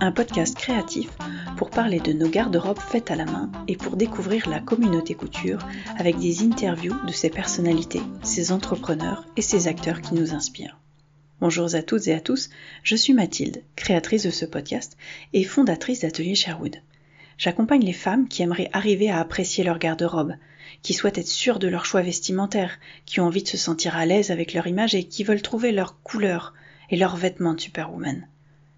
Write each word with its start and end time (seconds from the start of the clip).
Un 0.00 0.10
podcast 0.10 0.56
créatif 0.56 1.10
pour 1.58 1.68
parler 1.68 2.00
de 2.00 2.14
nos 2.14 2.30
garde-robes 2.30 2.78
faites 2.78 3.10
à 3.10 3.14
la 3.14 3.26
main 3.26 3.52
et 3.68 3.76
pour 3.76 3.96
découvrir 3.96 4.48
la 4.48 4.58
communauté 4.58 5.14
couture 5.14 5.58
avec 5.98 6.18
des 6.18 6.42
interviews 6.42 6.94
de 7.06 7.12
ses 7.12 7.28
personnalités, 7.28 8.00
ses 8.22 8.52
entrepreneurs 8.52 9.26
et 9.36 9.42
ses 9.42 9.68
acteurs 9.68 10.00
qui 10.00 10.14
nous 10.14 10.32
inspirent. 10.32 10.78
Bonjour 11.42 11.74
à 11.74 11.82
toutes 11.82 12.08
et 12.08 12.14
à 12.14 12.20
tous, 12.20 12.48
je 12.82 12.96
suis 12.96 13.12
Mathilde, 13.12 13.62
créatrice 13.76 14.22
de 14.22 14.30
ce 14.30 14.46
podcast 14.46 14.96
et 15.34 15.44
fondatrice 15.44 16.00
d'Atelier 16.00 16.34
Sherwood. 16.34 16.76
J'accompagne 17.36 17.84
les 17.84 17.92
femmes 17.92 18.28
qui 18.28 18.42
aimeraient 18.42 18.70
arriver 18.72 19.10
à 19.10 19.20
apprécier 19.20 19.62
leur 19.62 19.78
garde-robe, 19.78 20.36
qui 20.80 20.94
souhaitent 20.94 21.18
être 21.18 21.28
sûres 21.28 21.58
de 21.58 21.68
leur 21.68 21.84
choix 21.84 22.00
vestimentaire, 22.00 22.78
qui 23.04 23.20
ont 23.20 23.26
envie 23.26 23.42
de 23.42 23.48
se 23.48 23.58
sentir 23.58 23.94
à 23.94 24.06
l'aise 24.06 24.30
avec 24.30 24.54
leur 24.54 24.66
image 24.66 24.94
et 24.94 25.04
qui 25.04 25.22
veulent 25.22 25.42
trouver 25.42 25.70
leur 25.70 26.00
couleur 26.02 26.54
et 26.88 26.96
leurs 26.96 27.16
vêtements 27.16 27.52
de 27.52 27.60
superwoman. 27.60 28.26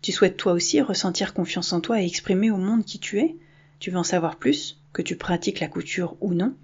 Tu 0.06 0.12
souhaites 0.12 0.36
toi 0.36 0.52
aussi 0.52 0.80
ressentir 0.80 1.34
confiance 1.34 1.72
en 1.72 1.80
toi 1.80 2.00
et 2.00 2.06
exprimer 2.06 2.52
au 2.52 2.58
monde 2.58 2.84
qui 2.84 3.00
tu 3.00 3.18
es? 3.18 3.34
Tu 3.80 3.90
veux 3.90 3.98
en 3.98 4.04
savoir 4.04 4.36
plus? 4.36 4.78
Que 4.92 5.02
tu 5.02 5.16
pratiques 5.16 5.58
la 5.58 5.66
couture 5.66 6.16
ou 6.20 6.32
non? 6.32 6.54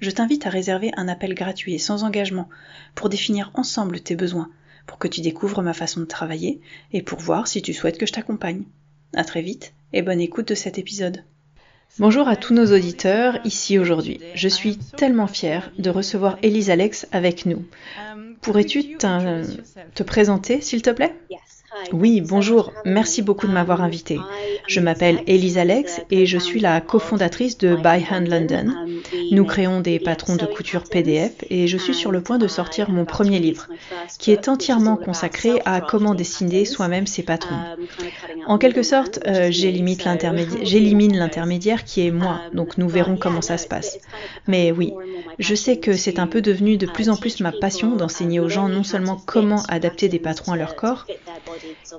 Je 0.00 0.10
t'invite 0.10 0.48
à 0.48 0.50
réserver 0.50 0.90
un 0.96 1.06
appel 1.06 1.36
gratuit 1.36 1.74
et 1.74 1.78
sans 1.78 2.02
engagement 2.02 2.48
pour 2.96 3.08
définir 3.08 3.52
ensemble 3.54 4.00
tes 4.00 4.16
besoins, 4.16 4.50
pour 4.88 4.98
que 4.98 5.06
tu 5.06 5.20
découvres 5.20 5.62
ma 5.62 5.74
façon 5.74 6.00
de 6.00 6.06
travailler 6.06 6.60
et 6.92 7.00
pour 7.00 7.20
voir 7.20 7.46
si 7.46 7.62
tu 7.62 7.72
souhaites 7.72 7.98
que 7.98 8.06
je 8.06 8.12
t'accompagne. 8.12 8.64
À 9.14 9.22
très 9.22 9.42
vite 9.42 9.74
et 9.92 10.02
bonne 10.02 10.20
écoute 10.20 10.48
de 10.48 10.56
cet 10.56 10.76
épisode. 10.76 11.22
Bonjour 12.00 12.26
à 12.26 12.34
tous 12.34 12.52
nos 12.52 12.74
auditeurs 12.76 13.38
ici 13.44 13.78
aujourd'hui. 13.78 14.18
Je 14.34 14.48
suis 14.48 14.76
tellement 14.76 15.28
fière 15.28 15.70
de 15.78 15.90
recevoir 15.90 16.36
Elise 16.42 16.70
Alex 16.70 17.06
avec 17.12 17.46
nous. 17.46 17.64
Pourrais-tu 18.40 18.96
te 18.96 20.02
présenter, 20.02 20.60
s'il 20.60 20.82
te 20.82 20.90
plaît? 20.90 21.14
Oui, 21.92 22.20
bonjour, 22.20 22.72
merci 22.84 23.22
beaucoup 23.22 23.46
de 23.46 23.52
m'avoir 23.52 23.82
invité. 23.82 24.18
Je 24.66 24.80
m'appelle 24.80 25.22
Elise 25.26 25.58
Alex 25.58 26.00
et 26.10 26.26
je 26.26 26.38
suis 26.38 26.60
la 26.60 26.80
cofondatrice 26.80 27.58
de 27.58 27.76
By 27.76 28.04
Hand 28.10 28.28
London. 28.28 28.74
Nous 29.32 29.44
créons 29.44 29.80
des 29.80 29.98
patrons 29.98 30.36
de 30.36 30.46
couture 30.46 30.84
PDF 30.84 31.32
et 31.50 31.66
je 31.66 31.76
suis 31.76 31.94
sur 31.94 32.10
le 32.10 32.22
point 32.22 32.38
de 32.38 32.48
sortir 32.48 32.90
mon 32.90 33.04
premier 33.04 33.38
livre, 33.38 33.68
qui 34.18 34.30
est 34.30 34.48
entièrement 34.48 34.96
consacré 34.96 35.60
à 35.64 35.80
comment 35.80 36.14
dessiner 36.14 36.64
soi-même 36.64 37.06
ses 37.06 37.22
patrons. 37.22 37.58
En 38.46 38.58
quelque 38.58 38.82
sorte, 38.82 39.20
euh, 39.26 39.48
j'élimine 39.50 41.18
l'intermédiaire 41.18 41.84
qui 41.84 42.06
est 42.06 42.10
moi, 42.10 42.40
donc 42.52 42.78
nous 42.78 42.88
verrons 42.88 43.16
comment 43.16 43.42
ça 43.42 43.58
se 43.58 43.66
passe. 43.66 43.98
Mais 44.46 44.72
oui, 44.72 44.92
je 45.38 45.54
sais 45.54 45.78
que 45.78 45.94
c'est 45.94 46.18
un 46.18 46.26
peu 46.26 46.40
devenu 46.40 46.76
de 46.76 46.86
plus 46.86 47.08
en 47.08 47.16
plus 47.16 47.40
ma 47.40 47.52
passion 47.52 47.96
d'enseigner 47.96 48.40
aux 48.40 48.48
gens 48.48 48.68
non 48.68 48.84
seulement 48.84 49.20
comment 49.26 49.62
adapter 49.68 50.08
des 50.08 50.18
patrons 50.18 50.52
à 50.52 50.56
leur 50.56 50.76
corps, 50.76 51.06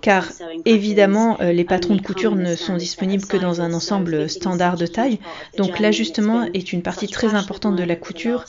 car 0.01 0.27
évidemment 0.65 1.37
euh, 1.41 1.51
les 1.51 1.63
patrons 1.63 1.95
de 1.95 2.01
couture 2.01 2.35
ne 2.35 2.55
sont 2.55 2.77
disponibles 2.77 3.25
que 3.25 3.37
dans 3.37 3.61
un 3.61 3.73
ensemble 3.73 4.29
standard 4.29 4.77
de 4.77 4.87
taille, 4.87 5.19
donc 5.57 5.79
l'ajustement 5.79 6.47
est 6.53 6.73
une 6.73 6.81
partie 6.81 7.07
très 7.07 7.33
importante 7.33 7.75
de 7.75 7.83
la 7.83 7.95
couture. 7.95 8.45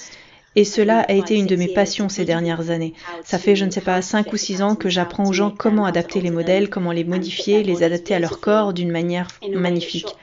Et 0.57 0.65
cela 0.65 1.01
a 1.01 1.13
été 1.13 1.37
une 1.37 1.47
de 1.47 1.55
mes 1.55 1.69
passions 1.69 2.09
ces 2.09 2.25
dernières 2.25 2.71
années. 2.71 2.95
Ça 3.25 3.39
fait, 3.39 3.55
je 3.55 3.65
ne 3.65 3.71
sais 3.71 3.81
pas, 3.81 4.03
5 4.03 4.33
ou 4.33 4.37
6 4.37 4.63
ans 4.63 4.75
que 4.75 4.89
j'apprends 4.89 5.29
aux 5.29 5.33
gens 5.33 5.55
comment 5.57 5.85
adapter 5.85 6.21
les 6.21 6.31
modèles, 6.31 6.69
comment 6.69 6.91
les 6.91 7.05
modifier, 7.05 7.63
les 7.63 7.85
adapter 7.85 8.15
à 8.15 8.19
leur 8.19 8.41
corps 8.41 8.73
d'une 8.73 8.91
manière 8.91 9.29
magnifique. 9.55 10.17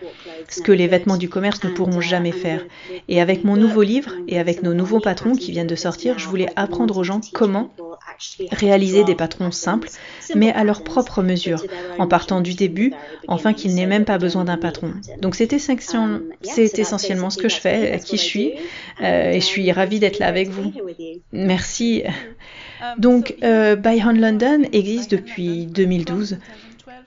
Ce 0.49 0.61
que 0.61 0.73
les 0.73 0.87
vêtements 0.87 1.15
du 1.15 1.29
commerce 1.29 1.63
ne 1.63 1.69
pourront 1.69 2.01
jamais 2.01 2.33
faire. 2.33 2.65
Et 3.07 3.21
avec 3.21 3.45
mon 3.45 3.55
nouveau 3.55 3.83
livre 3.83 4.11
et 4.27 4.37
avec 4.37 4.63
nos 4.63 4.73
nouveaux 4.73 4.99
patrons 4.99 5.33
qui 5.33 5.51
viennent 5.51 5.65
de 5.65 5.75
sortir, 5.75 6.19
je 6.19 6.27
voulais 6.27 6.49
apprendre 6.57 6.97
aux 6.97 7.05
gens 7.05 7.21
comment 7.33 7.71
réaliser 8.51 9.03
des 9.03 9.15
patrons 9.15 9.51
simples, 9.51 9.89
mais 10.35 10.51
à 10.51 10.63
leur 10.63 10.83
propre 10.83 11.21
mesure, 11.21 11.63
en 11.97 12.07
partant 12.07 12.41
du 12.41 12.53
début, 12.53 12.93
afin 13.27 13.53
qu'ils 13.53 13.75
n'aient 13.75 13.85
même 13.85 14.05
pas 14.05 14.17
besoin 14.17 14.45
d'un 14.45 14.57
patron. 14.57 14.93
Donc 15.21 15.35
c'est 15.35 15.53
essentiellement 15.53 17.29
ce 17.29 17.37
que 17.37 17.49
je 17.49 17.57
fais, 17.57 17.99
qui 18.03 18.17
je 18.17 18.23
suis, 18.23 18.53
euh, 19.01 19.31
et 19.31 19.39
je 19.39 19.45
suis 19.45 19.71
ravie 19.71 19.99
d'être 19.99 20.19
là 20.19 20.27
avec 20.27 20.49
vous. 20.49 20.71
Merci. 21.31 22.03
Donc, 22.97 23.35
euh, 23.43 23.75
London 23.75 24.63
existe 24.71 25.11
depuis 25.11 25.65
2012. 25.65 26.37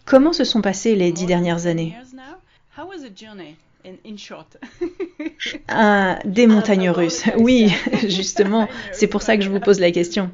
Comment 0.04 0.32
se 0.32 0.44
sont 0.44 0.60
passées 0.60 0.96
les 0.96 1.12
dix 1.12 1.26
dernières 1.26 1.66
années? 1.66 1.94
des 6.24 6.46
montagnes 6.46 6.90
russes. 6.90 7.24
Oui, 7.38 7.72
justement, 8.06 8.68
c'est 8.92 9.06
pour 9.06 9.22
ça 9.22 9.36
que 9.36 9.42
je 9.42 9.50
vous 9.50 9.60
pose 9.60 9.80
la 9.80 9.90
question. 9.90 10.30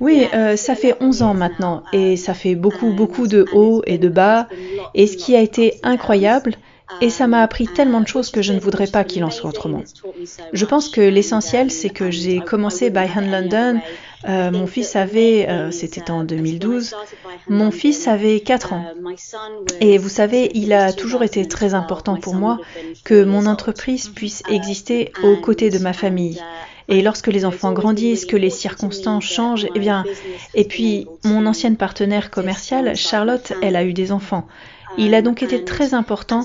Oui, 0.00 0.26
euh, 0.34 0.56
ça 0.56 0.74
fait 0.74 0.96
11 1.00 1.22
ans 1.22 1.34
maintenant 1.34 1.82
et 1.92 2.16
ça 2.16 2.34
fait 2.34 2.54
beaucoup, 2.54 2.92
beaucoup 2.92 3.26
de 3.26 3.46
hauts 3.52 3.82
et 3.86 3.98
de 3.98 4.08
bas. 4.08 4.48
Et 4.94 5.06
ce 5.06 5.16
qui 5.16 5.36
a 5.36 5.40
été 5.40 5.80
incroyable, 5.82 6.56
et 7.00 7.10
ça 7.10 7.26
m'a 7.26 7.42
appris 7.42 7.66
tellement 7.66 8.00
de 8.00 8.06
choses 8.06 8.30
que 8.30 8.42
je 8.42 8.52
ne 8.52 8.60
voudrais 8.60 8.86
pas 8.86 9.04
qu'il 9.04 9.24
en 9.24 9.30
soit 9.30 9.50
autrement. 9.50 9.82
Je 10.52 10.64
pense 10.64 10.88
que 10.88 11.00
l'essentiel, 11.00 11.70
c'est 11.70 11.90
que 11.90 12.10
j'ai 12.10 12.40
commencé 12.40 12.90
by 12.90 13.06
Hand 13.16 13.30
London. 13.30 13.80
Euh, 14.28 14.50
mon 14.52 14.66
fils 14.66 14.94
avait, 14.94 15.48
euh, 15.48 15.72
c'était 15.72 16.10
en 16.10 16.22
2012, 16.22 16.94
mon 17.48 17.72
fils 17.72 18.06
avait 18.06 18.38
4 18.38 18.72
ans. 18.72 18.84
Et 19.80 19.98
vous 19.98 20.08
savez, 20.08 20.50
il 20.54 20.72
a 20.72 20.92
toujours 20.92 21.24
été 21.24 21.46
très 21.48 21.74
important 21.74 22.16
pour 22.16 22.34
moi 22.34 22.60
que 23.04 23.24
mon 23.24 23.46
entreprise 23.46 24.08
puisse 24.08 24.44
exister 24.48 25.12
aux 25.24 25.36
côtés 25.36 25.70
de 25.70 25.78
ma 25.78 25.92
famille. 25.92 26.40
Et 26.88 27.02
lorsque 27.02 27.28
les 27.28 27.44
enfants 27.44 27.72
grandissent, 27.72 28.26
que 28.26 28.36
les 28.36 28.50
circonstances 28.50 29.24
changent, 29.24 29.68
eh 29.74 29.78
bien, 29.78 30.04
et 30.54 30.64
puis 30.64 31.06
mon 31.24 31.46
ancienne 31.46 31.76
partenaire 31.76 32.30
commerciale, 32.30 32.96
Charlotte, 32.96 33.52
elle 33.62 33.76
a 33.76 33.84
eu 33.84 33.92
des 33.92 34.12
enfants. 34.12 34.46
Il 34.98 35.14
a 35.14 35.22
donc 35.22 35.42
été 35.42 35.64
très 35.64 35.94
important 35.94 36.44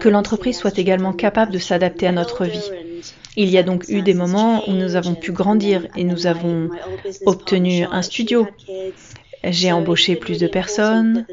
que 0.00 0.08
l'entreprise 0.08 0.56
soit 0.56 0.76
également 0.78 1.12
capable 1.12 1.52
de 1.52 1.58
s'adapter 1.58 2.06
à 2.06 2.12
notre 2.12 2.44
vie. 2.44 2.70
Il 3.36 3.48
y 3.48 3.58
a 3.58 3.62
donc 3.62 3.84
eu 3.88 4.02
des 4.02 4.14
moments 4.14 4.68
où 4.68 4.72
nous 4.72 4.96
avons 4.96 5.14
pu 5.14 5.30
grandir 5.30 5.86
et 5.96 6.02
nous 6.02 6.26
avons 6.26 6.70
obtenu 7.26 7.84
un 7.84 8.02
studio. 8.02 8.48
J'ai 9.44 9.72
embauché 9.72 10.16
plus 10.16 10.38
de 10.38 10.46
personnes 10.46 11.26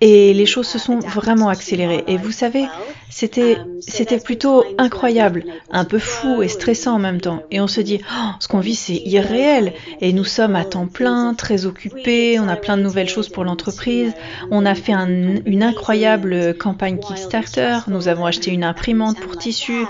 et 0.00 0.32
les 0.32 0.46
choses 0.46 0.66
se 0.66 0.78
sont 0.78 0.98
vraiment 0.98 1.48
accélérées. 1.48 2.04
Et 2.06 2.16
vous 2.16 2.32
savez, 2.32 2.66
c'était 3.10 4.18
plutôt 4.18 4.64
incroyable, 4.78 5.44
un 5.70 5.84
peu 5.84 5.98
fou 5.98 6.42
et 6.42 6.48
stressant 6.48 6.94
en 6.94 6.98
même 6.98 7.20
temps. 7.20 7.42
Et 7.50 7.60
on 7.60 7.66
se 7.66 7.80
dit, 7.80 8.00
oh, 8.02 8.30
ce 8.40 8.48
qu'on 8.48 8.60
vit 8.60 8.74
c'est 8.74 9.02
irréel. 9.04 9.72
Et 10.00 10.12
nous 10.12 10.24
sommes 10.24 10.56
à 10.56 10.64
temps 10.64 10.86
plein, 10.86 11.34
très 11.34 11.66
occupés. 11.66 12.38
On 12.38 12.48
a 12.48 12.56
plein 12.56 12.76
de 12.76 12.82
nouvelles 12.82 13.08
choses 13.08 13.28
pour 13.28 13.44
l'entreprise. 13.44 14.12
On 14.50 14.64
a 14.64 14.74
fait 14.74 14.92
une 14.92 15.62
incroyable 15.62 16.56
campagne 16.56 16.98
Kickstarter. 16.98 17.78
Nous 17.88 18.08
avons 18.08 18.26
acheté 18.26 18.50
une 18.50 18.64
imprimante 18.64 19.20
pour 19.20 19.36
tissu. 19.36 19.86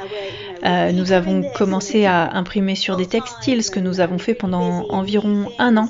Euh, 0.65 0.93
nous 0.93 1.13
avons 1.13 1.43
commencé 1.55 2.07
à 2.07 2.37
imprimer 2.37 2.75
sur 2.75 2.97
des 2.97 3.07
textiles, 3.07 3.63
ce 3.63 3.71
que 3.71 3.81
nous 3.81 4.01
avons 4.01 4.19
fait 4.19 4.35
pendant 4.35 4.89
environ 4.89 5.51
un 5.59 5.77
an. 5.77 5.89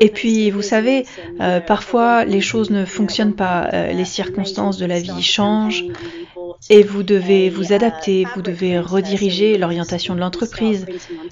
Et 0.00 0.10
puis, 0.10 0.50
vous 0.50 0.62
savez, 0.62 1.06
euh, 1.40 1.60
parfois 1.60 2.24
les 2.24 2.40
choses 2.40 2.70
ne 2.70 2.84
fonctionnent 2.84 3.34
pas, 3.34 3.68
euh, 3.72 3.92
les 3.92 4.04
circonstances 4.04 4.76
de 4.76 4.86
la 4.86 5.00
vie 5.00 5.22
changent 5.22 5.84
et 6.70 6.82
vous 6.82 7.02
devez 7.02 7.50
vous 7.50 7.72
adapter, 7.72 8.26
vous 8.34 8.42
devez 8.42 8.78
rediriger 8.78 9.58
l'orientation 9.58 10.14
de 10.14 10.20
l'entreprise, 10.20 10.86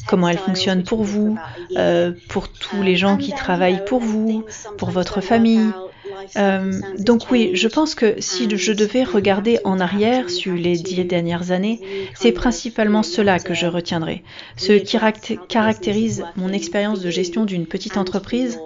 comment 0.06 0.28
elle 0.28 0.38
fonctionne 0.38 0.82
pour 0.82 1.04
vous, 1.04 1.36
euh, 1.76 2.12
pour 2.28 2.48
tous 2.48 2.82
les 2.82 2.96
gens 2.96 3.16
qui 3.16 3.32
travaillent 3.32 3.84
pour 3.84 4.00
vous, 4.00 4.44
pour 4.78 4.90
votre 4.90 5.20
famille. 5.20 5.70
Euh, 6.36 6.80
donc 6.98 7.30
oui, 7.30 7.50
je 7.54 7.68
pense 7.68 7.94
que 7.94 8.20
si 8.20 8.48
je 8.50 8.72
devais 8.72 9.04
regarder 9.04 9.58
en 9.64 9.80
arrière 9.80 10.30
sur 10.30 10.54
les 10.54 10.76
dix 10.76 11.04
dernières 11.04 11.50
années, 11.50 11.80
c'est 12.14 12.32
principalement 12.32 13.02
cela 13.02 13.38
que 13.38 13.54
je 13.54 13.66
retiendrai. 13.66 14.22
Ce 14.56 14.72
qui 14.72 14.98
caractérise 15.48 16.24
mon 16.36 16.52
expérience 16.52 17.00
de 17.00 17.10
gestion 17.10 17.44
d'une 17.44 17.66
petite 17.66 17.96
entreprise, 17.96 18.58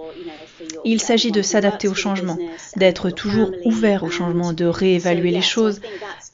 il 0.83 1.01
s'agit 1.01 1.31
de 1.31 1.41
s'adapter 1.41 1.87
au 1.87 1.93
changement, 1.93 2.37
d'être 2.75 3.09
toujours 3.09 3.51
ouvert 3.65 4.03
au 4.03 4.09
changement, 4.09 4.53
de 4.53 4.65
réévaluer 4.65 5.31
les 5.31 5.41
choses. 5.41 5.81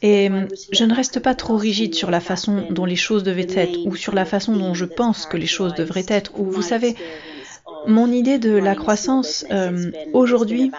Et 0.02 0.30
je 0.72 0.84
ne 0.84 0.94
reste 0.94 1.20
pas 1.20 1.36
trop 1.36 1.56
rigide 1.56 1.94
sur 1.94 2.12
la 2.12 2.20
façon 2.20 2.66
dont 2.70 2.86
les 2.86 2.96
choses 2.96 3.24
devaient 3.24 3.48
être 3.56 3.86
ou 3.86 3.96
sur 3.96 4.16
la 4.16 4.26
façon 4.26 4.56
dont 4.56 4.74
je 4.74 4.86
pense 4.86 5.26
que 5.26 5.38
les 5.38 5.48
choses 5.48 5.74
devraient 5.76 6.06
être. 6.08 6.32
Ou 6.40 6.50
vous 6.50 6.62
savez, 6.62 6.96
mon 7.88 8.12
idée 8.12 8.38
de 8.38 8.52
la 8.52 8.76
croissance, 8.76 9.46
euh, 9.52 9.92
aujourd'hui, 10.14 10.72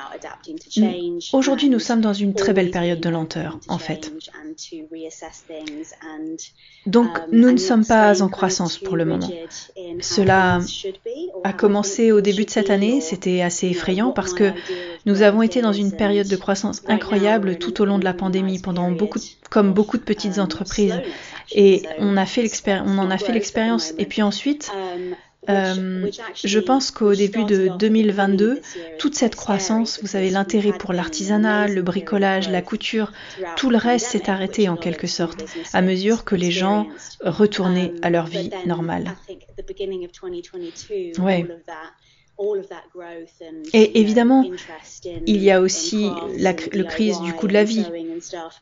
aujourd'hui 1.32 1.68
nous 1.68 1.78
sommes 1.78 2.00
dans 2.00 2.12
une 2.12 2.34
très 2.34 2.52
belle 2.52 2.70
période 2.70 3.00
de 3.00 3.08
lenteur, 3.08 3.58
en 3.68 3.78
fait. 3.78 4.12
Donc 6.86 7.08
nous 7.30 7.50
ne 7.50 7.56
sommes 7.56 7.86
pas 7.86 8.22
en 8.22 8.28
croissance 8.28 8.78
pour 8.78 8.96
le 8.96 9.04
moment. 9.04 9.30
Cela 10.00 10.60
a 11.44 11.52
commencé 11.52 12.12
au 12.12 12.20
début 12.20 12.44
de 12.44 12.50
cette 12.50 12.70
année, 12.70 13.00
c'était 13.00 13.42
assez 13.42 13.68
effrayant 13.68 14.12
parce 14.12 14.34
que 14.34 14.52
nous 15.06 15.22
avons 15.22 15.42
été 15.42 15.62
dans 15.62 15.72
une 15.72 15.92
période 15.92 16.28
de 16.28 16.36
croissance 16.36 16.82
incroyable 16.88 17.56
tout 17.58 17.80
au 17.80 17.84
long 17.84 17.98
de 17.98 18.04
la 18.04 18.14
pandémie, 18.14 18.58
pendant 18.58 18.90
beaucoup, 18.90 19.18
comme 19.50 19.72
beaucoup 19.72 19.96
de 19.96 20.02
petites 20.02 20.38
entreprises. 20.38 21.00
Et 21.54 21.82
on, 21.98 22.16
a 22.16 22.26
fait 22.26 22.48
on 22.86 22.98
en 22.98 23.10
a 23.10 23.18
fait 23.18 23.32
l'expérience. 23.32 23.92
Et 23.98 24.06
puis 24.06 24.22
ensuite, 24.22 24.70
Euh, 25.48 26.08
je 26.44 26.58
pense 26.60 26.90
qu'au 26.92 27.14
début 27.14 27.44
de 27.44 27.68
2022, 27.78 28.60
toute 28.98 29.14
cette 29.16 29.34
croissance, 29.34 29.98
vous 30.00 30.06
savez, 30.06 30.30
l'intérêt 30.30 30.72
pour 30.72 30.92
l'artisanat, 30.92 31.66
le 31.66 31.82
bricolage, 31.82 32.48
la 32.48 32.62
couture, 32.62 33.12
tout 33.56 33.70
le 33.70 33.76
reste 33.76 34.06
s'est 34.06 34.30
arrêté 34.30 34.68
en 34.68 34.76
quelque 34.76 35.06
sorte, 35.06 35.44
à 35.72 35.82
mesure 35.82 36.24
que 36.24 36.36
les 36.36 36.52
gens 36.52 36.86
retournaient 37.20 37.92
à 38.02 38.10
leur 38.10 38.26
vie 38.26 38.50
normale. 38.66 39.16
Ouais. 41.18 41.46
Et 43.72 44.00
évidemment, 44.00 44.44
il 45.26 45.42
y 45.42 45.50
a 45.50 45.60
aussi 45.60 46.08
la, 46.38 46.52
le 46.52 46.82
crise 46.84 47.20
du 47.20 47.32
coût 47.32 47.46
de 47.46 47.52
la 47.52 47.64
vie. 47.64 47.86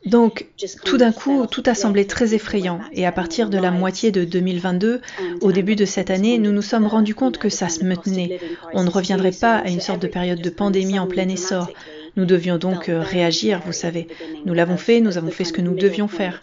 Donc, 0.05 0.47
tout 0.85 0.97
d'un 0.97 1.11
coup, 1.11 1.45
tout 1.47 1.63
a 1.65 1.73
semblé 1.73 2.05
très 2.05 2.33
effrayant. 2.33 2.79
Et 2.91 3.05
à 3.05 3.11
partir 3.11 3.49
de 3.49 3.57
la 3.57 3.71
moitié 3.71 4.11
de 4.11 4.23
2022, 4.23 5.01
au 5.41 5.51
début 5.51 5.75
de 5.75 5.85
cette 5.85 6.09
année, 6.09 6.37
nous 6.37 6.51
nous 6.51 6.61
sommes 6.61 6.85
rendus 6.85 7.15
compte 7.15 7.37
que 7.37 7.49
ça 7.49 7.69
se 7.69 7.83
maintenait. 7.83 8.39
On 8.73 8.83
ne 8.83 8.89
reviendrait 8.89 9.31
pas 9.31 9.57
à 9.57 9.69
une 9.69 9.81
sorte 9.81 10.01
de 10.01 10.07
période 10.07 10.41
de 10.41 10.49
pandémie 10.49 10.99
en 10.99 11.07
plein 11.07 11.27
essor. 11.27 11.69
Nous 12.17 12.25
devions 12.25 12.57
donc 12.57 12.89
euh, 12.89 12.99
réagir, 12.99 13.61
vous 13.65 13.71
savez. 13.71 14.07
Nous 14.45 14.53
l'avons 14.53 14.77
fait, 14.77 14.99
nous 14.99 15.17
avons 15.17 15.31
fait 15.31 15.45
ce 15.45 15.53
que 15.53 15.61
nous 15.61 15.75
devions 15.75 16.07
faire. 16.07 16.41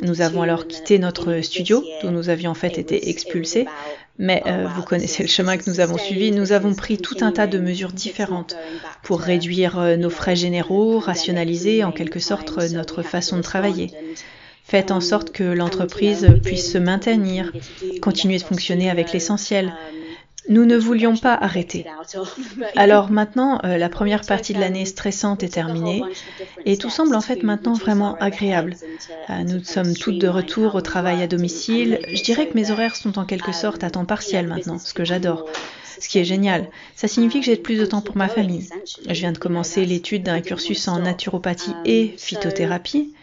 Nous 0.00 0.22
avons 0.22 0.42
alors 0.42 0.66
quitté 0.66 0.98
notre 0.98 1.40
studio, 1.42 1.84
d'où 2.02 2.10
nous 2.10 2.30
avions 2.30 2.52
en 2.52 2.54
fait 2.54 2.78
été 2.78 3.10
expulsés, 3.10 3.66
mais 4.18 4.42
euh, 4.46 4.66
vous 4.74 4.82
connaissez 4.82 5.22
le 5.22 5.28
chemin 5.28 5.58
que 5.58 5.68
nous 5.68 5.80
avons 5.80 5.98
suivi. 5.98 6.32
Nous 6.32 6.52
avons 6.52 6.74
pris 6.74 6.96
tout 6.96 7.16
un 7.20 7.32
tas 7.32 7.46
de 7.46 7.58
mesures 7.58 7.92
différentes 7.92 8.56
pour 9.02 9.20
réduire 9.20 9.78
euh, 9.78 9.96
nos 9.96 10.10
frais 10.10 10.36
généraux, 10.36 10.98
rationaliser 10.98 11.84
en 11.84 11.92
quelque 11.92 12.20
sorte 12.20 12.56
notre 12.72 13.02
façon 13.02 13.36
de 13.36 13.42
travailler. 13.42 13.90
Faites 14.64 14.90
en 14.90 15.00
sorte 15.00 15.32
que 15.32 15.42
l'entreprise 15.42 16.28
puisse 16.44 16.70
se 16.70 16.78
maintenir, 16.78 17.52
continuer 18.00 18.38
de 18.38 18.42
fonctionner 18.44 18.88
avec 18.88 19.12
l'essentiel, 19.12 19.74
nous 20.50 20.66
ne 20.66 20.76
voulions 20.76 21.16
pas 21.16 21.34
arrêter. 21.34 21.86
Alors 22.76 23.10
maintenant, 23.10 23.60
euh, 23.64 23.78
la 23.78 23.88
première 23.88 24.22
partie 24.22 24.52
de 24.52 24.60
l'année 24.60 24.84
stressante 24.84 25.42
est 25.42 25.54
terminée 25.54 26.02
et 26.66 26.76
tout 26.76 26.90
semble 26.90 27.14
en 27.14 27.20
fait 27.20 27.42
maintenant 27.42 27.72
vraiment 27.72 28.16
agréable. 28.16 28.76
Euh, 29.30 29.44
nous 29.44 29.64
sommes 29.64 29.94
toutes 29.94 30.18
de 30.18 30.28
retour 30.28 30.74
au 30.74 30.80
travail 30.80 31.22
à 31.22 31.28
domicile. 31.28 32.00
Je 32.12 32.22
dirais 32.22 32.48
que 32.48 32.54
mes 32.54 32.70
horaires 32.70 32.96
sont 32.96 33.18
en 33.18 33.24
quelque 33.24 33.52
sorte 33.52 33.84
à 33.84 33.90
temps 33.90 34.04
partiel 34.04 34.48
maintenant, 34.48 34.78
ce 34.78 34.92
que 34.92 35.04
j'adore 35.04 35.46
ce 36.00 36.08
qui 36.08 36.18
est 36.18 36.24
génial. 36.24 36.68
Ça 36.96 37.06
signifie 37.06 37.40
que 37.40 37.46
j'ai 37.46 37.56
plus 37.56 37.78
de 37.78 37.86
temps 37.86 38.00
pour 38.00 38.16
ma 38.16 38.28
famille. 38.28 38.68
Je 39.06 39.12
viens 39.12 39.32
de 39.32 39.38
commencer 39.38 39.86
l'étude 39.86 40.24
d'un 40.24 40.40
cursus 40.40 40.88
en 40.88 40.98
naturopathie 40.98 41.74
et 41.84 42.14
phytothérapie. 42.16 43.14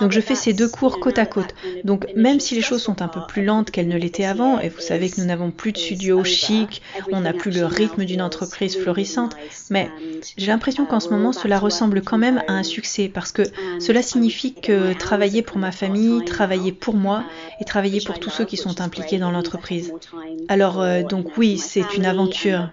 Donc 0.00 0.12
je 0.12 0.20
fais 0.20 0.34
ces 0.34 0.52
deux 0.52 0.68
cours 0.68 1.00
côte 1.00 1.18
à 1.18 1.26
côte. 1.26 1.54
Donc 1.84 2.06
même 2.16 2.40
si 2.40 2.54
les 2.54 2.62
choses 2.62 2.82
sont 2.82 3.02
un 3.02 3.08
peu 3.08 3.20
plus 3.28 3.44
lentes 3.44 3.70
qu'elles 3.70 3.88
ne 3.88 3.98
l'étaient 3.98 4.24
avant, 4.24 4.58
et 4.60 4.68
vous 4.68 4.80
savez 4.80 5.10
que 5.10 5.20
nous 5.20 5.26
n'avons 5.26 5.50
plus 5.50 5.72
de 5.72 5.78
studio 5.78 6.24
chic, 6.24 6.82
on 7.10 7.20
n'a 7.20 7.32
plus 7.32 7.50
le 7.50 7.66
rythme 7.66 8.04
d'une 8.04 8.22
entreprise 8.22 8.76
florissante, 8.76 9.36
mais 9.70 9.90
j'ai 10.36 10.46
l'impression 10.46 10.86
qu'en 10.86 11.00
ce 11.00 11.10
moment 11.10 11.32
cela 11.32 11.58
ressemble 11.58 12.02
quand 12.02 12.18
même 12.18 12.42
à 12.48 12.52
un 12.52 12.62
succès 12.62 13.10
parce 13.12 13.32
que 13.32 13.42
cela 13.78 14.02
signifie 14.02 14.54
que 14.54 14.92
travailler 14.94 15.42
pour 15.42 15.58
ma 15.58 15.72
famille, 15.72 16.24
travailler 16.24 16.72
pour 16.72 16.94
moi 16.94 17.24
et 17.60 17.64
travailler 17.64 18.00
pour 18.00 18.18
tous 18.18 18.30
ceux 18.30 18.44
qui 18.44 18.56
sont 18.56 18.80
impliqués 18.80 19.18
dans 19.18 19.30
l'entreprise. 19.30 19.92
Alors 20.48 20.80
euh, 20.80 21.02
donc 21.02 21.36
oui, 21.36 21.58
c'est 21.58 21.94
une 21.96 22.06
aventure. 22.20 22.70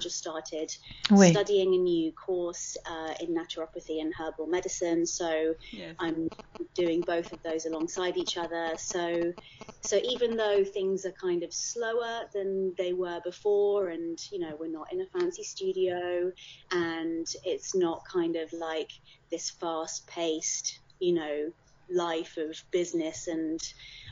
Oui. 1.12 1.32
Studying 1.32 1.74
a 1.74 1.78
new 1.78 2.12
course 2.14 2.78
uh, 2.86 3.14
in 3.20 3.34
naturopathy 3.34 4.02
and 4.02 4.14
herbal 4.18 4.48
medicine, 4.48 5.06
so 5.06 5.54
yes. 5.72 5.96
I'm 6.00 6.30
doing 6.76 7.04
both 7.04 7.32
of 7.32 7.42
those 7.44 7.66
alongside 7.66 8.18
each 8.18 8.38
other. 8.38 8.74
So, 8.78 9.34
so 9.82 9.98
even 10.04 10.36
though 10.36 10.64
things 10.64 11.06
are 11.06 11.14
kind 11.14 11.44
of 11.44 11.54
slower 11.54 12.22
than 12.34 12.74
they 12.78 12.94
were 12.94 13.22
before, 13.24 13.90
and 13.90 14.18
you 14.32 14.40
know 14.40 14.56
we're 14.60 14.72
not 14.72 14.92
in 14.92 15.02
a 15.02 15.20
fancy 15.20 15.44
studio, 15.44 16.32
and 16.72 17.26
it's 17.44 17.76
not 17.76 18.02
kind 18.12 18.36
of 18.36 18.52
like 18.54 18.92
this 19.32 19.50
fast-paced, 19.50 20.80
you 21.00 21.14
know, 21.14 21.52
life 21.90 22.38
of 22.38 22.56
business 22.72 23.28
and 23.28 23.60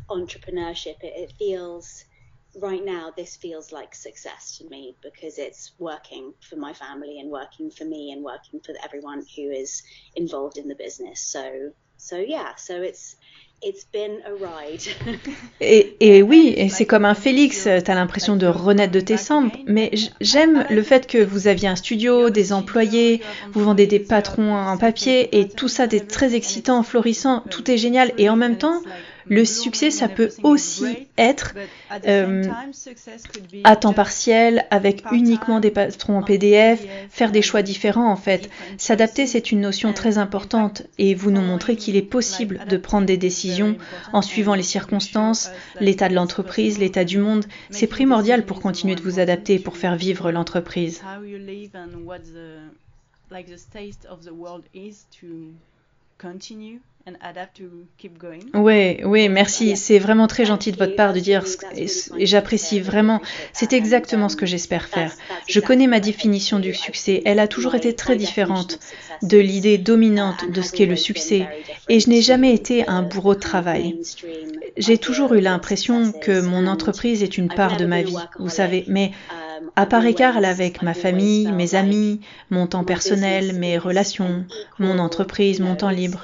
entrepreneurship. 0.10 0.96
It, 1.02 1.14
it 1.16 1.34
feels 1.38 2.04
right 2.60 2.84
now 2.84 3.12
this 3.16 3.36
feels 3.36 3.72
like 3.72 3.94
success 3.94 4.58
to 4.58 4.68
me 4.70 4.96
because 5.02 5.38
it's 5.38 5.72
working 5.78 6.34
for 6.42 6.56
my 6.56 6.74
family 6.74 7.20
and 7.20 7.30
working 7.30 7.70
for 7.72 7.86
me 7.86 8.12
and 8.12 8.24
working 8.24 8.60
for 8.60 8.74
everyone 8.84 9.24
who 9.36 9.52
is 9.52 9.84
involved 10.16 10.58
in 10.58 10.68
the 10.68 10.76
business. 10.76 11.22
So 11.22 11.72
So 12.00 12.18
yeah, 12.18 12.56
so 12.56 12.82
it's 12.84 13.16
It's 13.64 13.86
been 13.86 14.22
a 14.24 14.36
ride. 14.36 14.84
et, 15.62 15.98
et, 16.00 16.22
oui, 16.22 16.54
et 16.58 16.70
c'est 16.70 16.86
comme 16.86 17.06
un 17.06 17.16
Félix, 17.16 17.64
tu 17.64 17.70
as 17.70 17.96
l'impression 17.96 18.36
de 18.36 18.46
renaître 18.46 18.92
de 18.92 19.00
tes 19.00 19.18
cendres, 19.18 19.52
mais 19.66 19.90
j'aime 20.22 20.64
le 20.70 20.84
fait 20.84 21.08
que 21.08 21.18
vous 21.18 21.48
aviez 21.48 21.68
un 21.68 21.76
studio, 21.76 22.30
des 22.30 22.54
employés, 22.54 23.20
vous 23.54 23.64
vendez 23.64 23.88
des 23.88 24.00
patrons 24.00 24.54
en 24.54 24.78
papier, 24.78 25.40
et 25.40 25.50
tout 25.50 25.70
ça 25.70 25.86
est 25.86 26.08
très 26.08 26.36
excitant, 26.36 26.84
florissant, 26.84 27.44
tout 27.50 27.72
est 27.72 27.78
génial, 27.78 28.14
et 28.20 28.30
en 28.30 28.36
même 28.36 28.60
temps, 28.60 28.84
le 29.30 29.46
succès, 29.46 29.92
ça 29.92 30.08
peut 30.08 30.30
aussi 30.44 31.08
être 31.18 31.54
euh, 32.08 32.46
à 33.64 33.76
temps 33.76 33.94
partiel, 33.94 34.66
avec 34.72 35.04
uniquement 35.12 35.60
des 35.60 35.72
patrons 35.72 36.18
en 36.18 36.24
PDF, 36.24 36.86
faire 37.10 37.32
des 37.32 37.42
choix 37.42 37.62
différents 37.62 38.12
en 38.12 38.16
fait. 38.16 38.50
S'adapter, 38.78 39.28
c'est 39.28 39.52
une 39.52 39.62
notion 39.62 39.94
très 39.94 40.18
importante 40.18 40.84
et 40.98 41.16
vous 41.16 41.32
nous 41.32 41.42
montrez 41.42 41.76
qu'il 41.76 41.96
est 41.96 42.02
possible 42.02 42.62
de 42.70 42.78
prendre 42.78 43.06
des 43.06 43.18
décisions 43.18 43.78
en 44.14 44.22
suivant 44.22 44.56
les 44.56 44.64
circonstances, 44.64 45.50
l'état 45.80 46.10
de 46.10 46.16
l'entreprise, 46.16 46.80
l'état 46.80 47.04
du 47.04 47.18
monde. 47.18 47.46
C'est 47.70 47.88
primordial 47.88 48.46
pour 48.46 48.62
continuer 48.62 48.96
de 48.96 49.02
vous 49.02 49.20
adapter 49.20 49.60
pour 49.60 49.78
faire 49.78 49.96
vivre 49.96 50.32
l'entreprise. 50.32 51.02
Oui, 58.54 58.98
oui, 59.04 59.30
merci. 59.30 59.78
C'est 59.78 60.00
vraiment 60.00 60.28
très 60.28 60.46
gentil 60.46 60.72
de 60.72 60.78
votre 60.78 60.96
part 60.96 61.14
de 61.14 61.20
dire 61.20 61.44
et 61.76 62.26
j'apprécie 62.26 62.80
vraiment. 62.80 63.22
C'est 63.54 63.74
exactement 63.74 64.30
ce 64.30 64.36
que 64.36 64.46
j'espère 64.46 64.88
faire. 64.88 65.12
Je 65.48 65.60
connais 65.60 65.88
ma 65.88 66.00
définition 66.00 66.60
du 66.60 66.74
succès. 66.74 67.22
Elle 67.26 67.40
a 67.40 67.48
toujours 67.48 67.76
été 67.76 67.96
très 67.96 68.16
différente 68.16 68.80
de 69.24 69.38
l'idée 69.38 69.78
dominante 69.78 70.52
de 70.52 70.62
ce 70.62 70.72
qu'est 70.72 70.86
le 70.86 70.96
succès. 70.96 71.48
et 71.90 72.00
je 72.00 72.10
n'ai 72.10 72.22
jamais 72.22 72.54
été 72.54 72.88
un 72.88 73.04
bourreau 73.04 73.36
de 73.36 73.40
travail. 73.40 74.00
J'ai 74.76 74.98
toujours 74.98 75.34
eu 75.34 75.40
l'impression 75.40 76.12
que 76.12 76.42
mon 76.42 76.68
entreprise 76.68 77.24
est 77.24 77.38
une 77.38 77.48
part 77.48 77.78
de 77.78 77.86
ma 77.86 78.02
vie, 78.02 78.16
vous 78.38 78.50
savez, 78.50 78.84
mais 78.88 79.12
à 79.76 79.86
part 79.86 80.06
écart 80.06 80.38
avec 80.38 80.82
ma 80.82 80.94
famille, 80.94 81.52
mes 81.52 81.76
amis, 81.76 82.22
mon 82.50 82.68
temps 82.68 82.84
personnel, 82.84 83.54
mes 83.54 83.78
relations, 83.78 84.46
mon 84.80 85.00
entreprise, 85.00 85.60
mon 85.60 85.76
temps 85.76 85.90
libre. 85.90 86.24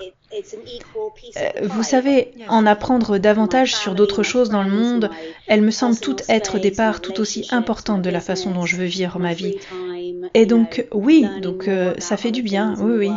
Euh, 1.38 1.68
vous 1.68 1.84
savez, 1.84 2.34
en 2.48 2.66
apprendre 2.66 3.18
davantage 3.18 3.76
sur 3.76 3.96
d'autres 3.96 4.24
choses 4.24 4.50
dans 4.50 4.64
le 4.64 4.72
monde, 4.72 5.10
elles 5.48 5.62
me 5.62 5.72
semblent 5.72 6.00
toutes 6.00 6.24
être 6.30 6.60
des 6.60 6.72
parts 6.72 7.02
tout 7.02 7.20
aussi 7.20 7.48
importantes 7.52 8.02
de 8.02 8.10
la 8.10 8.22
façon 8.22 8.52
dont 8.52 8.66
je 8.66 8.76
veux 8.78 8.86
vivre 8.86 9.20
ma 9.20 9.34
vie. 9.34 9.58
Et 10.34 10.46
donc, 10.46 10.88
oui, 10.94 11.28
donc 11.42 11.68
euh, 11.68 11.94
ça 12.00 12.18
fait 12.18 12.32
du 12.32 12.42
bien, 12.44 12.76
oui, 12.80 13.08
oui. 13.08 13.12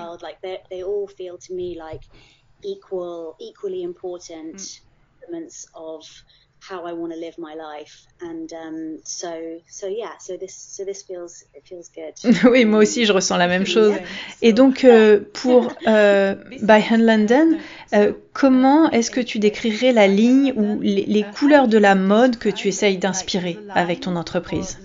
How 6.61 6.85
I 6.85 6.93
want 6.93 7.13
to 7.13 7.19
live 7.19 7.39
my 7.39 7.55
life. 7.55 8.07
And 8.21 8.53
um, 8.53 8.99
so, 9.05 9.61
so 9.69 9.87
yeah, 9.87 10.19
so 10.19 10.37
this, 10.37 10.55
so 10.55 10.85
this 10.85 11.03
feels, 11.03 11.45
it 11.55 11.65
feels 11.65 11.91
good. 11.91 12.15
oui, 12.51 12.65
moi 12.65 12.81
aussi, 12.81 13.05
je 13.05 13.13
ressens 13.13 13.37
la 13.37 13.49
même 13.49 13.67
chose. 13.67 13.95
Et 14.43 14.53
donc, 14.53 14.85
euh, 14.85 15.21
pour 15.33 15.73
euh, 15.87 16.35
By 16.63 16.83
Hand 16.91 17.01
London, 17.01 17.59
euh, 17.93 18.13
comment 18.33 18.91
est-ce 18.91 19.11
que 19.11 19.21
tu 19.21 19.39
décrirais 19.39 19.93
la 19.93 20.07
ligne 20.09 20.53
ou 20.57 20.81
les, 20.81 21.05
les 21.07 21.25
couleurs 21.39 21.69
de 21.69 21.79
la 21.79 21.95
mode 21.95 22.39
que 22.39 22.49
tu 22.49 22.69
essayes 22.69 22.99
d'inspirer 22.99 23.59
avec 23.75 24.01
ton 24.01 24.17
entreprise? 24.17 24.79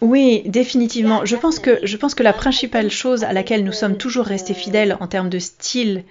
Oui, 0.00 0.42
définitivement. 0.44 1.24
Je 1.24 1.36
pense 1.36 1.58
que 1.58 1.78
je 1.82 1.96
pense 1.96 2.14
que 2.14 2.22
la 2.22 2.34
principale 2.34 2.90
chose 2.90 3.24
à 3.24 3.32
laquelle 3.32 3.64
nous 3.64 3.72
sommes 3.72 3.96
toujours 3.96 4.26
restés 4.26 4.52
fidèles 4.52 4.96
en 5.00 5.06
termes 5.06 5.30
de 5.30 5.38
style 5.38 6.04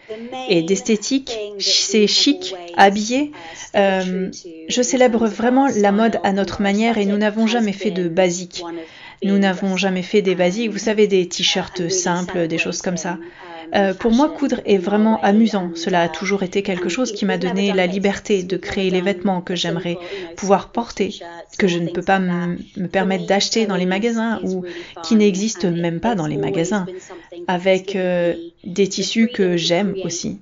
et 0.50 0.64
d'esthétique, 0.64 1.38
c'est 1.60 2.08
chic, 2.08 2.56
habillé. 2.76 3.32
Euh, 3.76 4.32
je 4.68 4.82
célèbre 4.82 5.28
vraiment 5.28 5.68
la 5.68 5.92
mode 5.92 6.20
à 6.24 6.32
notre 6.32 6.62
manière 6.62 6.98
et 6.98 7.06
nous 7.06 7.18
n'avons 7.18 7.46
jamais 7.46 7.74
fait 7.74 7.92
de 7.92 8.08
basique. 8.08 8.64
Nous 9.24 9.38
n'avons 9.38 9.78
jamais 9.78 10.02
fait 10.02 10.22
des 10.22 10.36
basiques, 10.36 10.72
vous 10.72 10.80
savez, 10.80 11.08
des 11.08 11.28
t-shirts 11.28 11.90
simples, 11.90 12.48
des 12.48 12.58
choses 12.58 12.82
comme 12.82 12.98
ça. 12.98 13.18
Euh, 13.76 13.94
pour 13.94 14.12
moi, 14.12 14.30
coudre 14.30 14.62
est 14.66 14.78
vraiment 14.78 15.20
amusant. 15.22 15.72
Cela 15.76 16.04
a 16.04 16.10
toujours 16.10 16.44
été 16.44 16.62
quelque 16.62 16.90
chose 16.90 17.12
qui 17.12 17.26
m'a 17.26 17.38
donné 17.38 17.74
la 17.74 17.88
liberté 17.88 18.44
de 18.44 18.58
créer 18.58 18.90
les 18.90 19.02
vêtements 19.02 19.42
que 19.42 19.56
j'aimerais 19.56 19.98
pouvoir 20.36 20.72
porter, 20.72 21.16
que 21.58 21.68
je 21.68 21.80
ne 21.80 21.90
peux 21.90 22.02
pas 22.02 22.20
me 22.20 22.88
permettre 22.88 23.26
d'acheter 23.26 23.66
dans 23.66 23.76
les 23.76 23.86
magasins 23.86 24.40
ou 24.44 24.64
qui 25.04 25.16
n'existent 25.16 25.72
même 25.72 26.00
pas 26.00 26.16
dans 26.16 26.28
les 26.28 26.38
magasins, 26.38 26.86
avec 27.48 27.96
euh, 27.96 28.34
des 28.64 28.88
tissus 28.88 29.28
que 29.28 29.58
j'aime 29.58 29.96
aussi. 30.04 30.40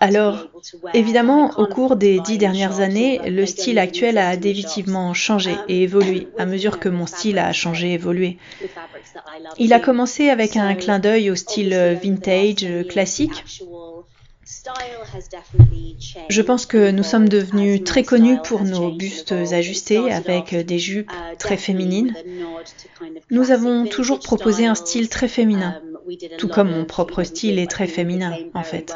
Alors, 0.00 0.46
évidemment, 0.94 1.52
au 1.58 1.66
cours 1.66 1.96
des 1.96 2.20
dix 2.20 2.38
dernières 2.38 2.80
années, 2.80 3.20
le 3.30 3.46
style 3.46 3.78
actuel 3.78 4.18
a 4.18 4.36
définitivement 4.36 5.14
changé 5.14 5.54
Um, 5.54 5.64
et 5.68 5.82
évolué 5.82 6.28
à 6.38 6.46
mesure 6.46 6.78
que 6.78 6.88
mon 6.88 7.06
style 7.06 7.38
a 7.38 7.52
changé 7.52 7.90
et 7.90 7.94
évolué. 7.94 8.38
Il 9.58 9.72
a 9.72 9.80
commencé 9.80 10.28
avec 10.28 10.56
un 10.56 10.74
clin 10.74 10.98
d'œil 10.98 11.30
au 11.30 11.34
style 11.34 11.74
vintage 12.02 12.64
euh, 12.64 12.84
classique. 12.84 13.44
Je 16.28 16.42
pense 16.42 16.66
que 16.66 16.90
nous 16.90 17.02
sommes 17.02 17.28
devenus 17.28 17.82
très 17.84 18.02
connus 18.02 18.38
pour 18.44 18.62
nos 18.64 18.90
bustes 18.90 19.32
ajustés 19.32 20.12
avec 20.12 20.54
des 20.54 20.78
jupes 20.78 21.10
très 21.38 21.56
féminines. 21.56 22.14
Nous 23.30 23.50
avons 23.50 23.86
toujours 23.86 24.20
proposé 24.20 24.66
un 24.66 24.74
style 24.74 25.08
très 25.08 25.28
féminin, 25.28 25.80
tout 26.38 26.48
comme 26.48 26.70
mon 26.70 26.84
propre 26.84 27.22
style 27.22 27.58
est 27.58 27.70
très 27.70 27.86
féminin 27.86 28.36
en 28.54 28.62
fait. 28.62 28.92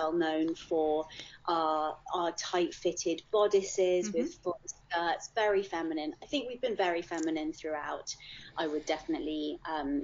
definitely 8.87 9.59
um, 9.67 10.03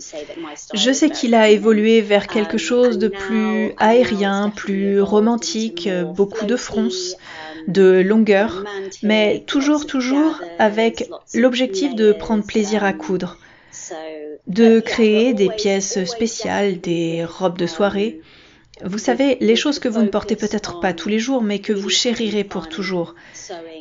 Je 0.74 0.90
is 0.90 0.94
sais 0.94 1.10
qu'il 1.10 1.34
a 1.34 1.48
évolué 1.50 2.00
vers 2.00 2.26
quelque 2.26 2.54
Um, 2.54 2.58
chose 2.58 2.98
de 2.98 3.08
plus 3.08 3.74
aérien, 3.78 4.50
plus 4.50 5.00
romantique, 5.00 5.88
beaucoup 6.14 6.46
de 6.46 6.56
fronces, 6.56 7.14
um, 7.14 7.72
de 7.72 8.00
longueur, 8.00 8.64
mais 9.02 9.44
toujours, 9.46 9.82
of 9.82 9.86
toujours 9.86 10.40
avec 10.58 11.10
l'objectif 11.34 11.94
de 11.94 12.12
prendre 12.12 12.44
plaisir 12.44 12.84
à 12.84 12.92
coudre, 12.92 13.38
de 14.46 14.80
créer 14.80 15.34
des 15.34 15.50
pièces 15.50 16.04
spéciales, 16.04 16.80
des 16.80 17.24
robes 17.24 17.58
de 17.58 17.66
soirée. 17.66 18.20
Vous 18.82 18.98
savez, 18.98 19.38
les 19.40 19.54
choses 19.54 19.78
que 19.78 19.88
vous 19.88 20.02
ne 20.02 20.08
portez 20.08 20.34
peut-être 20.34 20.80
pas 20.80 20.92
tous 20.92 21.08
les 21.08 21.20
jours, 21.20 21.42
mais 21.42 21.60
que 21.60 21.72
vous 21.72 21.90
chérirez 21.90 22.42
pour 22.42 22.68
toujours, 22.68 23.14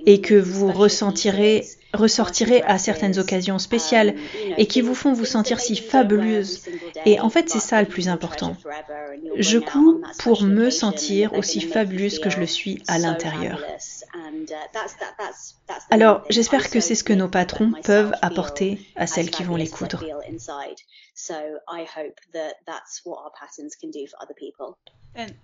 et 0.06 0.22
que 0.22 0.36
vous 0.36 0.72
ressentirez, 0.72 1.66
ressortirez 1.94 2.62
à 2.62 2.78
certaines 2.78 3.18
occasions 3.18 3.58
spéciales, 3.58 4.10
um, 4.10 4.16
know, 4.16 4.56
et 4.58 4.68
qui 4.68 4.82
vous 4.82 4.94
font 4.94 5.14
vous 5.14 5.26
sentir 5.26 5.60
si 5.60 5.76
fabuleuse. 5.76 6.62
Et 7.06 7.20
en 7.20 7.30
fait, 7.30 7.50
c'est 7.50 7.60
ça 7.60 7.82
le 7.82 7.88
plus 7.88 8.08
important. 8.08 8.56
Je 9.38 9.58
that 9.58 10.14
pour 10.20 10.44
me 10.44 10.70
sentir 10.70 11.34
aussi 11.34 11.62
fabuleuse 11.62 12.20
que 12.20 12.30
je 12.30 12.40
le 12.40 12.48
suis 12.48 12.84
à 12.88 13.00
l'intérieur. 13.00 13.64
Uh, 14.16 14.20
that's- 14.74 14.98
that- 15.00 15.16
that's- 15.18 15.56
that's 15.68 15.86
the 15.88 15.92
main 15.92 16.02
Alors, 16.02 16.22
thing. 16.24 16.32
j'espère 16.32 16.70
que 16.70 16.80
so 16.80 16.88
c'est 16.88 16.96
ce 16.96 17.04
que 17.04 17.14
nos 17.14 17.28
patrons 17.28 17.72
peuvent 17.84 18.14
apporter 18.22 18.80
à 18.96 19.08
celles 19.08 19.30
qui 19.32 19.44
vont 19.44 19.56
les 19.56 19.68
coudre. 19.68 20.00
feel 20.00 20.18
inside. 20.30 20.78
So 21.16 21.34
I 21.72 21.82
hope 21.84 22.16
that 22.34 22.54
that's 22.66 23.02
what 23.06 23.18
our 23.24 23.32
patterns 23.40 23.76
can 23.82 23.90
do 23.90 24.06
for 24.10 24.22
other 24.22 24.36
people. 24.36 24.76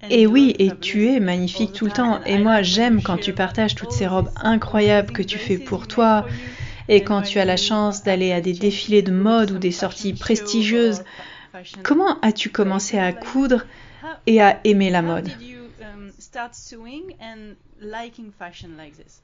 Et 0.09 0.25
oui, 0.25 0.55
et 0.57 0.71
tu 0.79 1.07
es 1.09 1.19
magnifique 1.19 1.73
tout 1.73 1.85
le 1.85 1.91
temps. 1.91 2.23
Et 2.25 2.39
moi, 2.39 2.63
j'aime 2.63 3.03
quand 3.03 3.17
tu 3.17 3.33
partages 3.33 3.75
toutes 3.75 3.91
ces 3.91 4.07
robes 4.07 4.31
incroyables 4.35 5.13
que 5.13 5.21
tu 5.21 5.37
fais 5.37 5.57
pour 5.59 5.87
toi. 5.87 6.25
Et 6.87 7.03
quand 7.03 7.21
tu 7.21 7.39
as 7.39 7.45
la 7.45 7.57
chance 7.57 8.01
d'aller 8.01 8.31
à 8.31 8.41
des 8.41 8.53
défilés 8.53 9.03
de 9.03 9.11
mode 9.11 9.51
ou 9.51 9.59
des 9.59 9.71
sorties 9.71 10.13
prestigieuses. 10.13 11.03
Comment 11.83 12.19
as-tu 12.21 12.49
commencé 12.49 12.97
à 12.97 13.13
coudre 13.13 13.65
et 14.25 14.41
à 14.41 14.59
aimer 14.63 14.89
la 14.89 15.03
mode? 15.03 15.29
start 16.29 16.53
sewing 16.55 17.15
and 17.19 17.57
liking 17.79 18.31
fashion 18.31 18.77
like 18.77 18.95
this? 18.95 19.21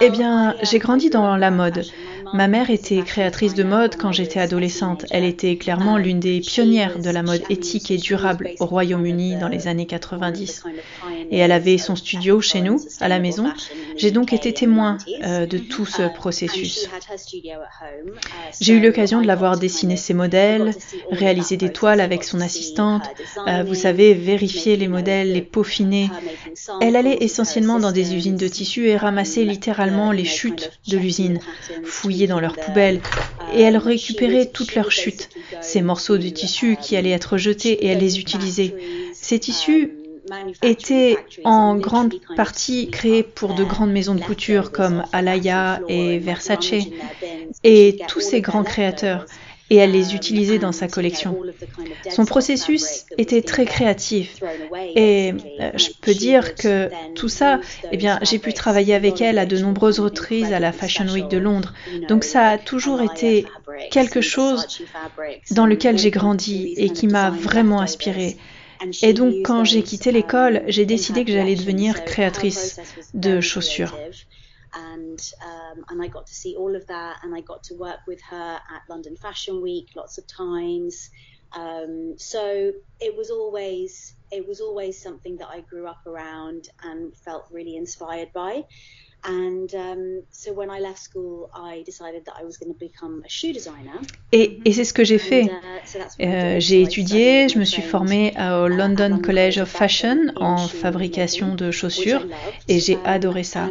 Eh 0.00 0.10
bien, 0.10 0.54
j'ai 0.62 0.78
grandi 0.78 1.10
dans 1.10 1.36
la 1.36 1.50
mode. 1.50 1.84
Ma 2.32 2.46
mère 2.46 2.70
était 2.70 3.02
créatrice 3.02 3.54
de 3.54 3.64
mode 3.64 3.96
quand 3.96 4.12
j'étais 4.12 4.38
adolescente. 4.38 5.04
Elle 5.10 5.24
était 5.24 5.56
clairement 5.56 5.96
l'une 5.96 6.20
des 6.20 6.40
pionnières 6.40 7.00
de 7.00 7.10
la 7.10 7.22
mode 7.22 7.42
éthique 7.50 7.90
et 7.90 7.96
durable 7.96 8.50
au 8.60 8.66
Royaume-Uni 8.66 9.36
dans 9.36 9.48
les 9.48 9.66
années 9.66 9.86
90. 9.86 10.64
Et 11.32 11.38
elle 11.38 11.50
avait 11.50 11.78
son 11.78 11.96
studio 11.96 12.40
chez 12.40 12.60
nous, 12.60 12.80
à 13.00 13.08
la 13.08 13.18
maison. 13.18 13.52
J'ai 13.96 14.12
donc 14.12 14.32
été 14.32 14.52
témoin 14.52 14.98
euh, 15.24 15.46
de 15.46 15.58
tout 15.58 15.86
ce 15.86 16.02
processus. 16.14 16.88
J'ai 18.60 18.74
eu 18.74 18.80
l'occasion 18.80 19.20
de 19.20 19.26
la 19.26 19.34
voir 19.34 19.58
dessiner 19.58 19.96
ses 19.96 20.14
modèles, 20.14 20.72
réaliser 21.10 21.56
des 21.56 21.72
toiles 21.72 22.00
avec 22.00 22.22
son 22.22 22.40
assistante, 22.40 23.02
euh, 23.48 23.64
vous 23.64 23.74
savez, 23.74 24.14
vérifier 24.14 24.76
les 24.76 24.88
modèles, 24.88 25.32
les 25.32 25.42
peaufiner. 25.42 26.10
Elle 26.80 26.94
allait 26.94 27.18
essentiellement 27.20 27.80
dans 27.80 27.92
des 27.92 28.14
usines 28.14 28.36
de 28.36 28.48
tissus 28.48 28.86
et 28.86 28.96
ramassait 28.96 29.44
littéralement 29.44 29.79
les 30.12 30.24
chutes 30.24 30.72
de 30.88 30.98
l'usine, 30.98 31.40
fouillait 31.84 32.26
dans 32.26 32.40
leurs 32.40 32.56
poubelles, 32.56 33.00
et 33.54 33.62
elle 33.62 33.76
récupérait 33.76 34.46
toutes 34.46 34.74
leurs 34.74 34.90
chutes, 34.90 35.28
ces 35.60 35.82
morceaux 35.82 36.18
de 36.18 36.28
tissu 36.28 36.76
qui 36.80 36.96
allaient 36.96 37.10
être 37.10 37.38
jetés, 37.38 37.84
et 37.84 37.88
elle 37.88 37.98
les 37.98 38.18
utilisait. 38.18 38.74
Ces 39.12 39.38
tissus 39.38 39.92
étaient 40.62 41.16
en 41.44 41.76
grande 41.76 42.14
partie 42.36 42.90
créés 42.90 43.22
pour 43.22 43.54
de 43.54 43.64
grandes 43.64 43.92
maisons 43.92 44.14
de 44.14 44.20
couture 44.20 44.70
comme 44.70 45.04
Alaya 45.12 45.80
et 45.88 46.18
Versace, 46.18 46.72
et 47.64 47.98
tous 48.08 48.20
ces 48.20 48.40
grands 48.40 48.64
créateurs 48.64 49.26
et 49.70 49.76
elle 49.76 49.92
les 49.92 50.14
utilisait 50.14 50.58
dans 50.58 50.72
sa 50.72 50.88
collection. 50.88 51.36
Son 52.10 52.24
processus 52.24 53.06
était 53.16 53.42
très 53.42 53.64
créatif 53.64 54.42
et 54.96 55.32
euh, 55.60 55.70
je 55.74 55.88
peux 56.00 56.14
dire 56.14 56.56
que 56.56 56.90
tout 57.14 57.28
ça, 57.28 57.60
eh 57.92 57.96
bien, 57.96 58.18
j'ai 58.22 58.38
pu 58.38 58.52
travailler 58.52 58.94
avec 58.94 59.20
elle 59.20 59.38
à 59.38 59.46
de 59.46 59.56
nombreuses 59.56 60.00
reprises 60.00 60.52
à 60.52 60.58
la 60.58 60.72
Fashion 60.72 61.06
Week 61.06 61.28
de 61.28 61.38
Londres. 61.38 61.72
Donc 62.08 62.24
ça 62.24 62.48
a 62.48 62.58
toujours 62.58 63.00
été 63.00 63.46
quelque 63.90 64.20
chose 64.20 64.66
dans 65.52 65.66
lequel 65.66 65.98
j'ai 65.98 66.10
grandi 66.10 66.74
et 66.76 66.90
qui 66.90 67.06
m'a 67.06 67.30
vraiment 67.30 67.80
inspirée. 67.80 68.36
Et 69.02 69.12
donc 69.12 69.34
quand 69.44 69.64
j'ai 69.64 69.82
quitté 69.82 70.10
l'école, 70.10 70.62
j'ai 70.66 70.86
décidé 70.86 71.24
que 71.24 71.32
j'allais 71.32 71.54
devenir 71.54 72.04
créatrice 72.04 72.80
de 73.14 73.40
chaussures. 73.40 73.96
And 75.10 75.20
um, 75.44 75.84
and 75.88 76.02
I 76.02 76.08
got 76.08 76.26
to 76.26 76.34
see 76.34 76.56
all 76.56 76.74
of 76.74 76.86
that, 76.86 77.18
and 77.22 77.34
I 77.34 77.40
got 77.40 77.62
to 77.64 77.74
work 77.74 78.00
with 78.06 78.20
her 78.30 78.54
at 78.54 78.82
London 78.88 79.16
Fashion 79.16 79.62
Week 79.62 79.88
lots 79.96 80.18
of 80.18 80.24
times. 80.26 81.08
Um, 81.52 82.14
so 82.16 82.72
it 83.00 83.16
was 83.16 83.30
always 83.30 84.14
it 84.30 84.46
was 84.46 84.60
always 84.60 85.02
something 85.02 85.38
that 85.38 85.48
I 85.48 85.62
grew 85.62 85.88
up 85.88 86.00
around 86.06 86.64
and 86.82 87.12
felt 87.24 87.44
really 87.50 87.76
inspired 87.76 88.28
by. 88.34 88.62
And 89.24 89.68
um, 89.74 90.22
so 90.30 90.52
when 90.52 90.70
I 90.70 90.80
left 90.80 90.98
school, 90.98 91.50
I 91.54 91.82
decided 91.84 92.24
that 92.26 92.34
I 92.40 92.44
was 92.44 92.56
going 92.56 92.72
to 92.72 92.78
become 92.78 93.22
a 93.24 93.28
shoe 93.28 93.52
designer. 93.52 94.00
Et, 94.32 94.60
et 94.64 94.72
c'est 94.72 94.84
ce 94.84 94.92
que 94.92 95.04
j'ai 95.04 95.18
fait. 95.18 95.44
Uh, 95.44 96.00
Euh, 96.20 96.56
j'ai 96.58 96.82
étudié, 96.82 97.48
je 97.48 97.58
me 97.58 97.64
suis 97.64 97.82
formée 97.82 98.34
au 98.38 98.68
London 98.68 99.18
College 99.22 99.58
of 99.58 99.68
Fashion 99.68 100.32
en 100.36 100.56
fabrication 100.56 101.54
de 101.54 101.70
chaussures 101.70 102.26
et 102.68 102.78
j'ai 102.78 102.96
Um, 102.96 103.00
adoré 103.04 103.44
ça. 103.44 103.70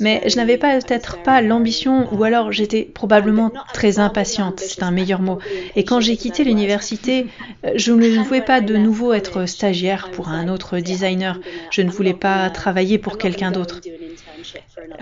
Mais 0.00 0.22
je 0.26 0.36
n'avais 0.36 0.56
pas 0.58 0.78
peut-être 0.80 1.22
pas 1.22 1.40
l'ambition 1.40 2.12
ou 2.12 2.24
alors 2.24 2.52
j'étais 2.52 2.82
probablement 2.82 3.52
très 3.72 3.98
impatiente, 3.98 4.60
c'est 4.60 4.82
un 4.82 4.90
meilleur 4.90 5.20
mot. 5.20 5.38
Et 5.76 5.84
quand 5.84 6.00
j'ai 6.00 6.16
quitté 6.16 6.44
l'université, 6.44 7.26
euh, 7.64 7.72
je 7.76 7.92
ne 7.92 8.22
voulais 8.24 8.42
pas 8.42 8.60
de 8.60 8.76
nouveau 8.76 9.12
être 9.12 9.46
stagiaire 9.46 10.10
pour 10.10 10.28
un 10.28 10.48
autre 10.48 10.78
designer. 10.78 11.40
Je 11.70 11.82
ne 11.82 11.90
voulais 11.90 12.14
pas 12.14 12.50
travailler 12.50 12.98
pour 12.98 13.18
quelqu'un 13.18 13.50
d'autre. 13.50 13.80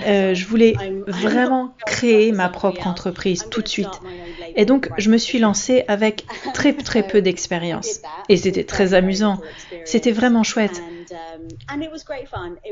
Euh, 0.07 0.35
je 0.35 0.47
voulais 0.47 0.75
vraiment 1.07 1.75
créer 1.87 2.33
ma 2.33 2.49
propre 2.49 2.87
entreprise 2.87 3.47
tout 3.51 3.63
de 3.63 3.69
suite. 3.69 4.01
Et 4.57 4.65
donc, 4.65 4.91
je 4.99 5.11
me 5.11 5.19
suis 5.19 5.39
lancée 5.39 5.85
avec 5.89 6.25
très 6.55 6.73
très 6.73 7.07
peu 7.07 7.23
d'expérience. 7.23 8.01
Et 8.29 8.37
c'était 8.37 8.65
très 8.65 8.95
amusant. 8.95 9.41
C'était 9.85 10.13
vraiment 10.13 10.43
chouette. 10.43 10.83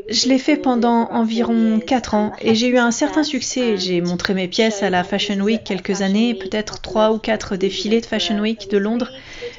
Je 0.09 0.29
l'ai 0.29 0.39
fait 0.39 0.57
pendant 0.57 1.09
environ 1.11 1.81
4 1.81 2.15
ans 2.15 2.33
et 2.41 2.55
j'ai 2.55 2.69
eu 2.69 2.79
un 2.79 2.91
certain 2.91 3.23
succès. 3.23 3.77
J'ai 3.77 4.01
montré 4.01 4.35
mes 4.35 4.49
pièces 4.49 4.83
à 4.83 4.91
la 4.91 5.05
Fashion 5.05 5.41
Week 5.41 5.65
quelques 5.65 6.03
années, 6.03 6.35
peut-être 6.35 6.81
3 6.81 7.13
ou 7.13 7.19
4 7.19 7.57
défilés 7.57 8.01
de 8.01 8.07
Fashion 8.07 8.39
Week 8.39 8.71
de 8.71 8.79
Londres. 8.79 9.11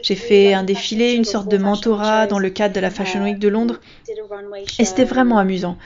J'ai 0.02 0.16
fait 0.16 0.54
un 0.54 0.64
défilé, 0.64 1.14
une 1.14 1.26
sorte 1.26 1.48
de 1.48 1.58
mentorat 1.58 2.28
dans 2.28 2.40
le 2.40 2.50
cadre 2.50 2.74
de 2.74 2.80
la 2.80 2.90
Fashion 2.90 3.24
Week 3.24 3.40
de 3.40 3.48
Londres. 3.48 3.80
Et 4.80 4.86
c'était 4.86 5.04
vraiment 5.04 5.38
amusant. 5.38 5.78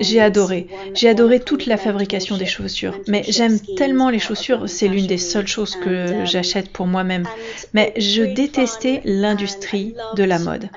J'ai 0.00 0.20
adoré. 0.20 0.68
J'ai 0.94 1.08
adoré 1.08 1.40
toute 1.40 1.66
la 1.66 1.76
fabrication 1.76 2.36
des 2.36 2.46
chaussures. 2.46 2.98
Mais 3.08 3.24
j'aime 3.28 3.58
tellement 3.76 4.10
les 4.10 4.18
chaussures, 4.18 4.68
c'est 4.68 4.88
l'une 4.88 5.06
des 5.06 5.18
seules 5.18 5.46
choses 5.46 5.76
que 5.76 6.24
j'achète 6.24 6.70
pour 6.70 6.86
moi-même. 6.86 7.26
Mais 7.72 7.92
je 7.96 8.22
détestais 8.22 9.00
l'industrie 9.04 9.94
de 10.16 10.24
la 10.24 10.38
mode. 10.38 10.68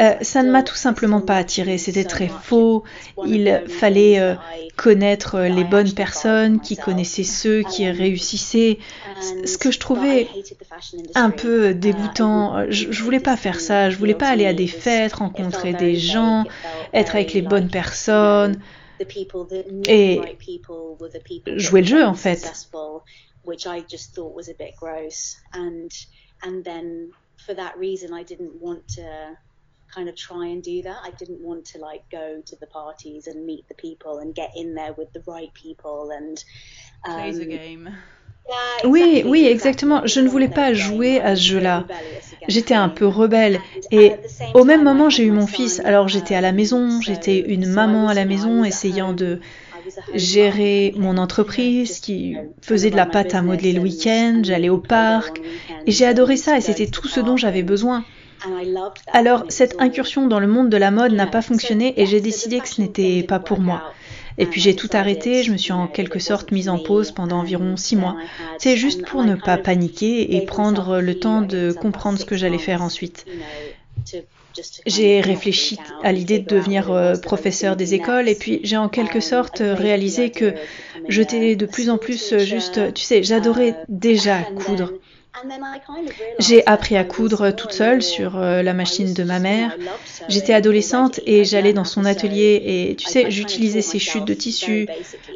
Euh, 0.00 0.14
ça 0.20 0.42
ne 0.46 0.50
m'a 0.50 0.62
tout 0.62 0.74
simplement 0.74 1.20
pas 1.20 1.36
attiré. 1.36 1.78
C'était 1.78 2.04
très 2.04 2.28
faux. 2.28 2.84
Il 3.26 3.62
fallait 3.68 4.18
euh, 4.18 4.34
connaître 4.76 5.40
les 5.40 5.64
bonnes 5.64 5.92
personnes 5.92 6.60
qui 6.60 6.76
connaissaient 6.76 7.24
ceux 7.24 7.62
qui 7.62 7.88
réussissaient. 7.88 8.78
Ce 9.44 9.58
que 9.58 9.70
je 9.70 9.78
trouvais 9.78 10.28
un 11.14 11.30
peu 11.30 11.74
dégoûtant. 11.74 12.70
Je, 12.70 12.90
je 12.90 13.02
voulais 13.02 13.20
pas 13.20 13.36
faire 13.36 13.60
ça. 13.60 13.90
Je 13.90 13.96
voulais 13.96 14.14
pas 14.14 14.28
aller 14.28 14.46
à 14.46 14.54
des 14.54 14.66
fêtes, 14.66 15.14
rencontrer 15.14 15.72
des 15.72 15.96
gens, 15.96 16.44
être 16.92 17.14
avec 17.14 17.32
les 17.32 17.42
bonnes 17.42 17.68
personnes 17.68 18.60
et 19.86 20.20
jouer 21.56 21.80
le 21.82 21.86
jeu 21.86 22.04
en 22.04 22.14
fait. 22.14 22.66
Kind 29.94 30.08
of 30.08 30.14
try 30.14 30.46
and 30.46 30.62
do 30.62 30.82
that. 30.82 30.98
I 31.04 31.10
didn't 31.18 31.40
want 31.40 31.64
to 31.72 31.78
like 31.78 32.04
go 32.10 32.42
to 32.44 32.56
the 32.56 32.66
parties 32.66 33.26
and 33.26 33.46
meet 33.46 33.68
the 33.68 33.74
people 33.74 34.18
and 34.18 34.34
get 34.34 34.52
in 34.56 34.74
there 34.74 34.92
with 34.92 35.12
the 35.12 35.22
right 35.26 35.52
people 35.54 36.10
and 36.10 36.42
um, 37.06 37.14
play 37.14 37.32
the 37.32 37.46
game. 37.46 37.88
Oui, 38.84 39.24
oui, 39.26 39.46
exactement. 39.46 40.06
Je 40.06 40.20
ne 40.20 40.28
voulais 40.28 40.48
pas 40.48 40.72
jouer 40.72 41.20
à 41.20 41.34
ce 41.34 41.42
jeu-là. 41.42 41.84
J'étais 42.46 42.74
un 42.74 42.88
peu 42.88 43.06
rebelle. 43.06 43.60
Et 43.90 44.12
au 44.54 44.64
même 44.64 44.84
moment, 44.84 45.10
j'ai 45.10 45.24
eu 45.24 45.32
mon 45.32 45.46
fils. 45.46 45.80
Alors 45.80 46.08
j'étais 46.08 46.34
à 46.34 46.40
la 46.40 46.52
maison, 46.52 47.00
j'étais 47.00 47.40
une 47.40 47.66
maman 47.66 48.08
à 48.08 48.14
la 48.14 48.24
maison, 48.24 48.64
essayant 48.64 49.12
de 49.12 49.40
gérer 50.14 50.92
mon 50.96 51.16
entreprise 51.16 52.00
qui 52.00 52.36
faisait 52.60 52.90
de 52.90 52.96
la 52.96 53.06
pâte 53.06 53.34
à 53.34 53.42
modeler 53.42 53.72
le 53.72 53.80
week-end, 53.80 54.40
j'allais 54.42 54.68
au 54.68 54.78
parc, 54.78 55.40
et 55.86 55.92
j'ai 55.92 56.06
adoré 56.06 56.36
ça, 56.36 56.56
et 56.56 56.60
c'était 56.60 56.86
tout 56.86 57.08
ce 57.08 57.20
dont 57.20 57.36
j'avais 57.36 57.62
besoin. 57.62 58.04
Alors, 59.12 59.44
cette 59.48 59.80
incursion 59.80 60.26
dans 60.26 60.40
le 60.40 60.46
monde 60.46 60.70
de 60.70 60.76
la 60.76 60.90
mode 60.90 61.12
n'a 61.12 61.26
pas 61.26 61.42
fonctionné 61.42 61.94
et 62.00 62.06
j'ai 62.06 62.20
décidé 62.20 62.60
que 62.60 62.68
ce 62.68 62.80
n'était 62.80 63.22
pas 63.22 63.38
pour 63.38 63.60
moi. 63.60 63.92
Et 64.38 64.46
puis 64.46 64.60
j'ai 64.60 64.76
tout 64.76 64.90
arrêté, 64.92 65.42
je 65.42 65.50
me 65.50 65.56
suis 65.56 65.72
en 65.72 65.86
quelque 65.86 66.18
sorte 66.18 66.52
mise 66.52 66.68
en 66.68 66.78
pause 66.78 67.12
pendant 67.12 67.38
environ 67.38 67.76
six 67.76 67.96
mois. 67.96 68.16
C'est 68.58 68.76
juste 68.76 69.06
pour 69.06 69.24
ne 69.24 69.34
pas 69.34 69.56
paniquer 69.56 70.36
et 70.36 70.44
prendre 70.44 71.00
le 71.00 71.18
temps 71.18 71.40
de 71.40 71.72
comprendre 71.72 72.18
ce 72.18 72.24
que 72.24 72.36
j'allais 72.36 72.58
faire 72.58 72.82
ensuite. 72.82 73.24
J'ai 74.86 75.20
réfléchi 75.20 75.78
à 76.02 76.12
l'idée 76.12 76.38
de 76.38 76.46
devenir 76.48 76.90
euh, 76.90 77.14
professeur 77.16 77.76
des 77.76 77.92
écoles 77.92 78.28
et 78.28 78.34
puis 78.34 78.60
j'ai 78.62 78.78
en 78.78 78.88
quelque 78.88 79.20
sorte 79.20 79.58
réalisé 79.60 80.30
que 80.30 80.54
j'étais 81.08 81.56
de 81.56 81.66
plus 81.66 81.90
en 81.90 81.98
plus 81.98 82.38
juste, 82.38 82.94
tu 82.94 83.02
sais, 83.02 83.22
j'adorais 83.22 83.76
déjà 83.88 84.42
coudre. 84.42 84.92
J'ai 86.38 86.66
appris 86.66 86.96
à 86.96 87.04
coudre 87.04 87.50
toute 87.50 87.72
seule 87.72 88.02
sur 88.02 88.36
euh, 88.36 88.62
la 88.62 88.72
machine 88.72 89.12
de 89.12 89.22
ma 89.22 89.38
mère. 89.38 89.76
J'étais 90.28 90.54
adolescente 90.54 91.20
et 91.26 91.44
j'allais 91.44 91.72
dans 91.72 91.84
son 91.84 92.04
atelier 92.04 92.62
et 92.64 92.96
tu 92.96 93.06
sais, 93.06 93.30
j'utilisais 93.30 93.82
ces 93.82 93.98
chutes 93.98 94.24
de 94.24 94.34
tissu 94.34 94.88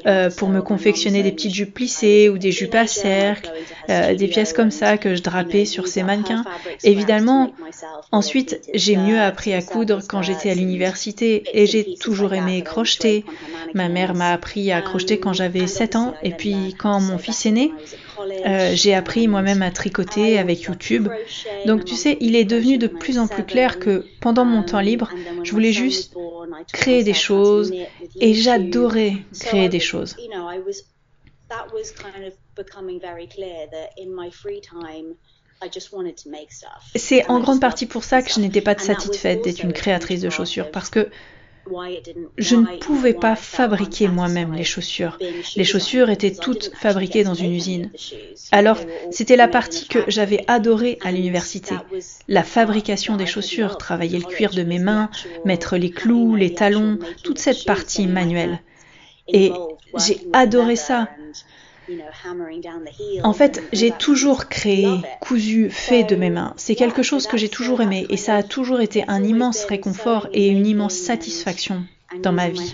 euh, 0.06 0.30
pour 0.30 0.48
me 0.48 0.60
confectionner 0.62 1.22
des 1.22 1.32
petites 1.32 1.54
jupes 1.54 1.74
plissées 1.74 2.28
ou 2.28 2.38
des 2.38 2.52
jupes 2.52 2.74
à 2.74 2.86
cercle, 2.86 3.52
euh, 3.88 4.14
des 4.14 4.28
pièces 4.28 4.52
comme 4.52 4.70
ça 4.70 4.96
que 4.96 5.14
je 5.14 5.22
drapais 5.22 5.64
sur 5.64 5.86
ces 5.86 6.02
mannequins. 6.02 6.44
Évidemment, 6.84 7.52
ensuite, 8.12 8.60
j'ai 8.72 8.96
mieux 8.96 9.20
appris 9.20 9.52
à 9.52 9.62
coudre 9.62 10.00
quand 10.08 10.22
j'étais 10.22 10.50
à 10.50 10.54
l'université 10.54 11.44
et 11.52 11.66
j'ai 11.66 11.94
toujours 11.96 12.32
aimé 12.32 12.62
crocheter. 12.62 13.24
Ma 13.74 13.88
mère 13.88 14.14
m'a 14.14 14.32
appris 14.32 14.72
à 14.72 14.80
crocheter 14.80 15.18
quand 15.18 15.32
j'avais 15.32 15.66
7 15.66 15.96
ans 15.96 16.14
et 16.22 16.30
puis 16.30 16.74
quand 16.78 17.00
mon 17.00 17.18
fils 17.18 17.46
est 17.46 17.50
né, 17.50 17.72
euh, 18.46 18.72
j'ai 18.74 18.94
appris 18.94 19.28
moi-même 19.28 19.62
à 19.62 19.70
tricoter 19.70 20.38
avec 20.38 20.62
YouTube. 20.62 21.08
Donc 21.66 21.84
tu 21.84 21.94
sais, 21.94 22.16
il 22.20 22.36
est 22.36 22.44
devenu 22.44 22.78
de 22.78 22.86
plus 22.86 23.18
en 23.18 23.26
plus 23.26 23.44
clair 23.44 23.78
que 23.78 24.04
pendant 24.20 24.44
mon 24.44 24.62
temps 24.62 24.80
libre, 24.80 25.10
je 25.42 25.52
voulais 25.52 25.72
juste 25.72 26.14
créer 26.72 27.04
des 27.04 27.14
choses 27.14 27.72
et 28.20 28.34
j'adorais 28.34 29.14
créer 29.38 29.68
des 29.68 29.80
choses. 29.80 30.16
C'est 36.94 37.28
en 37.28 37.40
grande 37.40 37.60
partie 37.60 37.86
pour 37.86 38.04
ça 38.04 38.22
que 38.22 38.30
je 38.30 38.40
n'étais 38.40 38.60
pas 38.60 38.78
satisfaite 38.78 39.44
d'être 39.44 39.62
une 39.62 39.72
créatrice 39.72 40.20
de 40.20 40.30
chaussures, 40.30 40.70
parce 40.70 40.90
que 40.90 41.10
je 42.38 42.56
ne 42.56 42.78
pouvais 42.78 43.14
pas 43.14 43.36
fabriquer 43.36 44.08
moi-même 44.08 44.54
les 44.54 44.64
chaussures. 44.64 45.18
Les 45.56 45.64
chaussures 45.64 46.10
étaient 46.10 46.34
toutes 46.34 46.72
fabriquées 46.74 47.24
dans 47.24 47.34
une 47.34 47.52
usine. 47.52 47.90
Alors, 48.52 48.78
c'était 49.10 49.36
la 49.36 49.48
partie 49.48 49.88
que 49.88 50.04
j'avais 50.08 50.44
adorée 50.48 50.98
à 51.02 51.12
l'université. 51.12 51.74
La 52.28 52.42
fabrication 52.42 53.16
des 53.16 53.26
chaussures, 53.26 53.78
travailler 53.78 54.18
le 54.18 54.24
cuir 54.24 54.50
de 54.50 54.62
mes 54.62 54.78
mains, 54.78 55.10
mettre 55.44 55.76
les 55.76 55.90
clous, 55.90 56.34
les 56.34 56.54
talons, 56.54 56.98
toute 57.22 57.38
cette 57.38 57.64
partie 57.64 58.06
manuelle. 58.06 58.60
Et 59.28 59.52
j'ai 59.96 60.20
adoré 60.32 60.76
ça. 60.76 61.08
En 63.24 63.32
fait, 63.32 63.62
j'ai 63.72 63.90
toujours 63.90 64.48
créé, 64.48 64.88
cousu, 65.20 65.70
fait 65.70 66.04
de 66.04 66.16
mes 66.16 66.30
mains. 66.30 66.54
C'est 66.56 66.74
quelque 66.74 67.02
chose 67.02 67.26
que 67.26 67.36
j'ai 67.36 67.48
toujours 67.48 67.80
aimé 67.80 68.06
et 68.10 68.16
ça 68.16 68.36
a 68.36 68.42
toujours 68.42 68.80
été 68.80 69.04
un 69.08 69.24
immense 69.24 69.64
réconfort 69.64 70.28
et 70.32 70.48
une 70.48 70.66
immense 70.66 70.94
satisfaction 70.94 71.84
dans 72.22 72.32
ma 72.32 72.48
vie. 72.48 72.72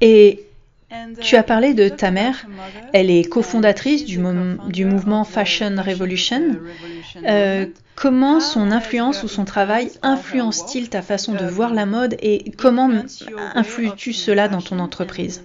Et 0.00 0.46
tu 1.20 1.36
as 1.36 1.42
parlé 1.42 1.74
de 1.74 1.88
ta 1.88 2.10
mère. 2.10 2.46
Elle 2.92 3.10
est 3.10 3.24
cofondatrice 3.24 4.04
du, 4.04 4.18
du 4.68 4.84
mouvement 4.84 5.24
Fashion 5.24 5.74
Revolution. 5.78 6.56
Euh, 7.24 7.66
comment 7.94 8.40
son 8.40 8.70
influence 8.70 9.22
ou 9.22 9.28
son 9.28 9.44
travail 9.44 9.90
influence-t-il 10.02 10.88
ta 10.88 11.02
façon 11.02 11.34
de 11.34 11.44
voir 11.44 11.74
la 11.74 11.86
mode 11.86 12.16
et 12.20 12.52
comment 12.52 12.90
influes-tu 13.54 14.12
cela 14.12 14.48
dans 14.48 14.62
ton 14.62 14.78
entreprise? 14.78 15.44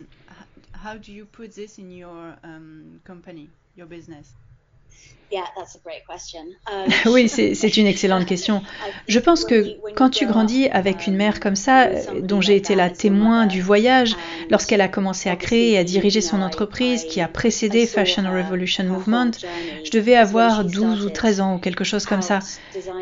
oui, 7.05 7.29
c'est 7.29 7.77
une 7.77 7.87
excellente 7.87 8.25
question. 8.25 8.61
Je 9.07 9.19
pense 9.19 9.45
que 9.45 9.77
quand 9.95 10.09
tu 10.09 10.25
grandis 10.25 10.67
avec 10.69 11.07
une 11.07 11.15
mère 11.15 11.39
comme 11.39 11.55
ça, 11.55 11.87
dont 12.21 12.41
j'ai 12.41 12.55
été 12.55 12.75
la 12.75 12.89
témoin 12.89 13.45
du 13.45 13.61
voyage, 13.61 14.15
lorsqu'elle 14.49 14.81
a 14.81 14.87
commencé 14.87 15.29
à 15.29 15.35
créer 15.35 15.71
et 15.71 15.77
à 15.77 15.83
diriger 15.83 16.21
son 16.21 16.41
entreprise 16.41 17.05
qui 17.05 17.21
a 17.21 17.27
précédé 17.27 17.87
Fashion 17.87 18.23
Revolution 18.23 18.83
Movement, 18.83 19.31
je 19.85 19.91
devais 19.91 20.15
avoir 20.15 20.65
12 20.65 21.05
ou 21.05 21.09
13 21.09 21.41
ans 21.41 21.55
ou 21.55 21.59
quelque 21.59 21.83
chose 21.83 22.05
comme 22.05 22.21
ça. 22.21 22.39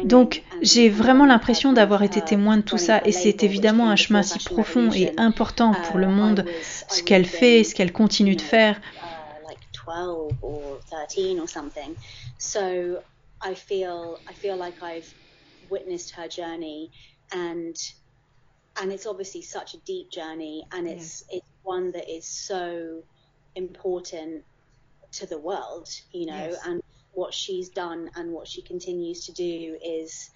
Donc 0.03 0.43
j'ai 0.61 0.89
vraiment 0.89 1.25
l'impression 1.25 1.73
d'avoir 1.73 2.03
été 2.03 2.21
témoin 2.21 2.57
de 2.57 2.61
tout 2.61 2.77
ça 2.77 3.01
et 3.05 3.11
c'est 3.11 3.43
évidemment 3.43 3.89
un 3.89 3.95
chemin 3.95 4.21
si 4.21 4.39
profond 4.39 4.89
et 4.91 5.11
important 5.17 5.73
pour 5.87 5.97
le 5.97 6.07
monde, 6.07 6.45
ce 6.89 7.01
qu'elle 7.01 7.25
fait, 7.25 7.63
ce 7.63 7.73
qu'elle 7.73 7.91
continue 7.91 8.35
de 8.35 8.41
faire. 8.41 8.79
12 9.89 10.37
or 10.43 10.79
13 10.91 11.39
or 11.39 11.47
something. 11.47 11.97
So 12.37 13.01
I 13.41 13.55
feel 13.55 14.19
I 14.27 14.33
feel 14.33 14.55
like 14.55 14.83
I've 14.83 15.11
witnessed 15.71 16.11
her 16.11 16.27
journey 16.27 16.91
and 17.31 17.75
and 18.79 18.91
it's 18.91 19.07
obviously 19.07 19.41
such 19.41 19.73
a 19.73 19.77
deep 19.79 20.11
journey 20.11 20.63
and 20.71 20.87
it's 20.87 21.23
yeah. 21.31 21.37
it's 21.37 21.47
one 21.63 21.91
that 21.93 22.07
is 22.07 22.25
so 22.25 23.01
important 23.55 24.43
to 25.13 25.25
the 25.25 25.39
world, 25.39 25.89
you 26.11 26.27
know, 26.27 26.49
yes. 26.51 26.59
and 26.67 26.83
what 27.13 27.33
she's 27.33 27.69
done 27.69 28.11
and 28.15 28.31
what 28.31 28.47
she 28.47 28.61
continues 28.61 29.25
to 29.25 29.31
do 29.31 29.75
is 29.83 30.29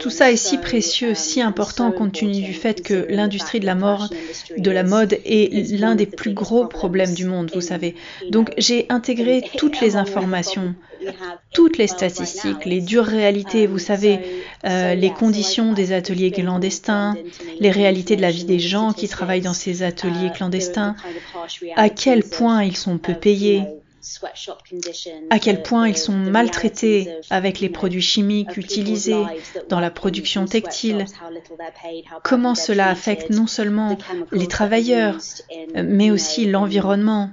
Tout 0.00 0.10
ça 0.10 0.32
est 0.32 0.36
si 0.36 0.58
précieux, 0.58 1.14
si 1.14 1.40
important 1.40 1.92
compte 1.92 2.14
tenu 2.14 2.42
du 2.42 2.52
fait 2.52 2.82
que 2.82 3.06
l'industrie 3.08 3.60
de 3.60 3.66
la 3.66 3.76
mort, 3.76 4.08
de 4.56 4.70
la 4.72 4.82
mode 4.82 5.20
est 5.24 5.70
l'un 5.78 5.94
des 5.94 6.06
plus 6.06 6.34
gros 6.34 6.66
problèmes 6.66 7.14
du 7.14 7.24
monde, 7.24 7.52
vous 7.54 7.60
savez. 7.60 7.94
Donc 8.30 8.52
j'ai 8.58 8.86
intégré 8.88 9.44
toutes 9.56 9.80
les 9.80 9.94
informations, 9.94 10.74
toutes 11.52 11.78
les 11.78 11.86
statistiques, 11.86 12.64
les 12.64 12.80
dures 12.80 13.04
réalités, 13.04 13.68
vous 13.68 13.78
savez, 13.78 14.18
euh, 14.64 14.96
les 14.96 15.10
conditions 15.10 15.74
des 15.74 15.92
ateliers 15.92 16.32
clandestins, 16.32 17.16
les 17.60 17.70
réalités 17.70 18.16
de 18.16 18.22
la 18.22 18.32
vie 18.32 18.44
des 18.44 18.58
gens 18.58 18.92
qui 18.92 19.06
travaillent 19.06 19.42
dans 19.42 19.54
ces 19.54 19.84
ateliers 19.84 20.32
clandestins, 20.34 20.96
à 21.76 21.88
quel 21.88 22.24
point 22.24 22.64
ils 22.64 22.76
sont 22.76 22.98
peu 22.98 23.14
payés, 23.14 23.62
à 25.30 25.38
quel 25.38 25.62
point 25.62 25.88
ils 25.88 25.96
sont 25.96 26.12
maltraités 26.12 27.08
avec 27.30 27.60
les 27.60 27.68
produits 27.68 28.02
chimiques 28.02 28.56
utilisés 28.56 29.22
dans 29.68 29.80
la 29.80 29.90
production 29.90 30.44
textile, 30.44 31.04
comment 32.22 32.54
cela 32.54 32.88
affecte 32.88 33.30
non 33.30 33.46
seulement 33.46 33.98
les 34.32 34.46
travailleurs, 34.46 35.16
mais 35.74 36.10
aussi 36.10 36.46
l'environnement. 36.46 37.30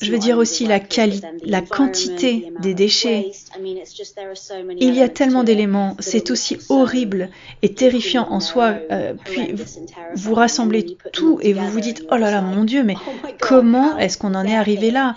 Je 0.00 0.10
veux 0.10 0.18
dire 0.18 0.38
aussi 0.38 0.66
la, 0.66 0.80
la 1.42 1.60
quantité 1.60 2.52
des 2.60 2.72
déchets. 2.74 3.32
Il 4.80 4.94
y 4.94 5.02
a 5.02 5.08
tellement 5.10 5.44
d'éléments, 5.44 5.94
c'est 5.98 6.30
aussi 6.30 6.56
horrible 6.70 7.28
et 7.62 7.74
terrifiant 7.74 8.26
en 8.30 8.40
soi. 8.40 8.76
Euh, 8.90 9.12
puis 9.24 9.54
vous 10.14 10.34
rassemblez 10.34 10.96
tout 11.12 11.38
et 11.42 11.52
vous 11.52 11.68
vous 11.68 11.80
dites, 11.80 12.06
oh 12.10 12.16
là 12.16 12.30
là, 12.30 12.40
mon 12.40 12.64
Dieu, 12.64 12.82
mais 12.82 12.96
oh 13.06 13.28
comment 13.40 13.98
est-ce 13.98 14.16
qu'on 14.16 14.34
en 14.34 14.44
est 14.46 14.56
arrivé 14.56 14.90
là? 14.90 15.16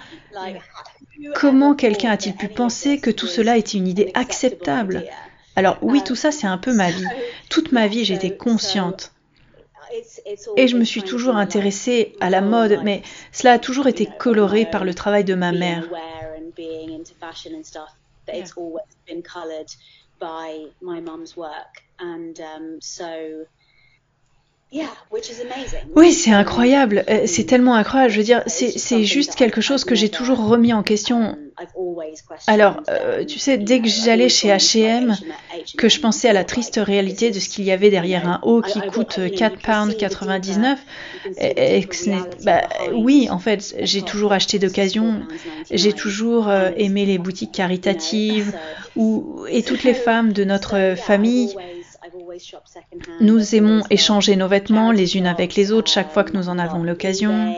Comment 1.36 1.74
quelqu'un 1.74 2.12
a-t-il 2.12 2.36
pu 2.36 2.48
penser 2.50 3.00
que 3.00 3.10
tout 3.10 3.28
cela 3.28 3.58
était 3.58 3.78
une 3.78 3.88
idée 3.88 4.12
acceptable? 4.16 5.06
Alors 5.56 5.78
oui, 5.82 6.04
tout 6.04 6.16
ça, 6.16 6.32
c'est 6.32 6.46
un 6.46 6.58
peu 6.60 6.74
ma 6.74 6.92
vie. 6.92 7.06
Toute 7.50 7.72
ma 7.72 7.88
vie, 7.88 8.06
j'étais 8.06 8.36
consciente. 8.36 9.14
Et 10.58 10.68
je 10.68 10.78
me 10.78 10.84
suis 10.84 11.04
toujours 11.04 11.36
intéressée 11.36 12.16
à 12.20 12.30
la 12.30 12.42
mode, 12.42 12.80
mais 12.84 13.02
cela 13.32 13.54
a 13.54 13.60
toujours 13.60 13.88
été 13.88 14.08
coloré 14.20 14.66
par 14.66 14.84
le 14.84 14.94
travail 14.94 15.24
de 15.24 15.36
ma 15.36 15.52
mère. 15.52 15.88
Oui, 25.96 26.12
c'est 26.12 26.32
incroyable. 26.32 27.06
Euh, 27.10 27.22
c'est 27.26 27.46
tellement 27.46 27.76
incroyable. 27.76 28.12
Je 28.12 28.18
veux 28.18 28.24
dire, 28.24 28.44
c'est 28.48 29.04
juste 29.04 29.36
quelque 29.36 29.62
chose 29.62 29.86
que 29.86 29.96
j'ai 29.96 30.10
toujours 30.10 30.46
remis 30.46 30.74
en 30.74 30.84
question. 30.84 31.38
Alors, 32.46 32.84
euh, 32.90 33.24
tu 33.24 33.40
sais, 33.40 33.58
dès 33.58 33.82
que 33.82 33.88
j'allais 33.88 34.30
chez 34.30 34.50
H&M, 34.50 35.16
que 35.78 35.90
je 35.90 36.00
pensais 36.00 36.28
à 36.28 36.34
la 36.34 36.44
triste 36.44 36.80
réalité 36.84 37.32
de 37.32 37.40
ce 37.40 37.50
qu'il 37.50 37.64
y 37.64 37.72
avait 37.72 37.90
derrière 37.90 38.28
un 38.28 38.40
haut 38.44 38.62
qui 38.62 38.80
coûte 38.82 39.20
4 39.36 39.58
pounds 39.60 39.96
99, 39.96 40.80
et, 41.40 41.88
bah, 42.44 42.62
oui, 42.94 43.30
en 43.32 43.40
fait, 43.40 43.76
j'ai 43.82 44.02
toujours 44.02 44.34
acheté 44.34 44.60
d'occasion. 44.60 45.22
J'ai 45.72 45.94
toujours 45.94 46.50
euh, 46.50 46.72
aimé 46.78 47.06
les 47.06 47.18
boutiques 47.18 47.54
caritatives 47.54 48.54
et 49.50 49.64
toutes 49.64 49.84
les 49.84 49.94
femmes 49.94 50.34
de 50.34 50.44
notre 50.44 50.96
famille 50.98 51.56
nous 53.20 53.56
aimons 53.56 53.84
échanger 53.90 54.36
nos 54.36 54.48
vêtements 54.48 54.92
les 54.92 55.18
unes 55.18 55.28
avec 55.28 55.56
les 55.56 55.72
autres 55.72 55.90
chaque 55.92 56.12
fois 56.12 56.24
que 56.24 56.36
nous 56.36 56.50
en 56.50 56.60
avons 56.60 56.84
l'occasion. 56.84 57.54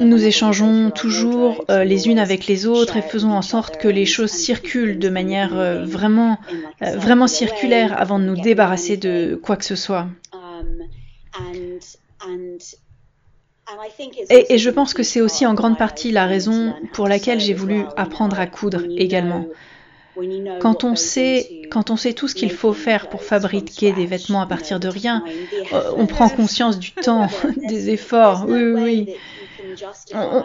Nous 0.00 0.24
échangeons 0.24 0.90
toujours 0.90 1.64
euh, 1.70 1.84
les 1.84 2.08
unes 2.08 2.18
avec 2.18 2.46
les 2.46 2.66
autres 2.66 2.96
et 2.96 3.02
faisons 3.02 3.32
en 3.32 3.42
sorte 3.42 3.78
que 3.78 3.88
les 3.88 4.06
choses 4.06 4.30
circulent 4.30 4.98
de 4.98 5.08
manière 5.08 5.56
euh, 5.56 5.84
vraiment, 5.84 6.38
euh, 6.82 6.96
vraiment 6.96 7.26
circulaire 7.26 7.98
avant 8.00 8.18
de 8.18 8.24
nous 8.24 8.40
débarrasser 8.40 8.96
de 8.96 9.38
quoi 9.42 9.56
que 9.56 9.64
ce 9.64 9.76
soit. 9.76 10.06
Et, 14.30 14.58
je 14.58 14.70
pense 14.70 14.94
que 14.94 15.02
c'est 15.02 15.20
aussi 15.20 15.46
en 15.46 15.54
grande 15.54 15.78
partie 15.78 16.10
la 16.10 16.26
raison 16.26 16.74
pour 16.92 17.08
laquelle 17.08 17.40
j'ai 17.40 17.54
voulu 17.54 17.84
apprendre 17.96 18.38
à 18.38 18.46
coudre 18.46 18.82
également. 18.96 19.46
Quand 20.60 20.84
on 20.84 20.94
sait, 20.94 21.62
quand 21.70 21.90
on 21.90 21.96
sait 21.96 22.12
tout 22.12 22.28
ce 22.28 22.36
qu'il 22.36 22.52
faut 22.52 22.72
faire 22.72 23.08
pour 23.08 23.24
fabriquer 23.24 23.92
des 23.92 24.06
vêtements 24.06 24.40
à 24.40 24.46
partir 24.46 24.78
de 24.78 24.86
rien, 24.86 25.24
euh, 25.72 25.90
on 25.96 26.06
prend 26.06 26.28
conscience 26.30 26.78
du 26.78 26.92
temps, 26.92 27.26
des 27.68 27.90
efforts. 27.90 28.44
Oui, 28.46 28.62
oui, 28.62 28.82
oui 28.82 29.16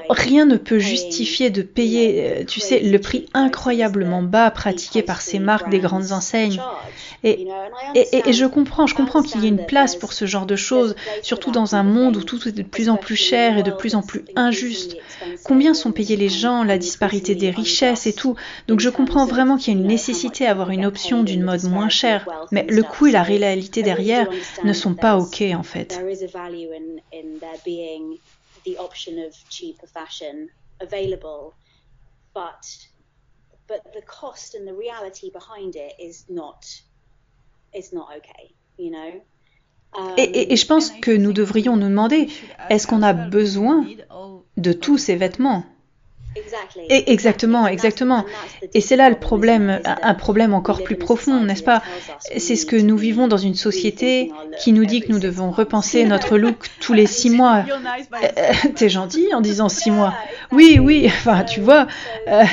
rien 0.09 0.45
ne 0.45 0.57
peut 0.57 0.79
justifier 0.79 1.49
de 1.49 1.61
payer, 1.61 2.41
euh, 2.41 2.45
tu 2.45 2.59
sais, 2.59 2.79
le 2.79 2.99
prix 2.99 3.25
incroyablement 3.33 4.23
bas 4.23 4.51
pratiqué 4.51 5.01
par 5.01 5.21
ces 5.21 5.39
marques 5.39 5.69
des 5.69 5.79
grandes 5.79 6.11
enseignes. 6.11 6.61
Et, 7.23 7.47
et, 7.95 8.29
et, 8.29 8.33
je 8.33 8.45
comprends, 8.45 8.87
je 8.87 8.95
comprends 8.95 9.21
qu'il 9.21 9.41
y 9.41 9.45
ait 9.45 9.49
une 9.49 9.65
place 9.65 9.95
pour 9.95 10.13
ce 10.13 10.25
genre 10.25 10.45
de 10.45 10.55
choses, 10.55 10.95
surtout 11.21 11.51
dans 11.51 11.75
un 11.75 11.83
monde 11.83 12.17
où 12.17 12.23
tout 12.23 12.47
est 12.47 12.51
de 12.51 12.63
plus 12.63 12.89
en 12.89 12.95
plus 12.97 13.15
cher 13.15 13.57
et 13.57 13.63
de 13.63 13.71
plus 13.71 13.95
en 13.95 14.01
plus 14.01 14.23
injuste. 14.35 14.95
Combien 15.43 15.73
sont 15.73 15.91
payés 15.91 16.15
les 16.15 16.29
gens, 16.29 16.63
la 16.63 16.77
disparité 16.77 17.35
des 17.35 17.49
richesses 17.49 18.07
et 18.07 18.13
tout? 18.13 18.35
Donc 18.67 18.79
je 18.79 18.89
comprends 18.89 19.25
vraiment 19.25 19.57
qu'il 19.57 19.73
y 19.73 19.77
a 19.77 19.79
une 19.79 19.87
nécessité 19.87 20.47
à 20.47 20.51
avoir 20.51 20.69
une 20.69 20.85
option 20.85 21.23
d'une 21.23 21.43
mode 21.43 21.63
moins 21.63 21.89
chère, 21.89 22.27
mais 22.51 22.65
le 22.69 22.83
coût 22.83 23.07
et 23.07 23.11
la 23.11 23.23
réalité 23.23 23.83
derrière 23.83 24.29
ne 24.63 24.73
sont 24.73 24.93
pas 24.93 25.17
OK 25.17 25.43
en 25.53 25.63
fait. 25.63 25.99
the 28.65 28.77
option 28.77 29.17
of 29.19 29.33
cheaper 29.49 29.87
fashion 29.87 30.49
available, 30.79 31.53
but 32.33 32.87
but 33.67 33.93
the 33.93 34.01
cost 34.01 34.55
and 34.55 34.67
the 34.67 34.73
reality 34.73 35.29
behind 35.29 35.75
it 35.75 35.93
is 35.99 36.25
not 36.29 36.81
is 37.73 37.93
not 37.93 38.07
okay, 38.17 38.53
you 38.77 38.91
know? 38.91 39.21
et, 40.17 40.21
et, 40.21 40.53
et, 40.53 40.55
je 40.55 40.65
pense 40.67 40.91
que 40.91 41.11
nous 41.11 41.33
devrions 41.33 41.75
nous 41.75 41.89
demander, 41.89 42.27
est-ce 42.69 42.85
qu'on 42.85 43.01
a 43.01 43.13
besoin 43.13 43.85
de 44.57 44.71
tous 44.71 44.97
ces 44.97 45.15
vêtements? 45.15 45.63
Et 46.89 47.11
exactement, 47.11 47.67
exactement. 47.67 48.25
Et 48.73 48.81
c'est 48.81 48.95
là 48.95 49.09
le 49.09 49.19
problème, 49.19 49.81
un 49.85 50.13
problème 50.13 50.53
encore 50.53 50.83
plus 50.83 50.95
profond, 50.95 51.43
n'est-ce 51.43 51.63
pas? 51.63 51.81
C'est 52.37 52.55
ce 52.55 52.65
que 52.65 52.75
nous 52.75 52.97
vivons 52.97 53.27
dans 53.27 53.37
une 53.37 53.55
société 53.55 54.31
qui 54.59 54.71
nous 54.71 54.85
dit 54.85 55.01
que 55.01 55.11
nous 55.11 55.19
devons 55.19 55.49
repenser 55.51 56.05
notre 56.05 56.37
look 56.37 56.67
tous 56.79 56.93
les 56.93 57.07
six 57.07 57.29
mois. 57.29 57.65
Euh, 58.21 58.27
euh, 58.37 58.53
t'es 58.75 58.89
gentil 58.89 59.33
en 59.33 59.41
disant 59.41 59.69
six 59.69 59.91
mois. 59.91 60.13
Oui, 60.51 60.79
oui, 60.81 61.05
enfin, 61.07 61.43
tu 61.43 61.61
vois. 61.61 61.87
Euh, 62.27 62.43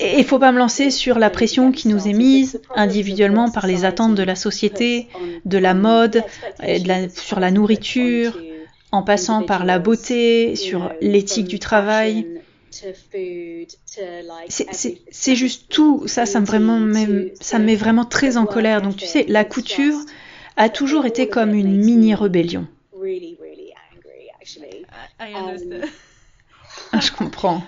et 0.00 0.18
il 0.18 0.24
faut 0.24 0.38
pas 0.38 0.52
me 0.52 0.58
lancer 0.58 0.90
sur 0.90 1.18
la 1.18 1.30
pression 1.30 1.72
qui 1.72 1.88
nous 1.88 2.08
est 2.08 2.12
mise 2.12 2.60
individuellement 2.74 3.50
par 3.50 3.66
les 3.66 3.84
attentes 3.84 4.14
de 4.14 4.22
la 4.22 4.34
société, 4.34 5.08
de 5.44 5.58
la 5.58 5.74
mode, 5.74 6.22
de 6.60 6.88
la, 6.88 7.08
sur 7.08 7.40
la 7.40 7.50
nourriture, 7.50 8.38
en 8.92 9.02
passant 9.02 9.42
par 9.42 9.64
la 9.64 9.78
beauté, 9.78 10.56
sur 10.56 10.92
l'éthique 11.00 11.48
du 11.48 11.58
travail. 11.58 12.26
C'est 15.10 15.34
juste 15.34 15.68
tout, 15.68 16.06
ça, 16.06 16.26
ça 16.26 16.40
me, 16.40 16.46
vraiment, 16.46 16.80
ça 17.40 17.58
me 17.58 17.64
met 17.64 17.76
vraiment 17.76 18.04
très 18.04 18.36
en 18.36 18.46
colère. 18.46 18.82
Donc 18.82 18.96
tu 18.96 19.06
sais, 19.06 19.24
la 19.28 19.44
couture 19.44 19.98
a 20.56 20.68
toujours 20.68 21.06
été 21.06 21.28
comme 21.28 21.54
une 21.54 21.76
mini 21.76 22.14
rébellion. 22.14 22.66
Ah, 26.92 27.00
je 27.00 27.12
comprends. 27.12 27.62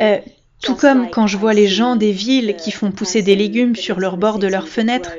Euh, 0.00 0.18
tout 0.62 0.74
comme 0.74 1.10
quand 1.10 1.26
je 1.26 1.36
vois 1.36 1.54
les 1.54 1.68
gens 1.68 1.96
des 1.96 2.12
villes 2.12 2.56
qui 2.56 2.70
font 2.70 2.90
pousser 2.90 3.22
des 3.22 3.36
légumes 3.36 3.76
sur 3.76 4.00
leur 4.00 4.16
bord 4.16 4.38
de 4.38 4.46
leurs 4.46 4.68
fenêtres. 4.68 5.12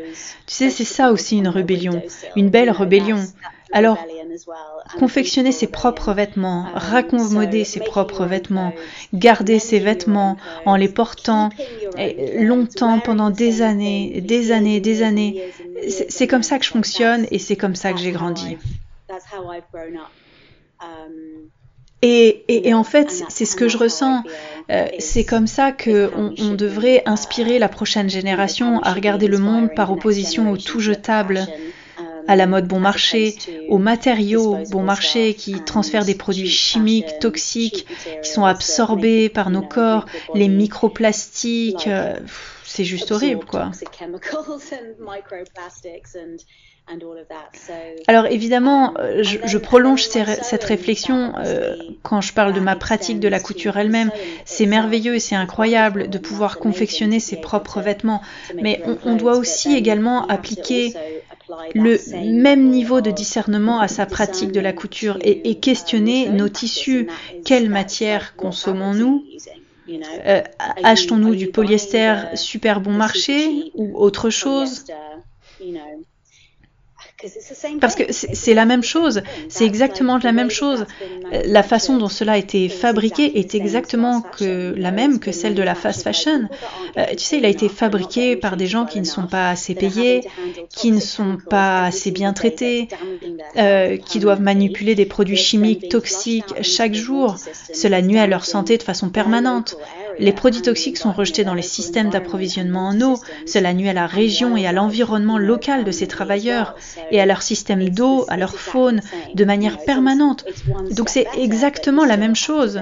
Tu 0.47 0.53
sais, 0.53 0.69
c'est 0.69 0.83
ça 0.83 1.11
aussi 1.11 1.37
une 1.37 1.47
rébellion, 1.47 2.01
une 2.35 2.49
belle 2.49 2.71
rébellion. 2.71 3.23
Alors, 3.73 3.97
confectionner 4.97 5.51
ses 5.51 5.67
propres 5.67 6.13
vêtements, 6.13 6.67
raccommoder 6.73 7.65
ses 7.65 7.81
propres 7.81 8.25
vêtements, 8.25 8.73
garder 9.13 9.59
ses 9.59 9.79
vêtements 9.79 10.37
en 10.65 10.75
les 10.75 10.87
portant 10.87 11.49
longtemps, 12.35 12.99
pendant 12.99 13.29
des 13.29 13.61
années, 13.61 14.21
des 14.21 14.51
années, 14.51 14.79
des 14.79 15.03
années, 15.03 15.51
c'est 15.87 16.27
comme 16.27 16.43
ça 16.43 16.57
que 16.59 16.65
je 16.65 16.71
fonctionne 16.71 17.27
et 17.29 17.39
c'est 17.39 17.57
comme 17.57 17.75
ça 17.75 17.93
que 17.93 17.99
j'ai 17.99 18.11
grandi. 18.11 18.57
Et, 22.03 22.43
et, 22.47 22.69
et, 22.69 22.73
en 22.75 22.83
fait, 22.83 23.23
c'est 23.29 23.45
ce 23.45 23.55
que 23.55 23.67
je 23.67 23.77
ressens. 23.77 24.23
Euh, 24.69 24.85
c'est 24.99 25.25
comme 25.25 25.47
ça 25.47 25.71
qu'on 25.71 26.35
on 26.37 26.53
devrait 26.53 27.01
inspirer 27.07 27.57
la 27.57 27.69
prochaine 27.69 28.09
génération 28.09 28.79
à 28.81 28.93
regarder 28.93 29.27
le 29.27 29.39
monde 29.39 29.69
par 29.75 29.91
opposition 29.91 30.51
au 30.51 30.57
tout 30.57 30.79
jetable, 30.79 31.47
à 32.27 32.35
la 32.35 32.45
mode 32.45 32.67
bon 32.67 32.79
marché, 32.79 33.35
aux 33.69 33.77
matériaux 33.77 34.57
bon 34.69 34.83
marché 34.83 35.33
qui 35.33 35.63
transfèrent 35.63 36.05
des 36.05 36.15
produits 36.15 36.49
chimiques, 36.49 37.19
toxiques, 37.19 37.87
qui 38.21 38.29
sont 38.29 38.45
absorbés 38.45 39.29
par 39.29 39.49
nos 39.49 39.61
corps, 39.61 40.05
les 40.35 40.49
microplastiques. 40.49 41.87
Euh, 41.87 42.15
c'est 42.63 42.83
juste 42.83 43.11
horrible, 43.11 43.45
quoi. 43.45 43.71
Alors 48.07 48.27
évidemment, 48.27 48.93
euh, 48.97 49.21
je, 49.21 49.57
prolonge 49.57 50.03
cette 50.03 50.63
réflexion 50.63 51.33
euh, 51.37 51.75
quand 52.01 52.21
je 52.21 52.33
parle 52.33 52.53
de 52.53 52.61
ma 52.61 52.75
pratique 52.75 53.19
de 53.19 53.27
la 53.27 53.39
couture 53.39 53.77
elle-même. 53.77 54.11
C'est 54.45 54.65
merveilleux 54.65 55.15
et 55.15 55.19
c'est 55.19 55.35
incroyable 55.35 56.09
de 56.09 56.17
pouvoir 56.17 56.59
confectionner 56.59 57.19
ses 57.19 57.37
propres 57.37 57.81
vêtements, 57.81 58.21
mais 58.55 58.81
on, 59.03 59.15
doit 59.15 59.37
aussi 59.37 59.75
également 59.75 60.25
appliquer 60.27 60.93
le 61.75 61.97
même 62.33 62.69
niveau 62.69 63.01
de 63.01 63.11
discernement 63.11 63.79
à 63.79 63.87
sa 63.87 64.05
pratique 64.05 64.51
de 64.51 64.59
la 64.61 64.71
couture 64.71 65.17
et, 65.21 65.59
questionner 65.59 66.29
nos 66.29 66.47
tissus. 66.49 67.09
Quelle 67.43 67.69
matière 67.69 68.35
consommons-nous? 68.37 69.25
euh, 69.89 70.41
Achetons-nous 70.83 71.35
du 71.35 71.47
polyester 71.47 72.15
super 72.35 72.79
bon 72.79 72.91
marché 72.91 73.71
ou 73.73 73.97
autre 73.97 74.29
chose? 74.29 74.85
Parce 77.81 77.95
que 77.95 78.03
c'est 78.11 78.53
la 78.53 78.65
même 78.65 78.83
chose, 78.83 79.23
c'est 79.49 79.65
exactement 79.65 80.19
la 80.19 80.31
même 80.31 80.51
chose. 80.51 80.85
La 81.31 81.63
façon 81.63 81.97
dont 81.97 82.09
cela 82.09 82.33
a 82.33 82.37
été 82.37 82.69
fabriqué 82.69 83.39
est 83.39 83.55
exactement 83.55 84.21
que 84.21 84.75
la 84.77 84.91
même 84.91 85.19
que 85.19 85.31
celle 85.31 85.55
de 85.55 85.63
la 85.63 85.73
fast 85.73 86.03
fashion. 86.03 86.47
Euh, 86.97 87.05
tu 87.11 87.23
sais, 87.23 87.37
il 87.37 87.45
a 87.45 87.49
été 87.49 87.69
fabriqué 87.69 88.35
par 88.35 88.55
des 88.55 88.67
gens 88.67 88.85
qui 88.85 88.99
ne 88.99 89.05
sont 89.05 89.25
pas 89.25 89.49
assez 89.49 89.73
payés, 89.73 90.21
qui 90.69 90.91
ne 90.91 90.99
sont 90.99 91.37
pas 91.49 91.85
assez 91.85 92.11
bien 92.11 92.33
traités, 92.33 92.87
euh, 93.57 93.97
qui 93.97 94.19
doivent 94.19 94.41
manipuler 94.41 94.93
des 94.93 95.07
produits 95.07 95.37
chimiques 95.37 95.89
toxiques 95.89 96.53
chaque 96.61 96.93
jour. 96.93 97.37
Cela 97.73 98.03
nuit 98.03 98.19
à 98.19 98.27
leur 98.27 98.45
santé 98.45 98.77
de 98.77 98.83
façon 98.83 99.09
permanente. 99.09 99.75
Les 100.19 100.31
produits 100.31 100.61
toxiques 100.61 100.97
sont 100.97 101.11
rejetés 101.11 101.43
dans 101.43 101.53
les 101.53 101.61
systèmes 101.61 102.09
d'approvisionnement 102.09 102.87
en 102.87 103.01
eau. 103.01 103.19
Cela 103.45 103.73
nuit 103.73 103.89
à 103.89 103.93
la 103.93 104.07
région 104.07 104.57
et 104.57 104.67
à 104.67 104.71
l'environnement 104.71 105.37
local 105.37 105.83
de 105.83 105.91
ces 105.91 106.07
travailleurs 106.07 106.75
et 107.11 107.21
à 107.21 107.25
leur 107.25 107.41
système 107.41 107.89
d'eau, 107.89 108.25
à 108.27 108.37
leur 108.37 108.55
faune, 108.55 109.01
de 109.35 109.45
manière 109.45 109.77
permanente. 109.79 110.45
Donc 110.91 111.09
c'est 111.09 111.27
exactement 111.37 112.05
la 112.05 112.17
même 112.17 112.35
chose. 112.35 112.81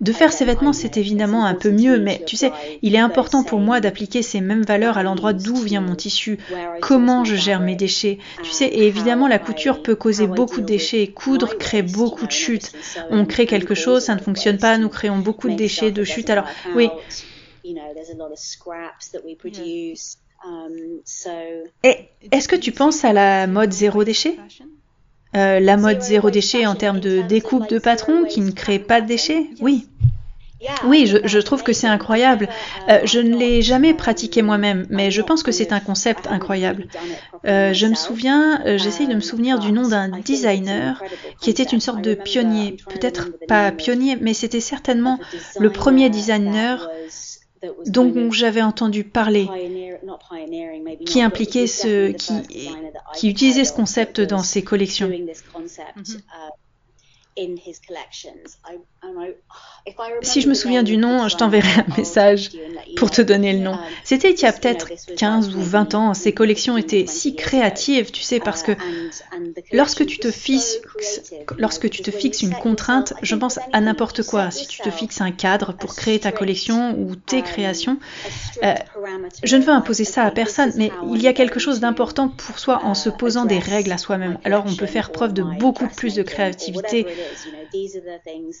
De 0.00 0.12
faire 0.12 0.32
ses 0.32 0.46
vêtements, 0.46 0.72
c'est 0.72 0.96
évidemment 0.96 1.44
un 1.44 1.54
peu 1.54 1.70
mieux, 1.70 1.98
mais 1.98 2.22
tu 2.26 2.36
sais, 2.36 2.52
il 2.80 2.94
est 2.94 3.00
important 3.00 3.44
pour 3.44 3.60
moi 3.60 3.80
d'appliquer 3.80 4.22
ces 4.22 4.40
mêmes 4.40 4.62
valeurs 4.62 4.96
à 4.96 5.02
l'endroit 5.02 5.34
d'où 5.34 5.56
vient 5.56 5.82
mon 5.82 5.94
tissu, 5.94 6.38
comment 6.80 7.24
je 7.24 7.36
gère 7.36 7.60
mes 7.60 7.76
déchets. 7.76 8.18
Tu 8.42 8.50
sais, 8.50 8.66
et 8.66 8.86
évidemment, 8.86 9.28
la 9.28 9.38
couture 9.38 9.82
peut 9.82 9.94
causer 9.94 10.26
beaucoup 10.26 10.62
de 10.62 10.66
déchets. 10.66 11.08
Coudre 11.08 11.58
crée 11.58 11.82
beaucoup 11.82 12.26
de 12.26 12.32
chutes. 12.32 12.72
On 13.10 13.26
crée 13.26 13.44
quelque 13.44 13.74
chose, 13.74 14.04
ça 14.04 14.14
ne 14.14 14.20
fonctionne 14.20 14.58
pas, 14.58 14.78
nous 14.78 14.88
créons 14.88 15.18
beaucoup 15.18 15.50
de 15.50 15.54
déchets, 15.54 15.90
de 15.90 16.04
chutes. 16.04 16.30
Alors, 16.30 16.46
oui. 16.74 16.88
Est-ce 21.82 22.48
que 22.48 22.56
tu 22.56 22.72
penses 22.72 23.04
à 23.04 23.12
la 23.12 23.46
mode 23.46 23.72
zéro 23.72 24.04
déchet? 24.04 24.38
Euh, 25.36 25.60
la 25.60 25.76
mode 25.76 26.00
zéro 26.00 26.30
déchet 26.30 26.66
en 26.66 26.74
termes 26.74 27.00
de 27.00 27.22
découpe 27.22 27.68
de 27.68 27.78
patron 27.78 28.24
qui 28.24 28.40
ne 28.40 28.50
crée 28.50 28.78
pas 28.78 29.00
de 29.00 29.06
déchets 29.06 29.46
Oui. 29.60 29.86
Oui, 30.84 31.06
je, 31.06 31.38
trouve 31.38 31.62
que 31.62 31.72
c'est 31.72 31.86
incroyable. 31.86 32.46
Euh, 32.90 33.00
je 33.04 33.18
ne 33.18 33.34
l'ai 33.34 33.62
jamais 33.62 33.94
pratiqué 33.94 34.42
moi-même, 34.42 34.86
mais 34.90 35.10
je 35.10 35.22
pense 35.22 35.42
que 35.42 35.52
c'est 35.52 35.72
un 35.72 35.80
concept 35.80 36.26
incroyable. 36.26 36.86
Euh, 37.46 37.72
je 37.72 37.86
me 37.86 37.94
souviens, 37.94 38.60
j'essaye 38.76 39.06
de 39.06 39.14
me 39.14 39.20
souvenir 39.20 39.58
du 39.58 39.72
nom 39.72 39.88
d'un 39.88 40.08
designer 40.18 41.02
qui 41.40 41.48
était 41.48 41.62
une 41.62 41.80
sorte 41.80 42.02
de 42.02 42.12
pionnier. 42.12 42.76
Peut-être 42.90 43.30
pas 43.48 43.72
pionnier, 43.72 44.18
mais 44.20 44.34
c'était 44.34 44.60
certainement 44.60 45.18
le 45.58 45.70
premier 45.70 46.10
designer 46.10 46.90
dont 47.86 48.30
j'avais 48.30 48.62
entendu 48.62 49.04
parler, 49.04 49.46
qui 51.06 51.22
impliquait 51.22 51.66
ce, 51.66 52.12
qui, 52.12 52.32
qui 53.16 53.30
utilisait 53.30 53.64
ce 53.64 53.72
concept 53.72 54.20
dans 54.20 54.42
ses 54.42 54.62
collections. 54.62 55.10
Si 60.22 60.40
je 60.40 60.48
me 60.48 60.54
souviens 60.54 60.82
du 60.82 60.96
nom, 60.96 61.28
je 61.28 61.36
t'enverrai 61.36 61.80
un 61.80 61.96
message 61.96 62.50
pour 62.96 63.10
te 63.10 63.22
donner 63.22 63.52
le 63.52 63.60
nom. 63.60 63.78
C'était 64.04 64.32
il 64.32 64.40
y 64.40 64.44
a 64.44 64.52
peut-être 64.52 64.90
15 65.16 65.54
ou 65.56 65.60
20 65.60 65.94
ans. 65.94 66.14
Ces 66.14 66.32
collections 66.32 66.76
étaient 66.76 67.06
si 67.06 67.34
créatives, 67.34 68.10
tu 68.10 68.22
sais, 68.22 68.40
parce 68.40 68.62
que 68.62 68.72
lorsque 69.72 70.06
tu 70.06 70.18
te 70.18 70.30
fixes, 70.30 70.80
lorsque 71.58 71.88
tu 71.88 72.02
te 72.02 72.10
fixes 72.10 72.42
une 72.42 72.54
contrainte, 72.54 73.14
je 73.22 73.34
pense 73.34 73.58
à 73.72 73.80
n'importe 73.80 74.22
quoi. 74.24 74.50
Si 74.50 74.66
tu 74.66 74.80
te 74.80 74.90
fixes 74.90 75.20
un 75.20 75.32
cadre 75.32 75.72
pour 75.72 75.94
créer 75.94 76.20
ta 76.20 76.32
collection 76.32 76.98
ou 76.98 77.16
tes 77.16 77.42
créations, 77.42 77.98
euh, 78.62 78.74
je 79.42 79.56
ne 79.56 79.62
veux 79.62 79.72
imposer 79.72 80.04
ça 80.04 80.24
à 80.24 80.30
personne, 80.30 80.72
mais 80.76 80.90
il 81.12 81.22
y 81.22 81.28
a 81.28 81.32
quelque 81.32 81.58
chose 81.58 81.80
d'important 81.80 82.28
pour 82.28 82.58
soi 82.58 82.80
en 82.84 82.94
se 82.94 83.08
posant 83.08 83.44
des 83.44 83.58
règles 83.58 83.92
à 83.92 83.98
soi-même. 83.98 84.38
Alors 84.44 84.64
on 84.66 84.74
peut 84.74 84.86
faire 84.86 85.10
preuve 85.12 85.32
de 85.32 85.42
beaucoup 85.42 85.88
plus 85.88 86.14
de 86.14 86.22
créativité 86.22 87.06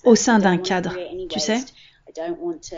au 0.04 0.14
sein 0.14 0.38
d'un 0.38 0.58
cadre, 0.58 0.96
tu 1.28 1.40
sais? 1.40 1.58
I 2.08 2.12
don't 2.12 2.40
want 2.40 2.60
to, 2.70 2.76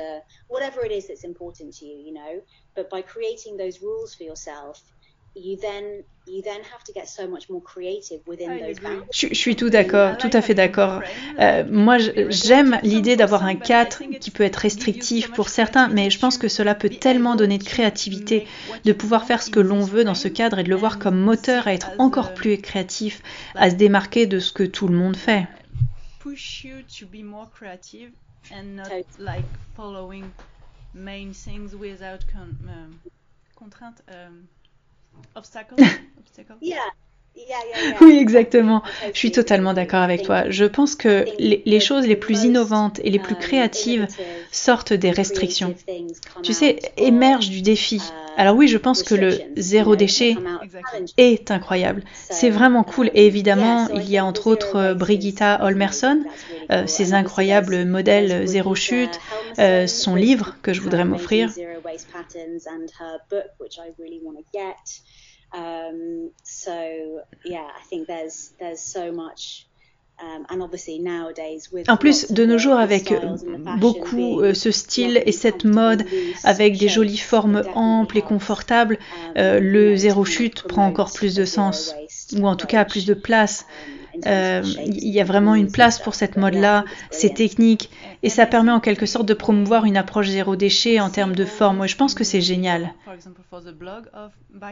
whatever 0.49 0.85
it 0.85 0.93
is 0.93 1.07
that's 1.07 1.25
important 1.25 1.73
to 1.79 1.87
you, 1.87 1.97
you 1.97 2.13
know. 2.13 2.43
But 2.75 2.91
by 2.91 3.01
creating 3.01 3.57
those 3.57 3.81
rules 3.81 4.15
for 4.15 4.25
yourself, 4.25 4.83
you 5.35 5.57
then 5.57 6.05
je, 9.11 9.35
suis 9.35 9.57
tout 9.57 9.71
d'accord, 9.71 10.17
tout 10.17 10.31
à 10.33 10.41
fait 10.41 10.55
d'accord. 10.55 11.03
Euh, 11.41 11.65
moi, 11.69 11.99
j'aime 11.99 12.79
l'idée 12.85 13.17
d'avoir 13.17 13.45
un 13.45 13.57
cadre 13.57 13.99
qui 14.21 14.31
peut 14.31 14.45
être 14.45 14.57
restrictif 14.57 15.33
pour 15.33 15.49
certains, 15.49 15.89
mais 15.89 16.11
je 16.11 16.19
pense 16.21 16.39
que 16.39 16.47
cela 16.47 16.77
peut 16.77 16.91
tellement 16.91 17.35
donner 17.35 17.59
de 17.59 17.65
créativité, 17.65 18.47
de 18.85 18.93
pouvoir 18.93 19.25
faire 19.25 19.43
ce 19.43 19.51
que 19.51 19.59
l'on 19.59 19.81
veut 19.81 20.05
dans 20.05 20.15
ce 20.15 20.29
cadre 20.29 20.61
et 20.61 20.63
de 20.63 20.71
le 20.71 20.77
voir 20.77 21.01
comme 21.01 21.19
moteur 21.19 21.67
à 21.67 21.75
être 21.75 21.91
encore 21.99 22.35
plus 22.35 22.59
créatif, 22.59 23.21
à 23.57 23.71
se 23.71 23.75
démarquer 23.75 24.27
de 24.27 24.39
ce 24.39 24.53
que 24.53 24.63
tout 24.63 24.87
le 24.87 24.95
monde 24.95 25.17
fait 25.17 25.49
push 26.23 26.65
you 26.65 26.83
to 26.85 27.07
be 27.07 27.23
more 27.23 27.47
creative 27.47 28.13
and 28.51 28.77
not 28.77 28.93
like 29.19 29.45
following 29.75 30.33
main 30.95 31.33
things 31.33 31.75
without 31.75 32.25
con 32.33 32.57
um, 32.69 33.01
contrainte 33.57 34.03
um, 34.09 34.49
obstacle, 35.35 35.79
obstacle. 36.19 36.57
yeah 36.61 36.91
oui, 38.01 38.19
exactement. 38.19 38.83
Je 39.13 39.19
suis 39.19 39.33
totalement 39.33 39.75
d'accord 39.75 40.03
avec 40.03 40.23
toi. 40.23 40.51
Je 40.51 40.65
pense 40.65 40.95
que 40.95 41.25
les, 41.39 41.81
choses 41.81 42.07
les 42.07 42.17
plus 42.17 42.45
innovantes 42.45 43.01
et 43.03 43.11
les 43.11 43.19
plus 43.19 43.35
créatives 43.35 44.07
sortent 44.51 44.93
des 44.93 45.11
restrictions. 45.11 45.75
Tu 46.43 46.53
sais, 46.53 46.79
émergent 46.97 47.51
du 47.51 47.63
défi. 47.63 48.01
Alors 48.37 48.57
oui, 48.57 48.69
je 48.69 48.79
pense 48.79 49.03
que 49.03 49.15
le 49.15 49.39
zéro 49.57 49.97
déchet 49.97 50.37
est 51.17 51.51
incroyable. 51.51 52.03
C'est 52.31 52.51
vraiment 52.51 52.85
cool. 52.85 53.11
Et 53.15 53.27
évidemment, 53.27 53.89
il 53.95 54.09
y 54.11 54.19
a 54.19 54.25
entre 54.25 54.47
autres 54.47 54.95
Brigitta 54.95 55.63
Olmerson, 55.63 56.23
euh, 56.71 56.87
ses 56.87 57.13
incroyables 57.13 57.85
modèles 57.85 58.47
zéro 58.47 58.75
chute, 58.75 59.21
euh, 59.59 59.87
son 59.87 60.15
livre 60.15 60.57
que 60.63 60.73
je 60.73 60.81
voudrais 60.81 61.05
m'offrir. 61.05 61.51
Um, 65.55 66.31
so 66.43 67.21
yeah, 67.45 67.67
I 67.67 67.83
think 67.89 68.07
there's 68.07 68.53
there's 68.59 68.81
so 68.81 69.13
much. 69.13 69.67
Um, 70.23 70.47
en 71.89 71.97
plus, 71.97 72.31
de 72.31 72.45
nos 72.45 72.59
jours, 72.59 72.79
avec 72.79 73.13
beaucoup 73.81 74.41
euh, 74.41 74.55
ce 74.55 74.71
style 74.71 75.21
et 75.27 75.33
cette 75.33 75.65
mode, 75.65 76.05
avec 76.45 76.79
des 76.79 76.89
jolies 76.89 77.19
formes 77.19 77.65
amples 77.75 78.19
et 78.19 78.23
confortables, 78.23 78.99
euh, 79.37 79.59
le 79.59 79.97
zéro 79.97 80.25
chute 80.25 80.63
prend 80.69 80.87
encore 80.87 81.13
plus 81.13 81.35
de 81.35 81.45
sens, 81.45 81.97
ou 82.37 82.47
en 82.47 82.55
tout 82.55 82.69
cas 82.69 82.85
plus 82.85 83.05
de 83.05 83.15
place. 83.15 83.67
Euh, 84.27 84.63
il 84.87 85.09
y 85.09 85.21
a 85.21 85.25
vraiment 85.25 85.55
une 85.55 85.71
place 85.71 85.99
pour 85.99 86.15
cette 86.15 86.37
mode-là, 86.37 86.85
ces 87.11 87.33
techniques, 87.33 87.91
et 88.23 88.29
ça 88.29 88.47
permet 88.47 88.71
en 88.71 88.81
quelque 88.81 89.07
sorte 89.07 89.27
de 89.27 89.35
promouvoir 89.35 89.85
une 89.85 89.97
approche 89.97 90.29
zéro 90.29 90.55
déchet 90.55 91.01
en 91.01 91.11
termes 91.11 91.35
de 91.35 91.45
forme. 91.45 91.79
Moi, 91.79 91.87
je 91.87 91.97
pense 91.97 92.15
que 92.15 92.25
c'est 92.25 92.41
génial. 92.41 92.93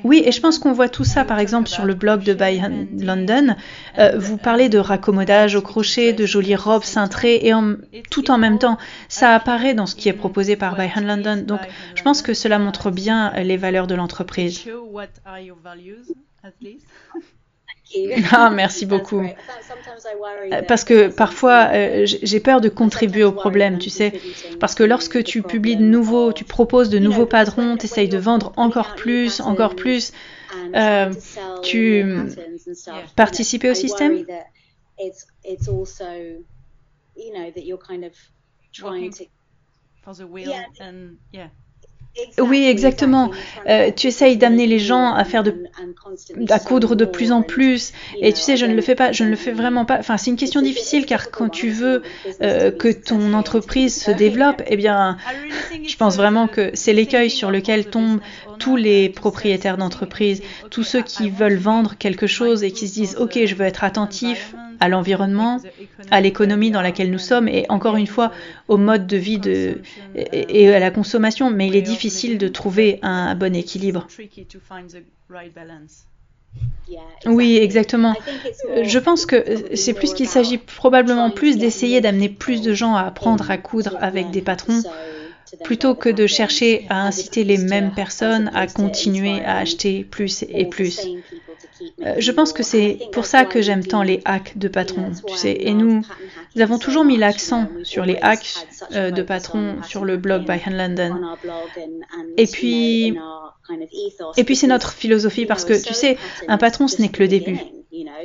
Oui, 0.04 0.22
et 0.24 0.32
je 0.32 0.40
pense 0.40 0.58
qu'on 0.58 0.72
voit 0.72 0.88
tout 0.88 1.04
ça, 1.04 1.24
par 1.24 1.38
exemple, 1.38 1.68
sur 1.68 1.84
le 1.84 1.94
blog 1.94 2.22
de 2.22 2.34
By 2.34 2.60
London. 2.98 3.56
Euh, 3.98 4.18
vous 4.18 4.36
parlez 4.36 4.68
de 4.68 4.78
raccommodage 4.78 5.54
au 5.54 5.62
crochet, 5.62 6.12
de 6.12 6.26
jolies 6.26 6.56
robes 6.56 6.84
cintrées, 6.84 7.40
et 7.42 7.54
en, 7.54 7.76
tout 8.10 8.30
en 8.30 8.38
même 8.38 8.58
temps, 8.58 8.78
ça 9.08 9.34
apparaît 9.34 9.74
dans 9.74 9.86
ce 9.86 9.94
qui 9.94 10.08
est 10.08 10.14
proposé 10.14 10.56
par 10.56 10.76
By 10.76 10.88
London. 11.02 11.42
Donc, 11.46 11.60
je 11.94 12.02
pense 12.02 12.22
que 12.22 12.34
cela 12.34 12.58
montre 12.58 12.90
bien 12.90 13.32
les 13.42 13.56
valeurs 13.56 13.86
de 13.86 13.94
l'entreprise. 13.94 14.64
Ah, 18.32 18.50
merci 18.50 18.86
beaucoup. 18.86 19.20
Euh, 19.20 20.62
parce 20.66 20.84
que 20.84 21.08
parfois, 21.08 21.70
euh, 21.72 22.06
j'ai 22.06 22.40
peur 22.40 22.60
de 22.60 22.68
contribuer 22.68 23.24
au 23.24 23.32
problème, 23.32 23.78
tu 23.78 23.90
sais. 23.90 24.12
Parce 24.58 24.74
que 24.74 24.82
lorsque 24.82 25.22
tu 25.24 25.42
publies 25.42 25.76
de 25.76 25.82
nouveaux, 25.82 26.32
tu 26.32 26.44
proposes 26.44 26.90
de 26.90 26.98
nouveaux 26.98 27.26
patrons, 27.26 27.76
tu 27.76 27.86
essayes 27.86 28.08
de 28.08 28.18
vendre 28.18 28.52
encore 28.56 28.94
plus, 28.94 29.40
encore 29.40 29.74
plus, 29.74 30.12
euh, 30.74 31.12
tu 31.62 32.04
participes 33.16 33.64
au 33.64 33.74
système? 33.74 34.24
Oui, 42.38 42.66
exactement. 42.66 43.30
Euh, 43.68 43.90
tu 43.94 44.08
essayes 44.08 44.36
d'amener 44.36 44.66
les 44.66 44.78
gens 44.78 45.14
à 45.14 45.24
faire 45.24 45.42
de, 45.42 45.64
à 46.48 46.58
coudre 46.58 46.96
de 46.96 47.04
plus 47.04 47.32
en 47.32 47.42
plus. 47.42 47.92
Et 48.20 48.32
tu 48.32 48.40
sais, 48.40 48.56
je 48.56 48.66
ne 48.66 48.74
le 48.74 48.82
fais 48.82 48.94
pas, 48.94 49.12
je 49.12 49.24
ne 49.24 49.30
le 49.30 49.36
fais 49.36 49.52
vraiment 49.52 49.84
pas. 49.84 49.98
Enfin, 49.98 50.16
c'est 50.16 50.30
une 50.30 50.36
question 50.36 50.60
difficile 50.60 51.06
car 51.06 51.30
quand 51.30 51.48
tu 51.48 51.70
veux 51.70 52.02
euh, 52.42 52.70
que 52.70 52.88
ton 52.88 53.32
entreprise 53.32 54.02
se 54.02 54.10
développe, 54.10 54.62
eh 54.66 54.76
bien, 54.76 55.16
je 55.86 55.96
pense 55.96 56.16
vraiment 56.16 56.48
que 56.48 56.70
c'est 56.74 56.92
l'écueil 56.92 57.30
sur 57.30 57.50
lequel 57.50 57.86
tombent 57.86 58.20
tous 58.58 58.76
les 58.76 59.08
propriétaires 59.08 59.78
d'entreprise, 59.78 60.42
tous 60.70 60.84
ceux 60.84 61.02
qui 61.02 61.30
veulent 61.30 61.56
vendre 61.56 61.96
quelque 61.98 62.26
chose 62.26 62.64
et 62.64 62.72
qui 62.72 62.88
se 62.88 62.94
disent, 62.94 63.16
ok, 63.18 63.38
je 63.44 63.54
veux 63.54 63.64
être 63.64 63.84
attentif 63.84 64.54
à 64.80 64.88
l'environnement, 64.88 65.60
à 66.10 66.20
l'économie 66.20 66.70
dans 66.70 66.82
laquelle 66.82 67.10
nous 67.10 67.18
sommes 67.18 67.48
et 67.48 67.66
encore 67.68 67.96
une 67.96 68.06
fois 68.06 68.32
au 68.68 68.76
mode 68.76 69.06
de 69.06 69.16
vie 69.16 69.40
et, 70.14 70.74
à 70.74 70.80
la 70.80 70.90
consommation, 70.90 71.50
mais 71.50 71.68
il 71.68 71.76
est 71.76 71.82
difficile 71.82 72.38
de 72.38 72.48
trouver 72.48 72.98
un 73.02 73.34
bon 73.34 73.54
équilibre. 73.54 74.06
Oui, 77.26 77.58
exactement. 77.58 78.16
Je 78.82 78.98
pense 78.98 79.26
que 79.26 79.44
c'est 79.74 79.92
plus 79.92 80.14
qu'il 80.14 80.26
s'agit 80.26 80.58
probablement 80.58 81.30
plus 81.30 81.58
d'essayer 81.58 82.00
d'amener 82.00 82.28
plus 82.28 82.62
de 82.62 82.74
gens 82.74 82.96
à 82.96 83.02
apprendre 83.02 83.50
à 83.50 83.58
coudre 83.58 83.96
avec 84.00 84.30
des 84.30 84.42
patrons 84.42 84.82
plutôt 85.64 85.94
que 85.94 86.08
de 86.08 86.26
chercher 86.26 86.86
à 86.88 87.06
inciter 87.06 87.44
les 87.44 87.58
mêmes 87.58 87.92
personnes 87.92 88.50
à 88.54 88.66
continuer 88.66 89.42
à 89.44 89.58
acheter 89.58 90.04
plus 90.04 90.44
et 90.48 90.66
plus. 90.66 91.00
Euh, 92.04 92.14
je 92.18 92.32
pense 92.32 92.52
que 92.52 92.62
c'est 92.62 92.98
pour 93.12 93.26
ça 93.26 93.44
que 93.44 93.62
j'aime 93.62 93.84
tant 93.84 94.02
les 94.02 94.20
hacks 94.24 94.56
de 94.56 94.68
patrons, 94.68 95.12
tu 95.26 95.34
sais. 95.34 95.56
Et 95.60 95.72
nous, 95.72 96.02
nous 96.54 96.62
avons 96.62 96.78
toujours 96.78 97.04
mis 97.04 97.16
l'accent 97.16 97.68
sur 97.84 98.04
les 98.04 98.16
hacks 98.20 98.66
euh, 98.92 99.10
de 99.10 99.22
patrons 99.22 99.76
sur 99.82 100.04
le 100.04 100.16
blog 100.16 100.46
by 100.46 100.60
Hand 100.66 100.76
London. 100.76 101.36
Et 102.36 102.46
puis, 102.46 103.16
et 104.36 104.44
puis 104.44 104.56
c'est 104.56 104.66
notre 104.66 104.92
philosophie 104.92 105.46
parce 105.46 105.64
que 105.64 105.72
tu 105.72 105.94
sais, 105.94 106.18
un 106.48 106.58
patron, 106.58 106.88
ce 106.88 107.00
n'est 107.00 107.08
que 107.08 107.22
le 107.22 107.28
début. 107.28 107.58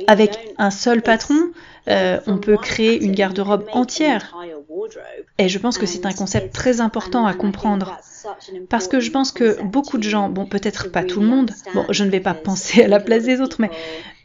Avec 0.06 0.38
un 0.58 0.70
seul 0.70 1.02
patron, 1.02 1.50
euh, 1.88 2.20
on 2.26 2.38
peut 2.38 2.56
créer 2.56 3.02
une 3.02 3.12
garde-robe 3.12 3.66
entière 3.72 4.34
Et 5.38 5.48
je 5.48 5.58
pense 5.58 5.78
que 5.78 5.86
c'est 5.86 6.06
un 6.06 6.12
concept 6.12 6.54
très 6.54 6.80
important 6.80 7.26
à 7.26 7.34
comprendre. 7.34 7.98
Parce 8.68 8.88
que 8.88 9.00
je 9.00 9.10
pense 9.10 9.32
que 9.32 9.62
beaucoup 9.62 9.98
de 9.98 10.02
gens, 10.02 10.28
bon 10.28 10.46
peut-être 10.46 10.90
pas 10.90 11.04
tout 11.04 11.20
le 11.20 11.26
monde, 11.26 11.52
bon 11.74 11.84
je 11.90 12.04
ne 12.04 12.10
vais 12.10 12.20
pas 12.20 12.34
penser 12.34 12.82
à 12.82 12.88
la 12.88 13.00
place 13.00 13.24
des 13.24 13.40
autres, 13.40 13.60
mais 13.60 13.70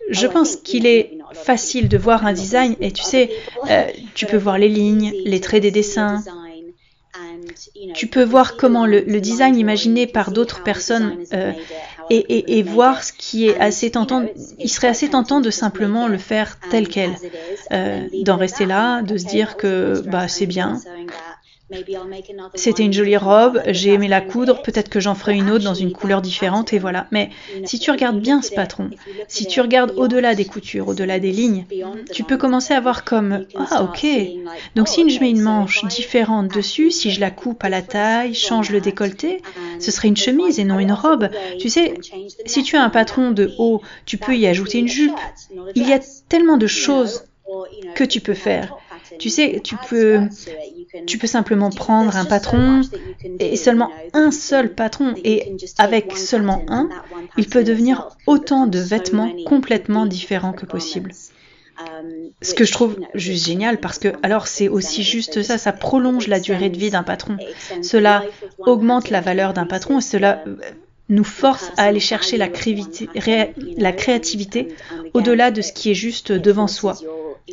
je 0.10 0.28
pense 0.28 0.56
qu'il 0.56 0.86
est 0.86 1.18
facile 1.34 1.88
de 1.88 1.98
voir 1.98 2.26
un 2.26 2.34
design 2.34 2.76
et 2.82 2.92
tu 2.92 3.04
sais, 3.04 3.30
euh, 3.70 3.86
tu 4.16 4.26
peux 4.26 4.38
voir 4.38 4.58
les 4.58 4.70
lignes, 4.80 5.14
les 5.26 5.40
traits 5.40 5.62
des 5.62 5.72
dessins, 5.72 6.24
tu 7.94 8.08
peux 8.08 8.24
voir 8.24 8.58
comment 8.58 8.86
le, 8.86 9.20
design 9.20 9.58
imaginé 9.58 10.08
par 10.08 10.32
d'autres 10.32 10.64
personnes 10.64 11.24
euh, 11.34 11.52
et, 12.10 12.58
et, 12.58 12.64
voir 12.64 13.04
ce 13.04 13.14
qui 13.14 13.48
est 13.48 13.60
assez 13.60 13.92
tentant. 13.92 14.26
Il 14.60 14.70
serait 14.70 14.88
assez 14.88 15.10
tentant 15.10 15.42
de 15.42 15.50
simplement 15.50 16.08
le 16.08 16.18
faire 16.18 16.58
tel 16.70 16.88
quel, 16.88 17.12
euh, 17.72 18.08
d'en 18.24 18.38
rester 18.38 18.66
là, 18.66 19.02
de 19.02 19.18
se 19.18 19.26
dire 19.26 19.58
que 19.58 20.02
bah 20.08 20.28
c'est 20.28 20.46
bien, 20.46 20.80
c'était 22.56 22.84
une 22.84 22.94
jolie 22.94 23.18
robe, 23.18 23.62
j'ai 23.68 23.94
aimé 23.94 24.08
la 24.08 24.22
coudre, 24.22 24.62
peut-être 24.62 24.90
que 24.90 25.00
j'en 25.00 25.16
ferai 25.16 25.36
une 25.36 25.50
autre 25.50 25.64
dans 25.64 25.74
une 25.74 25.92
couleur 25.92 26.22
différente 26.22 26.74
et 26.74 26.80
voilà. 26.80 27.08
Mais 27.12 27.30
si 27.66 27.80
tu 27.80 27.92
regardes 27.92 28.20
bien 28.20 28.42
ce 28.42 28.52
patron, 28.52 28.90
si 29.28 29.46
tu 29.46 29.62
regardes 29.62 29.94
au-delà 29.96 30.36
des 30.36 30.46
coutures, 30.46 30.88
au-delà 30.88 31.20
des 31.20 31.32
lignes, 31.32 31.66
tu 32.12 32.24
peux 32.24 32.38
commencer 32.38 32.74
à 32.74 32.80
voir 32.80 33.04
comme 33.04 33.46
ah 33.56 33.84
ok. 33.84 34.06
Donc 34.76 34.88
si 34.88 35.10
je 35.10 35.20
mets 35.20 35.30
une 35.30 35.42
manche 35.42 35.86
différente 35.86 36.50
dessus, 36.50 36.92
si 36.92 37.12
je 37.12 37.20
la 37.20 37.32
coupe 37.32 37.64
à 37.64 37.70
la 37.70 37.82
taille, 37.82 38.34
change 38.34 38.72
le 38.72 38.82
décolleté, 38.82 39.42
ce 39.80 39.92
serait 39.92 40.08
une 40.08 40.18
chemise 40.18 40.60
et 40.60 40.64
non 40.64 40.80
une 40.80 40.92
robe. 40.92 41.30
Tu 41.60 41.70
sais, 41.70 41.94
si 42.46 42.64
tu 42.64 42.76
as 42.76 42.84
un 42.84 42.90
patron 42.90 43.32
de 43.32 43.52
haut, 43.58 43.82
tu 44.06 44.18
peux 44.18 44.36
y 44.36 44.48
ajouter 44.48 44.80
une 44.80 44.88
jupe. 44.88 45.18
Il 45.76 45.88
y 45.88 45.94
a 45.94 46.00
tellement 46.30 46.58
de 46.58 46.68
choses 46.68 47.24
que 47.96 48.04
tu 48.04 48.22
peux 48.22 48.34
faire. 48.34 48.76
Tu 49.19 49.30
sais, 49.30 49.62
tu 49.63 49.76
peux, 49.89 50.21
tu 51.06 51.17
peux 51.17 51.28
simplement 51.28 51.69
prendre 51.69 52.15
un 52.15 52.26
patron 52.26 52.82
et 53.39 53.56
seulement 53.56 53.91
un 54.13 54.32
seul 54.32 54.74
patron 54.74 55.13
et 55.24 55.56
avec 55.78 56.17
seulement 56.17 56.63
un, 56.67 56.89
il 57.38 57.47
peut 57.47 57.63
devenir 57.63 58.10
autant 58.28 58.67
de 58.67 58.80
vêtements 58.80 59.32
complètement 59.45 60.06
différents 60.06 60.54
que 60.54 60.65
possible. 60.65 61.12
Ce 62.41 62.54
que 62.54 62.63
je 62.63 62.71
trouve 62.71 62.97
juste 63.15 63.45
génial 63.45 63.80
parce 63.80 63.97
que 63.97 64.10
alors 64.21 64.47
c'est 64.47 64.67
aussi 64.67 65.04
juste 65.04 65.41
ça, 65.41 65.58
ça 65.58 65.71
prolonge 65.71 66.28
la 66.28 66.39
durée 66.39 66.69
de 66.69 66.78
vie 66.78 66.91
d'un 66.91 67.04
patron. 67.04 67.38
Cela 67.82 68.24
augmente 68.60 69.10
la 69.10 69.21
valeur 69.21 69.54
d'un 69.54 69.65
patron 69.65 70.00
et 70.00 70.02
cela 70.02 70.43
nous 71.12 71.24
force 71.24 71.71
à 71.78 71.84
aller 71.84 72.00
chercher 72.00 72.38
la, 72.38 72.47
la 73.78 73.91
créativité 73.91 74.69
au-delà 75.13 75.52
de 75.52 75.62
ce 75.62 75.74
qui 75.74 75.91
est 75.91 75.95
juste 75.95 76.32
devant 76.32 76.67
soi, 76.67 76.97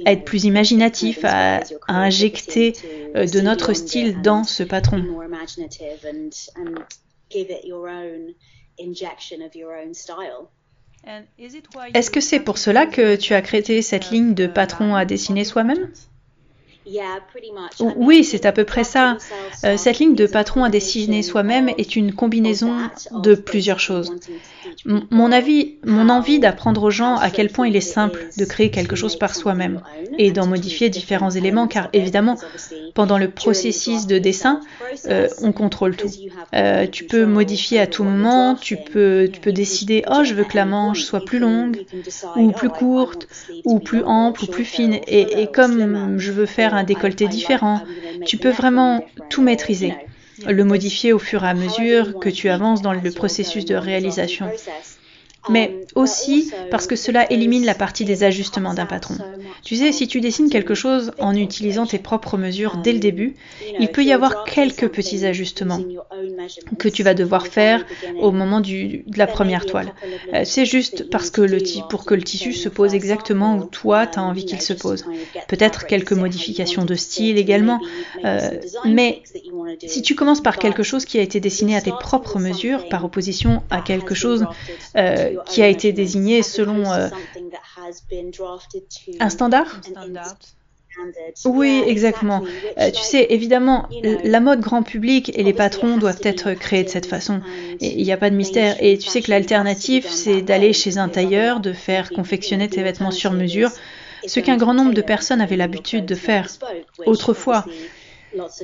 à 0.06 0.12
être 0.12 0.24
plus 0.24 0.44
imaginatif, 0.44 1.24
à, 1.24 1.60
injecter 1.88 2.72
euh, 3.14 3.26
de 3.26 3.40
notre 3.40 3.72
style 3.74 4.22
dans 4.22 4.44
ce 4.44 4.62
patron. 4.62 5.04
Est-ce 11.94 12.10
que 12.10 12.20
c'est 12.20 12.40
pour 12.40 12.58
cela 12.58 12.86
que 12.86 13.16
tu 13.16 13.34
as 13.34 13.42
créé 13.42 13.82
cette 13.82 14.10
ligne 14.10 14.34
de 14.34 14.46
patron 14.46 14.94
à 14.94 15.04
dessiner 15.04 15.44
soi-même? 15.44 15.90
Oui, 17.96 18.24
c'est 18.24 18.46
à 18.46 18.53
peu 18.53 18.64
près 18.64 18.85
ça. 18.85 19.16
Euh, 19.64 19.77
cette 19.77 19.98
ligne 19.98 20.14
de 20.14 20.27
patron 20.27 20.64
à 20.64 20.70
dessiner 20.70 21.22
soi-même 21.22 21.68
est 21.77 21.96
une 21.96 22.12
combinaison 22.12 22.77
de 23.12 23.35
plusieurs 23.35 23.81
choses. 23.81 24.14
mon 24.85 25.33
avis, 25.33 25.77
mon 25.85 26.09
envie 26.09 26.38
d'apprendre 26.38 26.83
aux 26.85 26.90
gens 26.90 27.16
à 27.16 27.31
quel 27.31 27.51
point 27.51 27.68
il 27.68 27.77
est 27.77 27.81
simple 27.81 28.29
de 28.37 28.44
créer 28.44 28.70
quelque 28.70 28.96
chose 28.96 29.16
par 29.16 29.35
soi-même 29.35 29.81
et 30.18 30.31
d'en 30.31 30.46
modifier 30.46 30.88
différents 30.88 31.31
éléments, 31.31 31.66
car 31.66 31.88
évidemment, 31.92 32.37
pendant 32.94 33.18
le 33.18 33.31
processus 33.31 34.07
de 34.07 34.18
dessin, 34.18 34.61
euh, 35.07 35.29
on 35.42 35.53
contrôle 35.53 35.96
tout. 35.96 36.11
Euh, 36.55 36.87
tu 36.87 37.05
peux 37.05 37.27
modifier 37.27 37.81
à 37.81 37.87
tout 37.87 38.05
moment, 38.05 38.55
tu 38.55 38.77
peux, 38.77 39.29
tu 39.33 39.40
peux 39.40 39.53
décider, 39.53 40.05
oh, 40.11 40.24
je 40.24 40.35
veux 40.35 40.44
que 40.44 40.57
la 40.57 40.64
manche 40.64 41.03
soit 41.03 41.24
plus 41.24 41.38
longue, 41.38 41.85
ou 42.37 42.51
plus 42.53 42.68
courte, 42.68 43.29
ou 43.64 43.79
plus 43.79 44.03
ample, 44.05 44.44
ou 44.44 44.46
plus 44.46 44.64
fine. 44.64 44.94
Et, 45.07 45.42
et 45.42 45.46
comme 45.46 46.18
je 46.18 46.33
veux 46.33 46.46
faire 46.46 46.74
un 46.78 46.84
décolleté 46.84 47.28
différent. 47.28 47.82
Tu 48.24 48.38
peux 48.38 48.50
vraiment 48.50 49.04
tout 49.28 49.42
maîtriser, 49.42 49.94
le 50.46 50.64
modifier 50.64 51.12
au 51.12 51.18
fur 51.18 51.44
et 51.44 51.48
à 51.48 51.54
mesure 51.54 52.18
que 52.18 52.28
tu 52.30 52.48
avances 52.48 52.82
dans 52.82 52.94
le 52.94 53.12
processus 53.12 53.64
de 53.64 53.74
réalisation 53.74 54.52
mais 55.50 55.87
aussi 55.94 56.52
parce 56.70 56.87
que 56.87 56.96
cela 56.96 57.30
élimine 57.32 57.64
la 57.64 57.74
partie 57.74 58.04
des 58.04 58.24
ajustements 58.24 58.74
d'un 58.74 58.87
patron. 58.87 59.16
Tu 59.62 59.76
sais, 59.76 59.92
si 59.92 60.08
tu 60.08 60.20
dessines 60.20 60.50
quelque 60.50 60.74
chose 60.74 61.12
en 61.18 61.34
utilisant 61.34 61.87
tes 61.87 61.98
propres 61.98 62.37
mesures 62.37 62.76
dès 62.76 62.92
le 62.92 62.98
début, 62.98 63.34
il 63.78 63.88
peut 63.88 64.04
y 64.04 64.12
avoir 64.12 64.44
quelques 64.44 64.88
petits 64.88 65.26
ajustements 65.26 65.80
que 66.78 66.88
tu 66.88 67.02
vas 67.02 67.14
devoir 67.14 67.46
faire 67.46 67.84
au 68.20 68.30
moment 68.30 68.61
du, 68.61 69.04
de 69.06 69.18
la 69.18 69.26
première 69.26 69.66
toile. 69.66 69.92
Euh, 70.34 70.42
c'est 70.44 70.64
juste 70.64 71.11
parce 71.11 71.30
que 71.30 71.40
le 71.40 71.58
pour 71.88 72.04
que 72.04 72.14
le 72.14 72.22
tissu 72.22 72.52
se 72.52 72.68
pose 72.68 72.94
exactement 72.94 73.56
où 73.56 73.64
toi, 73.64 74.06
tu 74.06 74.18
as 74.18 74.22
envie 74.22 74.46
qu'il 74.46 74.61
se 74.61 74.72
pose. 74.72 75.04
Peut-être 75.48 75.87
quelques 75.87 76.12
modifications 76.12 76.84
de 76.84 76.94
style 76.94 77.37
également, 77.37 77.80
euh, 78.24 78.50
mais 78.84 79.22
si 79.87 80.02
tu 80.02 80.14
commences 80.14 80.40
par 80.40 80.58
quelque 80.58 80.82
chose 80.82 81.04
qui 81.04 81.18
a 81.18 81.22
été 81.22 81.40
dessiné 81.40 81.76
à 81.76 81.80
tes 81.80 81.92
propres 81.92 82.38
mesures, 82.38 82.88
par 82.88 83.04
opposition 83.04 83.62
à 83.70 83.80
quelque 83.80 84.14
chose 84.14 84.46
euh, 84.96 85.34
qui 85.46 85.62
a 85.62 85.68
été 85.68 85.92
désigné 85.92 86.42
selon 86.42 86.90
euh, 86.92 87.09
un 89.20 89.31
standard? 89.31 89.81
Oui, 91.44 91.83
exactement. 91.87 92.42
Euh, 92.79 92.90
tu 92.90 93.03
sais, 93.03 93.27
évidemment, 93.31 93.88
la 94.24 94.40
mode 94.40 94.61
grand 94.61 94.83
public 94.83 95.31
et 95.35 95.42
les 95.42 95.53
patrons 95.53 95.96
doivent 95.96 96.20
être 96.22 96.55
créés 96.55 96.85
de 96.85 96.88
cette 96.88 97.07
façon. 97.07 97.40
Il 97.81 98.03
n'y 98.03 98.12
a 98.12 98.16
pas 98.16 98.31
de 98.31 98.35
mystère. 98.35 98.77
Et 98.81 98.98
tu 98.98 99.09
sais 99.09 99.22
que 99.22 99.31
l'alternative, 99.31 100.07
c'est 100.09 100.42
d'aller 100.42 100.72
chez 100.72 100.98
un 100.98 101.09
tailleur, 101.09 101.61
de 101.61 101.72
faire 101.72 102.11
confectionner 102.11 102.68
tes 102.68 102.83
vêtements 102.83 103.11
sur 103.11 103.33
mesure, 103.33 103.70
ce 104.27 104.40
qu'un 104.40 104.57
grand 104.57 104.74
nombre 104.74 104.94
de 104.94 105.03
personnes 105.03 105.40
avaient 105.40 105.57
l'habitude 105.57 106.05
de 106.05 106.14
faire 106.14 106.48
autrefois 107.07 107.64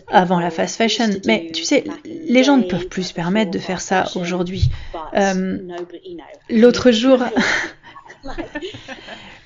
avant 0.08 0.40
la 0.40 0.50
fast 0.50 0.76
fashion. 0.76 1.10
Mais 1.26 1.50
tu 1.52 1.64
sais, 1.64 1.84
les 2.04 2.44
gens 2.44 2.56
ne 2.56 2.64
peuvent 2.64 2.88
plus 2.88 3.04
se 3.04 3.14
permettre 3.14 3.50
de 3.50 3.58
faire 3.58 3.80
ça 3.80 4.04
aujourd'hui. 4.16 4.70
Euh, 5.14 5.58
l'autre 6.50 6.90
jour, 6.90 7.18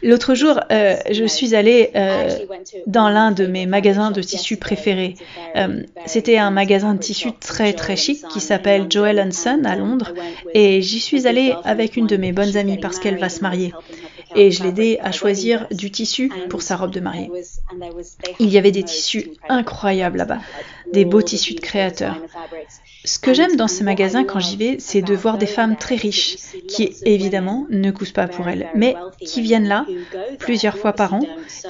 L'autre 0.02 0.36
jour, 0.36 0.60
euh, 0.70 0.96
je 1.10 1.24
suis 1.24 1.56
allée 1.56 1.90
euh, 1.96 2.28
dans 2.86 3.08
l'un 3.08 3.32
de 3.32 3.46
mes 3.46 3.66
magasins 3.66 4.12
de 4.12 4.22
tissus 4.22 4.56
préférés. 4.56 5.14
C'était 6.06 6.38
un 6.38 6.50
magasin 6.50 6.94
de 6.94 7.00
tissus 7.00 7.32
très 7.32 7.72
très 7.72 7.96
chic 7.96 8.24
qui 8.28 8.40
s'appelle 8.40 8.86
Joel 8.88 9.32
Son 9.32 9.64
à 9.64 9.74
Londres. 9.74 10.14
Et 10.54 10.82
j'y 10.82 11.00
suis 11.00 11.26
allée 11.26 11.52
avec 11.64 11.96
une 11.96 12.06
de 12.06 12.16
mes 12.16 12.32
bonnes 12.32 12.56
amies 12.56 12.78
parce 12.78 13.00
qu'elle 13.00 13.18
va 13.18 13.28
se 13.28 13.40
marier 13.40 13.72
et 14.34 14.50
je 14.50 14.62
l'ai 14.62 14.68
aidé 14.70 14.98
à 15.02 15.12
choisir 15.12 15.66
du 15.70 15.90
tissu 15.90 16.30
pour 16.48 16.62
sa 16.62 16.76
robe 16.76 16.90
de 16.90 17.00
mariée. 17.00 17.30
Il 18.38 18.48
y 18.48 18.58
avait 18.58 18.70
des 18.70 18.82
tissus 18.82 19.30
incroyables 19.48 20.18
là-bas, 20.18 20.40
des 20.92 21.04
beaux 21.04 21.22
tissus 21.22 21.54
de 21.54 21.60
créateurs. 21.60 22.16
Ce 23.04 23.18
que 23.18 23.32
j'aime 23.32 23.56
dans 23.56 23.68
ces 23.68 23.84
magasins 23.84 24.24
quand 24.24 24.40
j'y 24.40 24.56
vais, 24.56 24.76
c'est 24.78 25.02
de 25.02 25.14
voir 25.14 25.38
des 25.38 25.46
femmes 25.46 25.76
très 25.76 25.94
riches 25.94 26.36
qui, 26.68 26.96
évidemment, 27.04 27.66
ne 27.70 27.90
cousent 27.90 28.12
pas 28.12 28.28
pour 28.28 28.48
elles, 28.48 28.68
mais 28.74 28.94
qui 29.20 29.40
viennent 29.40 29.68
là 29.68 29.86
plusieurs 30.38 30.76
fois 30.76 30.92
par 30.92 31.14
an 31.14 31.20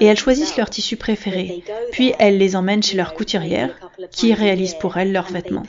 et 0.01 0.07
elles 0.07 0.19
choisissent 0.19 0.57
leur 0.57 0.71
tissu 0.71 0.97
préféré. 0.97 1.63
Puis 1.93 2.13
elles 2.19 2.39
les 2.39 2.57
emmènent 2.57 2.83
chez 2.83 2.97
leur 2.97 3.15
couturière 3.15 3.75
qui 4.11 4.35
réalise 4.35 4.75
pour 4.75 4.97
elles 4.97 5.13
leurs 5.13 5.31
vêtements. 5.31 5.65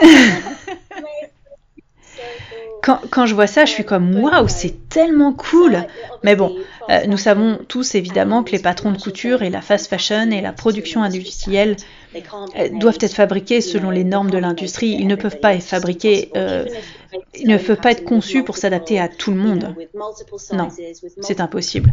Quand, 2.82 3.00
quand, 3.10 3.26
je 3.26 3.34
vois 3.34 3.46
ça, 3.46 3.64
je 3.64 3.72
suis 3.72 3.84
comme 3.84 4.14
waouh, 4.20 4.46
c'est 4.46 4.88
tellement 4.88 5.32
cool. 5.32 5.84
Mais 6.22 6.36
bon, 6.36 6.56
euh, 6.90 7.06
nous 7.06 7.16
savons 7.16 7.58
tous 7.66 7.94
évidemment 7.94 8.44
que 8.44 8.52
les 8.52 8.58
patrons 8.58 8.92
de 8.92 9.00
couture 9.00 9.42
et 9.42 9.50
la 9.50 9.62
fast 9.62 9.88
fashion 9.88 10.30
et 10.30 10.40
la 10.40 10.52
production 10.52 11.02
industrielle 11.02 11.76
doivent 12.72 12.98
être 13.00 13.14
fabriqués 13.14 13.60
selon 13.60 13.90
les 13.90 14.04
normes 14.04 14.30
de 14.30 14.38
l'industrie. 14.38 14.96
Ils 14.98 15.06
ne 15.06 15.16
peuvent 15.16 15.40
pas 15.40 15.54
être 15.54 15.64
fabriqués, 15.64 16.30
euh, 16.36 16.64
ils 17.34 17.48
ne 17.48 17.58
peuvent 17.58 17.80
pas 17.80 17.92
être 17.92 18.04
conçus 18.04 18.42
pour 18.42 18.56
s'adapter 18.56 18.98
à 18.98 19.08
tout 19.08 19.30
le 19.30 19.36
monde. 19.36 19.74
Non, 20.52 20.68
c'est 21.20 21.40
impossible. 21.40 21.92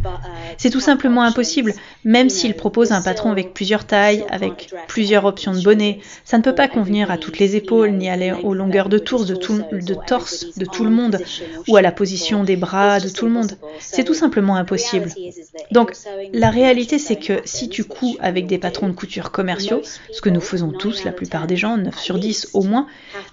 C'est 0.58 0.70
tout 0.70 0.80
simplement 0.80 1.22
impossible. 1.22 1.74
Même 2.04 2.28
s'ils 2.28 2.54
proposent 2.54 2.92
un 2.92 3.02
patron 3.02 3.30
avec 3.30 3.54
plusieurs 3.54 3.84
tailles, 3.84 4.24
avec 4.30 4.72
plusieurs 4.88 5.24
options 5.24 5.52
de 5.52 5.62
bonnets, 5.62 6.00
ça 6.24 6.38
ne 6.38 6.42
peut 6.42 6.54
pas 6.54 6.68
convenir 6.68 7.10
à 7.10 7.18
toutes 7.18 7.38
les 7.38 7.56
épaules, 7.56 7.92
ni 7.92 8.08
aller 8.08 8.32
aux 8.32 8.54
longueurs 8.54 8.88
de, 8.88 8.98
tours 8.98 9.24
de, 9.24 9.34
tout, 9.34 9.62
de 9.72 9.94
torse 9.94 10.56
de 10.56 10.64
tout 10.64 10.84
le 10.84 10.90
monde, 10.90 11.18
ou 11.68 11.76
à 11.76 11.82
la 11.82 11.92
position 11.92 12.44
des 12.44 12.56
bras 12.56 13.00
de 13.00 13.08
tout 13.08 13.26
le 13.26 13.32
monde. 13.32 13.52
C'est 13.78 14.04
tout 14.04 14.14
simplement 14.14 14.56
impossible. 14.56 15.10
Donc, 15.70 15.92
la 16.32 16.50
réalité, 16.50 16.98
c'est 16.98 17.16
que 17.16 17.40
si 17.44 17.68
tu 17.68 17.84
couds 17.84 18.16
avec 18.20 18.46
des 18.46 18.58
patrons 18.58 18.88
de 18.88 18.92
couture 18.92 19.30
commerciaux, 19.30 19.82
ce 20.12 20.20
que 20.20 20.28
nous 20.28 20.40
faisons 20.40 20.70
tous, 20.70 21.04
la 21.04 21.12
plupart 21.12 21.46
des 21.46 21.56
gens, 21.56 21.76
9 21.76 21.98
sur 21.98 22.18
10 22.18 22.50
au 22.52 22.62
moins, 22.62 22.86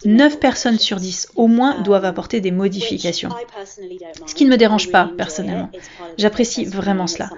9 0.06 0.40
personnes 0.40 0.80
sur 0.80 0.98
10 0.98 1.30
au 1.36 1.48
moins 1.48 1.80
doivent 1.82 2.06
apporter 2.06 2.42
des 2.42 2.52
modifications. 2.52 3.30
Ce 4.26 4.34
qui 4.34 4.46
ne 4.46 4.50
me 4.50 4.58
dérange 4.58 4.92
pas, 4.92 5.12
personnellement. 5.18 5.70
J'apprécie 6.18 6.66
vraiment 6.66 7.08
cela. 7.08 7.30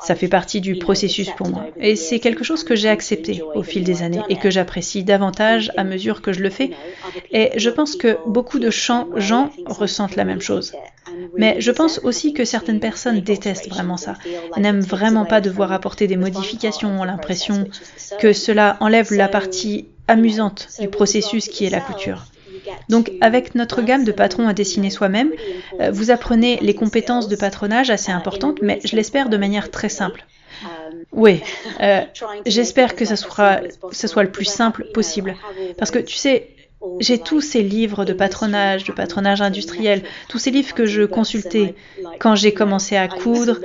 Ça 0.00 0.14
fait 0.14 0.28
partie 0.28 0.60
du 0.60 0.76
processus 0.76 1.30
pour 1.30 1.48
moi. 1.48 1.66
Et 1.78 1.96
c'est 1.96 2.20
quelque 2.20 2.44
chose 2.44 2.62
que 2.62 2.76
j'ai 2.76 2.88
accepté 2.88 3.42
au 3.54 3.62
fil 3.62 3.84
des 3.84 4.02
années 4.02 4.22
et 4.28 4.36
que 4.36 4.50
j'apprécie 4.50 5.02
davantage 5.02 5.72
à 5.76 5.84
mesure 5.84 6.22
que 6.22 6.32
je 6.32 6.40
le 6.40 6.50
fais. 6.50 6.70
Et 7.30 7.50
je 7.56 7.70
pense 7.70 7.96
que 7.96 8.18
beaucoup 8.26 8.58
de 8.58 8.70
gens 8.70 9.08
ressentent 9.66 10.16
la 10.16 10.24
même 10.24 10.40
chose. 10.40 10.72
Mais 11.36 11.60
je 11.60 11.70
pense 11.70 11.98
aussi 12.02 12.32
que 12.32 12.44
certaines 12.44 12.80
personnes 12.80 13.20
détestent 13.20 13.68
vraiment 13.68 13.96
ça, 13.96 14.14
n'aiment 14.56 14.80
vraiment 14.80 15.24
pas 15.24 15.40
devoir 15.40 15.72
apporter 15.72 16.06
des 16.06 16.16
modifications, 16.16 17.00
ont 17.00 17.04
l'impression 17.04 17.66
que 18.20 18.32
cela 18.32 18.76
la 18.90 19.28
partie 19.28 19.86
amusante 20.08 20.68
du 20.80 20.88
processus 20.88 21.48
qui 21.48 21.64
est 21.64 21.70
la 21.70 21.80
couture. 21.80 22.26
Donc 22.88 23.12
avec 23.20 23.54
notre 23.54 23.82
gamme 23.82 24.04
de 24.04 24.12
patrons 24.12 24.48
à 24.48 24.52
dessiner 24.52 24.90
soi-même, 24.90 25.32
euh, 25.80 25.90
vous 25.90 26.10
apprenez 26.10 26.58
les 26.60 26.74
compétences 26.74 27.28
de 27.28 27.36
patronage 27.36 27.90
assez 27.90 28.12
importantes, 28.12 28.58
mais 28.62 28.80
je 28.84 28.96
l'espère 28.96 29.28
de 29.28 29.36
manière 29.36 29.70
très 29.70 29.88
simple. 29.88 30.24
Oui, 31.12 31.40
euh, 31.80 32.02
j'espère 32.46 32.94
que 32.94 33.04
ça 33.04 33.16
soit, 33.16 33.62
ça 33.90 34.06
soit 34.06 34.22
le 34.22 34.30
plus 34.30 34.44
simple 34.44 34.84
possible. 34.92 35.34
Parce 35.76 35.90
que 35.90 35.98
tu 35.98 36.14
sais, 36.14 36.50
j'ai 37.00 37.18
tous 37.18 37.40
ces 37.40 37.62
livres 37.62 38.04
de 38.04 38.12
patronage, 38.12 38.84
de 38.84 38.92
patronage 38.92 39.40
industriel, 39.40 40.02
tous 40.28 40.38
ces 40.38 40.50
livres 40.50 40.74
que 40.74 40.86
je 40.86 41.02
consultais 41.02 41.74
quand 42.18 42.34
j'ai 42.36 42.54
commencé 42.54 42.96
à 42.96 43.08
coudre. 43.08 43.58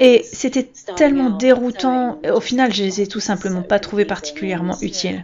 Et 0.00 0.22
c'était 0.24 0.68
tellement 0.96 1.30
déroutant. 1.30 2.20
Au 2.30 2.40
final, 2.40 2.72
je 2.72 2.82
les 2.82 3.00
ai 3.00 3.06
tout 3.06 3.20
simplement 3.20 3.62
pas 3.62 3.78
trouvés 3.78 4.04
particulièrement 4.04 4.76
utiles. 4.80 5.22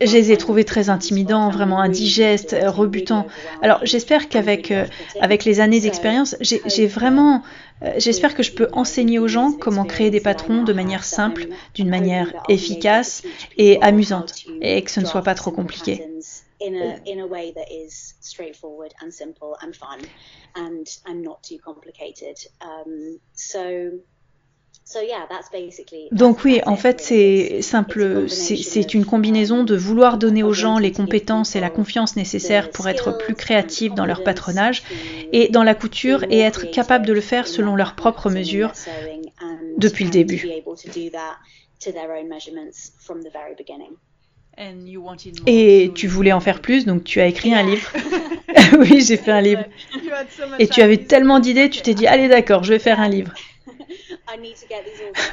Je 0.00 0.12
les 0.12 0.32
ai 0.32 0.36
trouvés 0.36 0.64
très 0.64 0.90
intimidants, 0.90 1.48
vraiment 1.48 1.80
indigestes, 1.80 2.54
rebutants. 2.66 3.26
Alors 3.62 3.80
j'espère 3.82 4.28
qu'avec 4.28 4.70
euh, 4.70 4.84
avec 5.20 5.44
les 5.44 5.60
années 5.60 5.80
d'expérience, 5.80 6.36
j'ai 6.40 6.86
vraiment, 6.86 7.42
euh, 7.82 7.92
j'espère 7.96 8.34
que 8.34 8.42
je 8.42 8.52
peux 8.52 8.68
enseigner 8.72 9.18
aux 9.18 9.28
gens 9.28 9.52
comment 9.52 9.84
créer 9.84 10.10
des 10.10 10.20
patrons 10.20 10.64
de 10.64 10.72
manière 10.72 11.04
simple, 11.04 11.48
d'une 11.74 11.88
manière 11.88 12.32
efficace 12.48 13.22
et 13.56 13.80
amusante, 13.80 14.44
et 14.60 14.82
que 14.82 14.90
ce 14.90 15.00
ne 15.00 15.06
soit 15.06 15.22
pas 15.22 15.34
trop 15.34 15.50
compliqué. 15.50 16.04
Donc 26.12 26.44
oui, 26.44 26.60
en 26.64 26.76
fait, 26.76 27.00
c'est 27.00 27.60
simple, 27.60 28.28
c'est 28.28 28.94
une 28.94 29.04
combinaison 29.04 29.62
de 29.62 29.76
vouloir 29.76 30.16
donner 30.16 30.42
aux 30.42 30.54
gens 30.54 30.78
les 30.78 30.92
compétences 30.92 31.54
et 31.56 31.60
la 31.60 31.68
confiance 31.68 32.16
nécessaires 32.16 32.70
pour 32.70 32.88
être 32.88 33.18
plus 33.18 33.34
créatifs 33.34 33.94
dans 33.94 34.06
leur 34.06 34.24
patronage 34.24 34.82
et 35.32 35.48
dans 35.48 35.62
la 35.62 35.74
couture 35.74 36.24
et 36.30 36.40
être 36.40 36.70
capable 36.70 37.04
de 37.04 37.12
le 37.12 37.20
faire 37.20 37.46
selon 37.46 37.76
leurs 37.76 37.96
propres 37.96 38.30
mesures 38.30 38.72
depuis 39.76 40.04
le 40.04 40.10
début. 40.10 40.48
Et 45.46 45.92
tu 45.94 46.08
voulais 46.08 46.32
en 46.32 46.40
faire 46.40 46.60
plus, 46.60 46.84
donc 46.84 47.04
tu 47.04 47.20
as 47.20 47.26
écrit 47.26 47.54
un 47.54 47.62
livre. 47.62 47.92
oui, 48.78 49.00
j'ai 49.00 49.16
fait 49.16 49.30
un 49.30 49.40
livre. 49.40 49.64
Et 50.58 50.68
tu 50.68 50.82
avais 50.82 50.98
tellement 50.98 51.38
d'idées, 51.38 51.70
tu 51.70 51.82
t'es 51.82 51.94
dit, 51.94 52.06
allez 52.06 52.28
d'accord, 52.28 52.64
je 52.64 52.72
vais 52.72 52.78
faire 52.78 53.00
un 53.00 53.08
livre. 53.08 53.32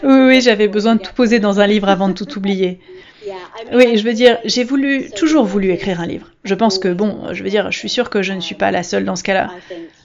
Oui, 0.04 0.28
oui, 0.28 0.42
j'avais 0.42 0.68
besoin 0.68 0.96
de 0.96 1.02
tout 1.02 1.14
poser 1.14 1.40
dans 1.40 1.60
un 1.60 1.68
livre 1.68 1.90
avant 1.90 2.10
de 2.10 2.14
tout 2.14 2.38
oublier. 2.38 2.80
Oui, 3.74 3.98
je 3.98 4.04
veux 4.04 4.14
dire, 4.14 4.38
j'ai 4.46 4.64
voulu, 4.64 5.10
toujours 5.12 5.46
voulu 5.46 5.72
écrire 5.72 6.02
un 6.02 6.06
livre. 6.06 6.28
Je 6.44 6.54
pense 6.54 6.78
que, 6.78 6.90
bon, 6.90 7.34
je 7.34 7.44
veux 7.44 7.50
dire, 7.50 7.72
je 7.72 7.78
suis 7.78 7.90
sûre 7.90 8.10
que 8.10 8.22
je 8.22 8.34
ne 8.34 8.40
suis 8.40 8.56
pas 8.56 8.70
la 8.72 8.84
seule 8.84 9.04
dans 9.04 9.16
ce 9.16 9.24
cas-là. 9.24 9.50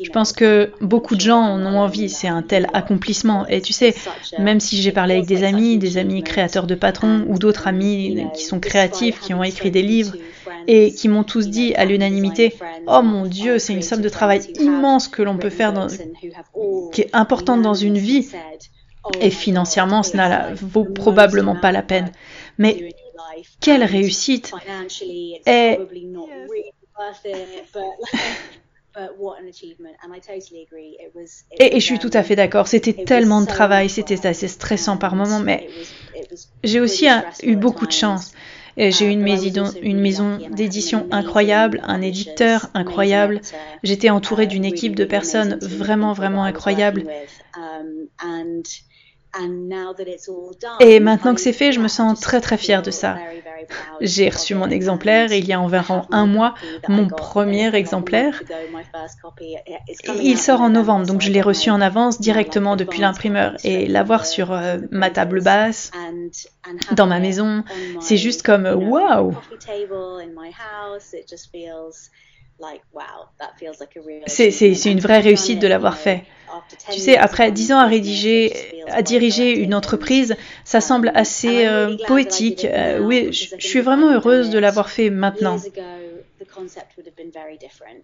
Je 0.03 0.11
pense 0.11 0.33
que 0.33 0.73
beaucoup 0.81 1.15
de 1.15 1.21
gens 1.21 1.41
en 1.41 1.61
ont 1.67 1.79
envie, 1.79 2.09
c'est 2.09 2.29
un 2.29 2.43
tel 2.43 2.67
accomplissement. 2.73 3.47
Et 3.49 3.61
tu 3.61 3.73
sais, 3.73 3.95
même 4.39 4.61
si 4.61 4.81
j'ai 4.81 4.93
parlé 4.93 5.15
avec 5.15 5.27
des 5.27 5.45
amis, 5.45 5.77
des 5.77 5.99
amis 5.99 6.23
créateurs 6.23 6.67
de 6.67 6.75
patrons 6.75 7.27
ou 7.29 7.39
d'autres 7.39 7.67
amis 7.69 8.27
qui 8.35 8.45
sont 8.45 8.59
créatifs, 8.59 9.21
qui 9.21 9.35
ont 9.35 9.43
écrit 9.43 9.71
des 9.71 9.83
livres 9.83 10.15
et 10.67 10.93
qui 10.93 11.09
m'ont 11.09 11.25
tous 11.25 11.49
dit 11.49 11.75
à 11.75 11.85
l'unanimité, 11.85 12.55
oh 12.87 13.03
mon 13.03 13.27
Dieu, 13.27 13.59
c'est 13.59 13.75
une 13.75 13.83
somme 13.83 14.03
de 14.03 14.09
travail 14.09 14.41
immense 14.59 15.09
que 15.09 15.23
l'on 15.23 15.37
peut 15.37 15.51
faire, 15.51 15.73
dans, 15.73 15.89
qui 16.93 17.03
est 17.03 17.11
importante 17.13 17.61
dans 17.61 17.75
une 17.75 17.99
vie. 17.99 18.29
Et 19.21 19.31
financièrement, 19.31 20.03
cela 20.03 20.51
vaut 20.55 20.85
probablement 20.85 21.57
pas 21.57 21.73
la 21.73 21.83
peine. 21.83 22.13
Mais 22.59 22.91
quelle 23.61 23.85
réussite 23.85 24.53
Et... 25.47 25.79
Et, 31.59 31.81
je 31.81 31.85
suis 31.85 31.99
tout 31.99 32.11
à 32.13 32.23
fait 32.23 32.37
d'accord. 32.37 32.67
C'était 32.67 33.05
tellement 33.05 33.41
de 33.41 33.47
travail, 33.47 33.89
c'était 33.89 34.27
assez 34.27 34.49
stressant 34.49 34.97
par 34.97 35.15
moments, 35.15 35.41
mais 35.41 35.69
j'ai 36.65 36.81
aussi 36.81 37.07
eu 37.43 37.57
beaucoup 37.57 37.87
de 37.87 37.93
chance. 37.93 38.33
J'ai 38.77 39.07
eu 39.07 39.11
une 39.11 39.23
maison, 39.23 39.71
une 39.83 40.01
maison 40.01 40.39
d'édition 40.51 41.07
incroyable, 41.11 41.81
un 41.85 42.01
éditeur 42.01 42.71
incroyable. 42.75 43.41
J'étais 43.83 44.11
entourée 44.11 44.47
d'une 44.47 44.65
équipe 44.65 44.97
de 44.97 45.05
personnes 45.05 45.59
vraiment, 45.61 46.13
vraiment 46.13 46.45
incroyables. 46.45 47.05
Et 50.81 51.01
maintenant 51.01 51.35
que 51.35 51.41
c'est 51.41 51.53
fait, 51.53 51.73
je 51.73 51.81
me 51.81 51.89
sens 51.89 52.19
très 52.21 52.41
très 52.41 52.57
fière 52.57 52.83
de 52.83 52.91
ça. 52.91 53.17
J'ai 54.01 54.29
reçu 54.29 54.55
mon 54.55 54.69
exemplaire 54.69 55.33
il 55.33 55.47
y 55.47 55.53
a 55.53 55.61
environ 55.61 56.07
un 56.11 56.27
mois, 56.27 56.55
mon 56.89 57.09
premier 57.09 57.75
exemplaire. 57.75 58.43
Il 60.21 60.39
sort 60.39 60.61
en 60.61 60.71
novembre, 60.71 61.07
donc 61.07 61.21
je 61.21 61.31
l'ai 61.31 61.43
reçu 61.43 61.71
en 61.71 61.81
avance 61.81 62.21
directement 62.21 62.77
depuis 62.77 63.01
l'imprimeur. 63.01 63.57
Et 63.65 63.87
l'avoir 63.87 64.27
sur 64.27 64.53
euh, 64.53 64.79
ma 64.91 65.11
table 65.11 65.43
basse, 65.43 65.91
dans 66.93 67.07
ma 67.07 67.21
maison, 67.21 67.65
c'est 68.01 68.17
juste 68.17 68.43
comme 68.43 68.67
waouh! 68.67 69.35
C'est 74.27 74.91
une 74.91 75.01
vraie 75.01 75.21
réussite 75.21 75.59
de 75.59 75.67
l'avoir 75.67 75.97
fait. 75.97 76.25
Tu 76.93 76.99
sais, 76.99 77.17
après 77.17 77.53
dix 77.53 77.73
ans 77.73 77.79
à 77.79 77.87
rédiger, 77.87 78.53
à 78.89 79.03
diriger 79.03 79.57
une 79.57 79.75
entreprise, 79.75 80.37
ça 80.65 80.81
semble 80.81 81.13
assez 81.15 81.67
euh, 81.67 81.97
poétique. 82.07 82.65
Euh, 82.65 82.99
oui, 82.99 83.33
je 83.33 83.67
suis 83.67 83.81
vraiment 83.81 84.13
heureuse 84.13 84.51
de 84.51 84.59
l'avoir 84.59 84.91
fait 84.91 85.11
maintenant. 85.11 85.59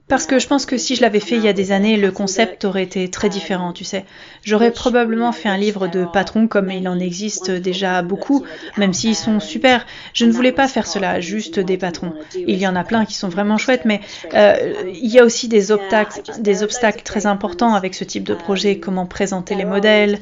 Parce 0.08 0.26
que 0.26 0.38
je 0.38 0.46
pense 0.46 0.66
que 0.66 0.76
si 0.76 0.94
je 0.96 1.02
l'avais 1.02 1.20
fait 1.20 1.36
il 1.36 1.42
y 1.42 1.48
a 1.48 1.52
des 1.52 1.72
années, 1.72 1.96
le 1.96 2.10
concept 2.12 2.64
aurait 2.64 2.82
été 2.82 3.10
très 3.10 3.28
différent, 3.28 3.72
tu 3.72 3.84
sais. 3.84 4.04
J'aurais 4.44 4.70
probablement 4.70 5.32
fait 5.32 5.48
un 5.48 5.56
livre 5.56 5.88
de 5.88 6.04
patron 6.04 6.46
comme 6.46 6.70
il 6.70 6.88
en 6.88 6.98
existe 6.98 7.50
déjà 7.50 8.02
beaucoup, 8.02 8.44
même 8.76 8.94
s'ils 8.94 9.16
sont 9.16 9.40
super. 9.40 9.86
Je 10.12 10.24
ne 10.24 10.32
voulais 10.32 10.52
pas 10.52 10.68
faire 10.68 10.86
cela, 10.86 11.20
juste 11.20 11.58
des 11.58 11.76
patrons. 11.76 12.12
Il 12.34 12.56
y 12.56 12.66
en 12.66 12.76
a 12.76 12.84
plein 12.84 13.04
qui 13.04 13.14
sont 13.14 13.28
vraiment 13.28 13.58
chouettes, 13.58 13.84
mais 13.84 14.00
euh, 14.34 14.74
il 14.94 15.10
y 15.10 15.18
a 15.18 15.24
aussi 15.24 15.48
des 15.48 15.72
obstacles, 15.72 16.22
des 16.38 16.62
obstacles 16.62 17.02
très 17.02 17.26
importants 17.26 17.74
avec 17.74 17.94
ce 17.94 18.04
type 18.04 18.24
de 18.24 18.34
projet, 18.34 18.78
comment 18.78 19.06
présenter 19.06 19.54
les 19.54 19.64
modèles. 19.64 20.20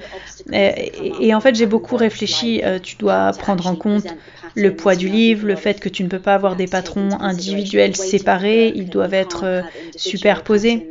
Et, 0.53 1.35
en 1.35 1.41
fait, 1.41 1.55
j'ai 1.55 1.67
beaucoup 1.67 1.97
réfléchi, 1.97 2.63
euh, 2.65 2.79
tu 2.79 2.97
dois 2.97 3.33
prendre 3.33 3.67
en 3.67 3.77
compte 3.77 4.07
le 4.55 4.75
poids 4.75 4.95
du 4.95 5.09
livre, 5.09 5.47
le 5.47 5.57
fait 5.57 5.81
que 5.81 5.89
tu 5.89 6.05
ne 6.05 6.09
peux 6.09 6.19
pas 6.19 6.35
avoir 6.35 6.57
des 6.57 6.67
patrons 6.67 7.11
individuels 7.21 7.97
séparés, 8.19 8.73
ils 8.75 8.89
doivent 8.89 9.15
être 9.15 9.45
euh, 9.45 9.63
superposés. 9.97 10.89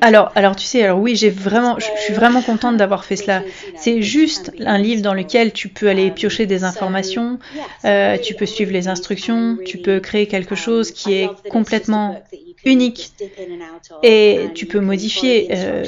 Alors, 0.00 0.32
alors 0.34 0.56
tu 0.56 0.64
sais, 0.64 0.82
alors 0.82 0.98
oui, 0.98 1.16
j'ai 1.16 1.30
vraiment, 1.30 1.78
je 1.78 1.86
suis 2.02 2.14
vraiment 2.14 2.42
contente 2.42 2.76
d'avoir 2.76 3.04
fait 3.04 3.16
cela. 3.16 3.42
C'est 3.76 4.02
juste 4.02 4.52
un 4.60 4.78
livre 4.78 5.02
dans 5.02 5.14
lequel 5.14 5.52
tu 5.52 5.68
peux 5.68 5.88
aller 5.88 6.10
piocher 6.10 6.46
des 6.46 6.64
informations, 6.64 7.38
euh, 7.84 8.16
tu 8.18 8.34
peux 8.34 8.46
suivre 8.46 8.72
les 8.72 8.88
instructions, 8.88 9.58
tu 9.64 9.78
peux 9.78 10.00
créer 10.00 10.26
quelque 10.26 10.54
chose 10.54 10.90
qui 10.92 11.14
est 11.14 11.30
complètement 11.48 12.22
unique 12.64 13.12
et 14.02 14.48
tu 14.54 14.66
peux 14.66 14.80
modifier. 14.80 15.48
Euh, 15.52 15.84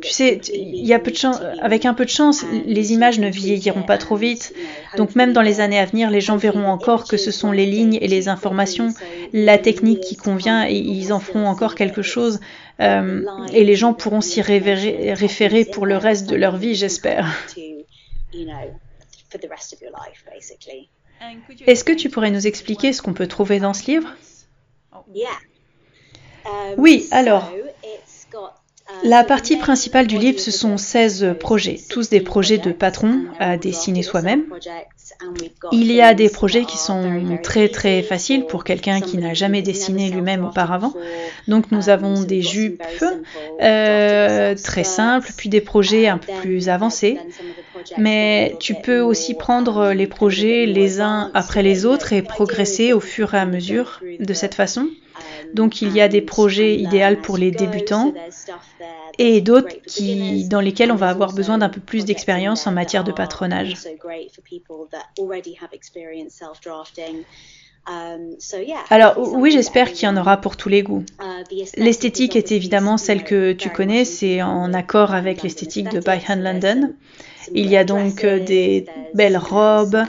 tu 0.00 0.10
sais, 0.10 0.40
il 0.52 0.86
y 0.86 0.94
a 0.94 0.98
peu 0.98 1.10
de 1.10 1.16
chance, 1.16 1.40
avec 1.60 1.84
un 1.84 1.94
peu 1.94 2.04
de 2.04 2.10
chance, 2.10 2.44
les 2.66 2.92
images 2.92 3.18
ne 3.18 3.28
vieilliront 3.28 3.82
pas 3.82 3.98
trop 3.98 4.16
vite. 4.16 4.54
Donc 4.96 5.14
même 5.14 5.32
dans 5.32 5.42
les 5.42 5.60
années 5.60 5.78
à 5.78 5.84
venir, 5.84 6.10
les 6.10 6.20
gens 6.20 6.36
verront 6.36 6.66
encore 6.66 7.06
que 7.06 7.16
ce 7.16 7.30
sont 7.30 7.52
les 7.52 7.66
lignes 7.66 7.98
et 8.00 8.08
les 8.08 8.28
informations, 8.28 8.88
la 9.32 9.58
technique 9.58 10.00
qui 10.00 10.16
convient 10.16 10.66
et 10.66 10.74
ils 10.74 11.12
en 11.12 11.20
feront 11.20 11.46
encore 11.46 11.74
quelque 11.74 12.02
chose. 12.02 12.40
Euh, 12.80 13.26
et 13.52 13.64
les 13.64 13.74
gens 13.74 13.92
pourront 13.92 14.20
s'y 14.20 14.40
référer 14.40 15.64
pour 15.66 15.86
le 15.86 15.96
reste 15.96 16.28
de 16.28 16.36
leur 16.36 16.56
vie, 16.56 16.74
j'espère. 16.74 17.26
Est-ce 21.66 21.84
que 21.84 21.92
tu 21.92 22.08
pourrais 22.08 22.30
nous 22.30 22.46
expliquer 22.46 22.92
ce 22.92 23.02
qu'on 23.02 23.12
peut 23.12 23.26
trouver 23.26 23.60
dans 23.60 23.74
ce 23.74 23.90
livre? 23.90 24.14
Oui, 26.78 27.06
alors, 27.10 27.52
la 29.02 29.24
partie 29.24 29.56
principale 29.56 30.06
du 30.06 30.18
livre, 30.18 30.40
ce 30.40 30.50
sont 30.50 30.76
16 30.76 31.36
projets, 31.38 31.80
tous 31.88 32.10
des 32.10 32.20
projets 32.20 32.58
de 32.58 32.72
patron 32.72 33.24
à 33.38 33.56
dessiner 33.56 34.02
soi-même. 34.02 34.44
Il 35.72 35.92
y 35.92 36.00
a 36.00 36.14
des 36.14 36.28
projets 36.28 36.64
qui 36.64 36.78
sont 36.78 37.38
très 37.42 37.68
très 37.68 38.02
faciles 38.02 38.46
pour 38.46 38.64
quelqu'un 38.64 39.00
qui 39.00 39.18
n'a 39.18 39.34
jamais 39.34 39.62
dessiné 39.62 40.10
lui-même 40.10 40.44
auparavant. 40.44 40.94
Donc 41.48 41.70
nous 41.72 41.88
avons 41.88 42.22
des 42.22 42.42
jupes 42.42 42.82
euh, 43.60 44.54
très 44.54 44.84
simples, 44.84 45.30
puis 45.36 45.48
des 45.48 45.60
projets 45.60 46.08
un 46.08 46.18
peu 46.18 46.32
plus 46.40 46.68
avancés. 46.68 47.18
Mais 47.98 48.56
tu 48.60 48.74
peux 48.74 49.00
aussi 49.00 49.34
prendre 49.34 49.92
les 49.92 50.06
projets 50.06 50.66
les 50.66 51.00
uns 51.00 51.30
après 51.34 51.62
les 51.62 51.86
autres 51.86 52.12
et 52.12 52.22
progresser 52.22 52.92
au 52.92 53.00
fur 53.00 53.34
et 53.34 53.38
à 53.38 53.46
mesure 53.46 54.00
de 54.18 54.34
cette 54.34 54.54
façon. 54.54 54.88
Donc 55.54 55.82
il 55.82 55.92
y 55.92 56.00
a 56.00 56.08
des 56.08 56.20
projets 56.20 56.76
idéaux 56.76 57.16
pour 57.22 57.36
les 57.36 57.50
débutants 57.50 58.12
et 59.18 59.40
d'autres 59.40 59.76
qui, 59.86 60.48
dans 60.48 60.60
lesquels 60.60 60.92
on 60.92 60.96
va 60.96 61.08
avoir 61.08 61.32
besoin 61.32 61.58
d'un 61.58 61.68
peu 61.68 61.80
plus 61.80 62.04
d'expérience 62.04 62.66
en 62.66 62.72
matière 62.72 63.04
de 63.04 63.12
patronage. 63.12 63.74
Alors 68.90 69.18
oui, 69.18 69.50
j'espère 69.50 69.92
qu'il 69.92 70.04
y 70.04 70.08
en 70.08 70.16
aura 70.16 70.36
pour 70.36 70.56
tous 70.56 70.68
les 70.68 70.82
goûts. 70.82 71.04
L'esthétique 71.76 72.36
est 72.36 72.52
évidemment 72.52 72.96
celle 72.96 73.24
que 73.24 73.52
tu 73.52 73.70
connais, 73.70 74.04
c'est 74.04 74.42
en 74.42 74.72
accord 74.74 75.12
avec 75.12 75.42
l'esthétique 75.42 75.88
de 75.90 76.00
By 76.00 76.18
Hand 76.28 76.42
London. 76.42 76.94
Il 77.54 77.68
y 77.68 77.76
a 77.76 77.84
donc 77.84 78.24
euh, 78.24 78.38
des 78.38 78.86
belles 79.14 79.36
robes, 79.36 80.02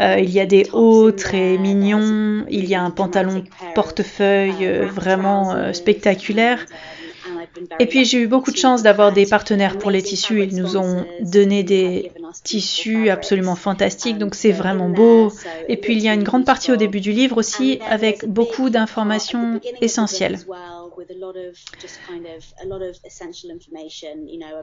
euh, 0.00 0.16
il 0.18 0.30
y 0.30 0.40
a 0.40 0.46
des 0.46 0.68
hauts 0.72 1.12
très 1.12 1.58
mignons, 1.58 2.44
il 2.48 2.66
y 2.66 2.74
a 2.74 2.82
un 2.82 2.90
pantalon 2.90 3.44
portefeuille 3.74 4.66
euh, 4.66 4.86
vraiment 4.86 5.72
spectaculaire. 5.72 6.64
Et 7.80 7.86
puis 7.86 8.04
j'ai 8.04 8.18
eu 8.18 8.26
beaucoup 8.26 8.52
de 8.52 8.56
chance 8.56 8.82
d'avoir 8.82 9.12
des 9.12 9.26
partenaires 9.26 9.78
pour 9.78 9.90
les 9.90 10.02
tissus. 10.02 10.42
Ils 10.44 10.56
nous 10.56 10.76
ont 10.76 11.04
donné 11.20 11.62
des 11.62 12.12
tissus 12.44 13.10
absolument 13.10 13.56
fantastiques, 13.56 14.18
donc 14.18 14.34
c'est 14.34 14.52
vraiment 14.52 14.88
beau. 14.88 15.32
Et 15.68 15.76
puis 15.76 15.94
il 15.94 16.02
y 16.02 16.08
a 16.08 16.14
une 16.14 16.22
grande 16.22 16.44
partie 16.44 16.70
au 16.72 16.76
début 16.76 17.00
du 17.00 17.12
livre 17.12 17.36
aussi 17.36 17.80
avec 17.88 18.26
beaucoup 18.26 18.70
d'informations 18.70 19.60
essentielles. 19.80 20.38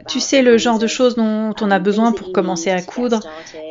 Tu 0.07 0.19
sais 0.19 0.41
le 0.41 0.57
genre 0.57 0.79
de 0.79 0.87
choses 0.87 1.15
dont 1.15 1.53
on 1.61 1.71
a 1.71 1.79
besoin 1.79 2.11
pour 2.11 2.31
commencer 2.31 2.71
à 2.71 2.81
coudre. 2.81 3.21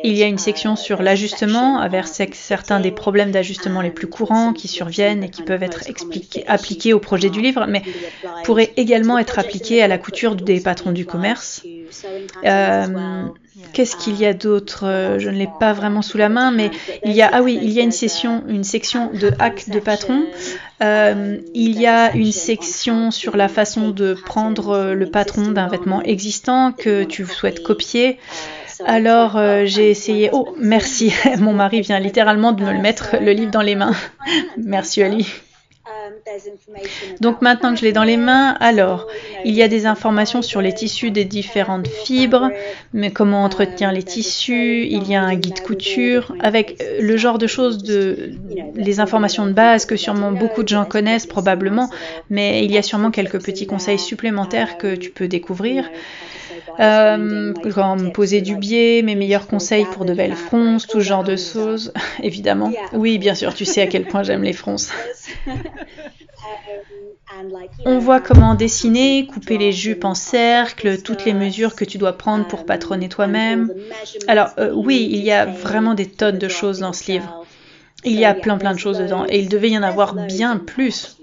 Il 0.03 0.13
y 0.13 0.23
a 0.23 0.27
une 0.27 0.37
section 0.37 0.75
sur 0.75 1.01
l'ajustement, 1.01 1.79
avec 1.79 2.35
certains 2.35 2.79
des 2.79 2.91
problèmes 2.91 3.31
d'ajustement 3.31 3.81
les 3.81 3.91
plus 3.91 4.07
courants 4.07 4.53
qui 4.53 4.67
surviennent 4.67 5.23
et 5.23 5.29
qui 5.29 5.43
peuvent 5.43 5.63
être 5.63 5.83
appliqués 6.47 6.93
au 6.93 6.99
projet 6.99 7.29
du 7.29 7.41
livre, 7.41 7.65
mais 7.67 7.81
pourraient 8.43 8.73
également 8.77 9.17
être 9.17 9.39
appliqués 9.39 9.81
à 9.81 9.87
la 9.87 9.97
couture 9.97 10.35
des 10.35 10.59
patrons 10.59 10.91
du 10.91 11.05
commerce. 11.05 11.63
Euh, 12.43 13.27
Qu'est-ce 13.73 13.95
qu'il 13.95 14.19
y 14.19 14.25
a 14.25 14.33
d'autre? 14.33 14.85
Euh, 14.85 15.19
Je 15.19 15.29
ne 15.29 15.37
l'ai 15.37 15.49
pas 15.59 15.71
vraiment 15.73 16.01
sous 16.01 16.17
la 16.17 16.29
main, 16.29 16.51
mais 16.51 16.71
il 17.05 17.13
y 17.13 17.21
a 17.21 17.29
ah 17.31 17.41
oui, 17.41 17.57
il 17.61 17.69
y 17.71 17.79
a 17.79 17.83
une 17.83 17.91
session, 17.91 18.43
une 18.47 18.63
section 18.63 19.11
de 19.13 19.31
hack 19.39 19.69
de 19.69 19.79
patron. 19.79 20.25
Euh, 20.83 21.37
il 21.53 21.79
y 21.79 21.87
a 21.87 22.13
une 22.13 22.33
section 22.33 23.11
sur 23.11 23.37
la 23.37 23.47
façon 23.47 23.89
de 23.91 24.13
prendre 24.13 24.69
euh, 24.69 24.93
le 24.93 25.05
patron 25.05 25.51
d'un 25.51 25.67
vêtement 25.67 26.01
existant 26.01 26.73
que 26.73 27.03
tu 27.03 27.25
souhaites 27.25 27.63
copier. 27.63 28.17
Alors 28.85 29.39
j'ai 29.65 29.89
essayé. 29.89 30.29
Oh, 30.33 30.53
merci. 30.59 31.13
Mon 31.39 31.53
mari 31.53 31.79
vient 31.79 31.99
littéralement 31.99 32.51
de 32.51 32.63
me 32.63 32.73
le 32.73 32.79
mettre 32.79 33.15
le 33.21 33.31
livre 33.31 33.51
dans 33.51 33.61
les 33.61 33.75
mains. 33.75 33.95
merci 34.57 35.01
Ali. 35.01 35.25
Donc 37.21 37.41
maintenant 37.41 37.73
que 37.73 37.79
je 37.79 37.85
l'ai 37.85 37.91
dans 37.91 38.03
les 38.03 38.17
mains, 38.17 38.55
alors 38.59 39.07
il 39.43 39.53
y 39.53 39.61
a 39.61 39.67
des 39.67 39.85
informations 39.85 40.41
sur 40.41 40.61
les 40.61 40.73
tissus 40.73 41.11
des 41.11 41.25
différentes 41.25 41.87
fibres, 41.87 42.49
mais 42.93 43.11
comment 43.11 43.43
entretenir 43.43 43.91
les 43.91 44.03
tissus, 44.03 44.87
il 44.89 45.07
y 45.07 45.15
a 45.15 45.21
un 45.21 45.35
guide 45.35 45.61
couture 45.61 46.33
avec 46.39 46.81
euh, 46.81 47.01
le 47.01 47.17
genre 47.17 47.37
de 47.37 47.47
choses 47.47 47.83
de 47.83 48.31
les 48.75 48.99
informations 48.99 49.45
de 49.45 49.53
base 49.53 49.85
que 49.85 49.95
sûrement 49.95 50.31
beaucoup 50.31 50.63
de 50.63 50.69
gens 50.69 50.85
connaissent 50.85 51.27
probablement, 51.27 51.89
mais 52.29 52.65
il 52.65 52.71
y 52.71 52.77
a 52.77 52.81
sûrement 52.81 53.11
quelques 53.11 53.43
petits 53.43 53.67
conseils 53.67 53.99
supplémentaires 53.99 54.77
que 54.77 54.95
tu 54.95 55.11
peux 55.11 55.27
découvrir. 55.27 55.89
Euh, 56.79 57.17
me 57.17 58.09
poser 58.11 58.41
du 58.41 58.55
biais, 58.55 59.01
mes 59.01 59.15
meilleurs 59.15 59.47
conseils 59.47 59.85
pour 59.85 60.05
de 60.05 60.13
belles 60.13 60.35
fronces, 60.35 60.87
tout 60.87 61.01
genre 61.01 61.23
de 61.23 61.35
choses, 61.35 61.93
évidemment. 62.23 62.71
Oui, 62.93 63.17
bien 63.17 63.35
sûr, 63.35 63.53
tu 63.53 63.65
sais 63.65 63.81
à 63.81 63.87
quel 63.87 64.05
point 64.07 64.23
j'aime 64.23 64.43
les 64.43 64.53
fronces. 64.53 64.91
On 67.85 67.99
voit 67.99 68.19
comment 68.19 68.55
dessiner, 68.55 69.27
couper 69.27 69.57
les 69.57 69.71
jupes 69.71 70.05
en 70.05 70.15
cercle, 70.15 71.01
toutes 71.01 71.25
les 71.25 71.33
mesures 71.33 71.75
que 71.75 71.85
tu 71.85 71.97
dois 71.97 72.13
prendre 72.13 72.47
pour 72.47 72.65
patronner 72.65 73.09
toi-même. 73.09 73.73
Alors 74.27 74.49
euh, 74.57 74.71
oui, 74.73 75.07
il 75.11 75.21
y 75.21 75.31
a 75.31 75.45
vraiment 75.45 75.93
des 75.93 76.09
tonnes 76.09 76.39
de 76.39 76.47
choses 76.47 76.79
dans 76.79 76.93
ce 76.93 77.11
livre. 77.11 77.45
Il 78.03 78.13
y 78.13 78.25
a 78.25 78.33
plein 78.33 78.57
plein 78.57 78.73
de 78.73 78.79
choses 78.79 78.99
dedans 78.99 79.25
et 79.27 79.39
il 79.39 79.49
devait 79.49 79.69
y 79.69 79.77
en 79.77 79.83
avoir 79.83 80.15
bien 80.15 80.57
plus. 80.57 81.17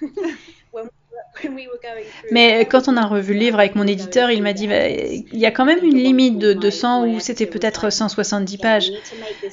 Mais 2.30 2.64
quand 2.66 2.88
on 2.88 2.96
a 2.96 3.06
revu 3.06 3.34
le 3.34 3.40
livre 3.40 3.58
avec 3.58 3.74
mon 3.74 3.86
éditeur, 3.86 4.30
il 4.30 4.42
m'a 4.42 4.52
dit 4.52 4.66
bah, 4.66 4.88
il 4.88 5.38
y 5.38 5.46
a 5.46 5.50
quand 5.50 5.64
même 5.64 5.84
une 5.84 5.96
limite 5.96 6.38
de 6.38 6.52
200 6.52 7.06
ou 7.06 7.20
c'était 7.20 7.46
peut-être 7.46 7.90
170 7.90 8.58
pages. 8.58 8.92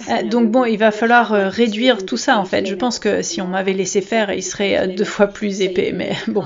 Euh, 0.10 0.24
donc 0.24 0.52
bon, 0.52 0.66
il 0.66 0.78
va 0.78 0.92
falloir 0.92 1.34
euh, 1.34 1.50
réduire 1.50 2.06
tout 2.06 2.18
ça 2.18 2.38
en 2.38 2.46
fait. 2.46 2.66
Je 2.66 2.76
pense 2.76 3.00
que 3.00 3.22
si 3.22 3.42
on 3.42 3.48
m'avait 3.48 3.74
laissé 3.74 4.02
faire, 4.02 4.32
il 4.32 4.44
serait 4.44 4.78
euh, 4.78 4.88
deux 4.88 5.06
fois 5.06 5.28
plus 5.28 5.62
épais. 5.62 5.92
Mais 5.94 6.14
bon. 6.28 6.46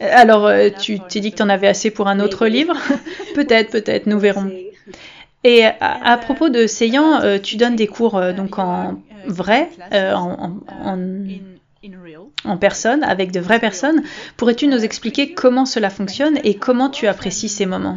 Alors, 0.00 0.50
tu 0.78 0.98
t'es 1.00 1.20
dit 1.20 1.32
que 1.32 1.36
tu 1.36 1.42
en 1.42 1.48
avais 1.48 1.68
assez 1.68 1.90
pour 1.90 2.08
un 2.08 2.20
autre 2.20 2.46
livre? 2.46 2.74
Peut-être, 3.34 3.70
peut-être, 3.70 4.06
nous 4.06 4.18
verrons. 4.18 4.50
Et 5.46 5.64
à, 5.64 6.18
propos 6.18 6.48
de 6.48 6.66
Seyant, 6.66 7.20
euh, 7.20 7.38
tu 7.38 7.56
donnes 7.56 7.76
des 7.76 7.86
cours 7.86 8.16
euh, 8.16 8.32
donc 8.32 8.58
en 8.58 9.00
vrai, 9.28 9.70
euh, 9.92 10.12
en, 10.12 10.56
personne, 12.58 13.04
avec 13.04 13.30
de 13.30 13.38
vraies 13.38 13.60
personnes. 13.60 14.02
Pourrais-tu 14.36 14.66
nous 14.66 14.84
expliquer 14.84 15.34
comment 15.34 15.64
cela 15.64 15.88
fonctionne 15.88 16.40
et 16.42 16.56
comment 16.56 16.90
tu 16.90 17.06
apprécies 17.06 17.48
ces 17.48 17.64
moments? 17.64 17.96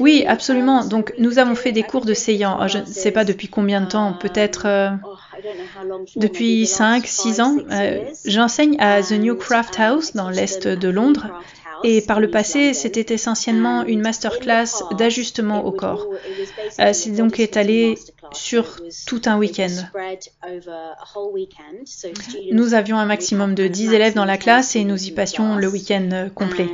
Oui, 0.00 0.24
absolument. 0.26 0.86
Donc, 0.86 1.12
nous 1.18 1.38
avons 1.38 1.54
fait 1.54 1.72
des 1.72 1.82
cours 1.82 2.06
de 2.06 2.14
Seyant. 2.14 2.58
Oh, 2.62 2.66
je 2.66 2.78
ne 2.78 2.86
sais 2.86 3.10
pas 3.10 3.26
depuis 3.26 3.48
combien 3.48 3.82
de 3.82 3.88
temps, 3.88 4.14
peut-être 4.14 4.96
depuis 6.16 6.66
5, 6.66 7.06
6 7.06 7.40
ans. 7.42 7.56
J'enseigne 8.24 8.76
à 8.78 9.02
The 9.02 9.12
New 9.12 9.36
Craft 9.36 9.78
House 9.78 10.14
dans 10.14 10.30
l'est 10.30 10.66
de 10.66 10.88
Londres 10.88 11.26
et 11.82 12.00
par 12.00 12.20
le 12.20 12.30
passé, 12.30 12.74
c'était 12.74 13.14
essentiellement 13.14 13.84
une 13.84 14.00
masterclass 14.00 14.84
d'ajustement 14.96 15.64
au 15.64 15.72
corps. 15.72 16.06
Euh, 16.80 16.92
c'est 16.92 17.10
donc 17.10 17.40
étalé 17.40 17.98
sur 18.32 18.80
tout 19.06 19.22
un 19.26 19.36
week-end. 19.38 19.74
Nous 22.52 22.74
avions 22.74 22.98
un 22.98 23.06
maximum 23.06 23.54
de 23.54 23.66
10 23.66 23.92
élèves 23.92 24.14
dans 24.14 24.24
la 24.24 24.38
classe 24.38 24.76
et 24.76 24.84
nous 24.84 25.02
y 25.06 25.12
passions 25.12 25.56
le 25.56 25.68
week-end 25.68 26.28
complet. 26.34 26.68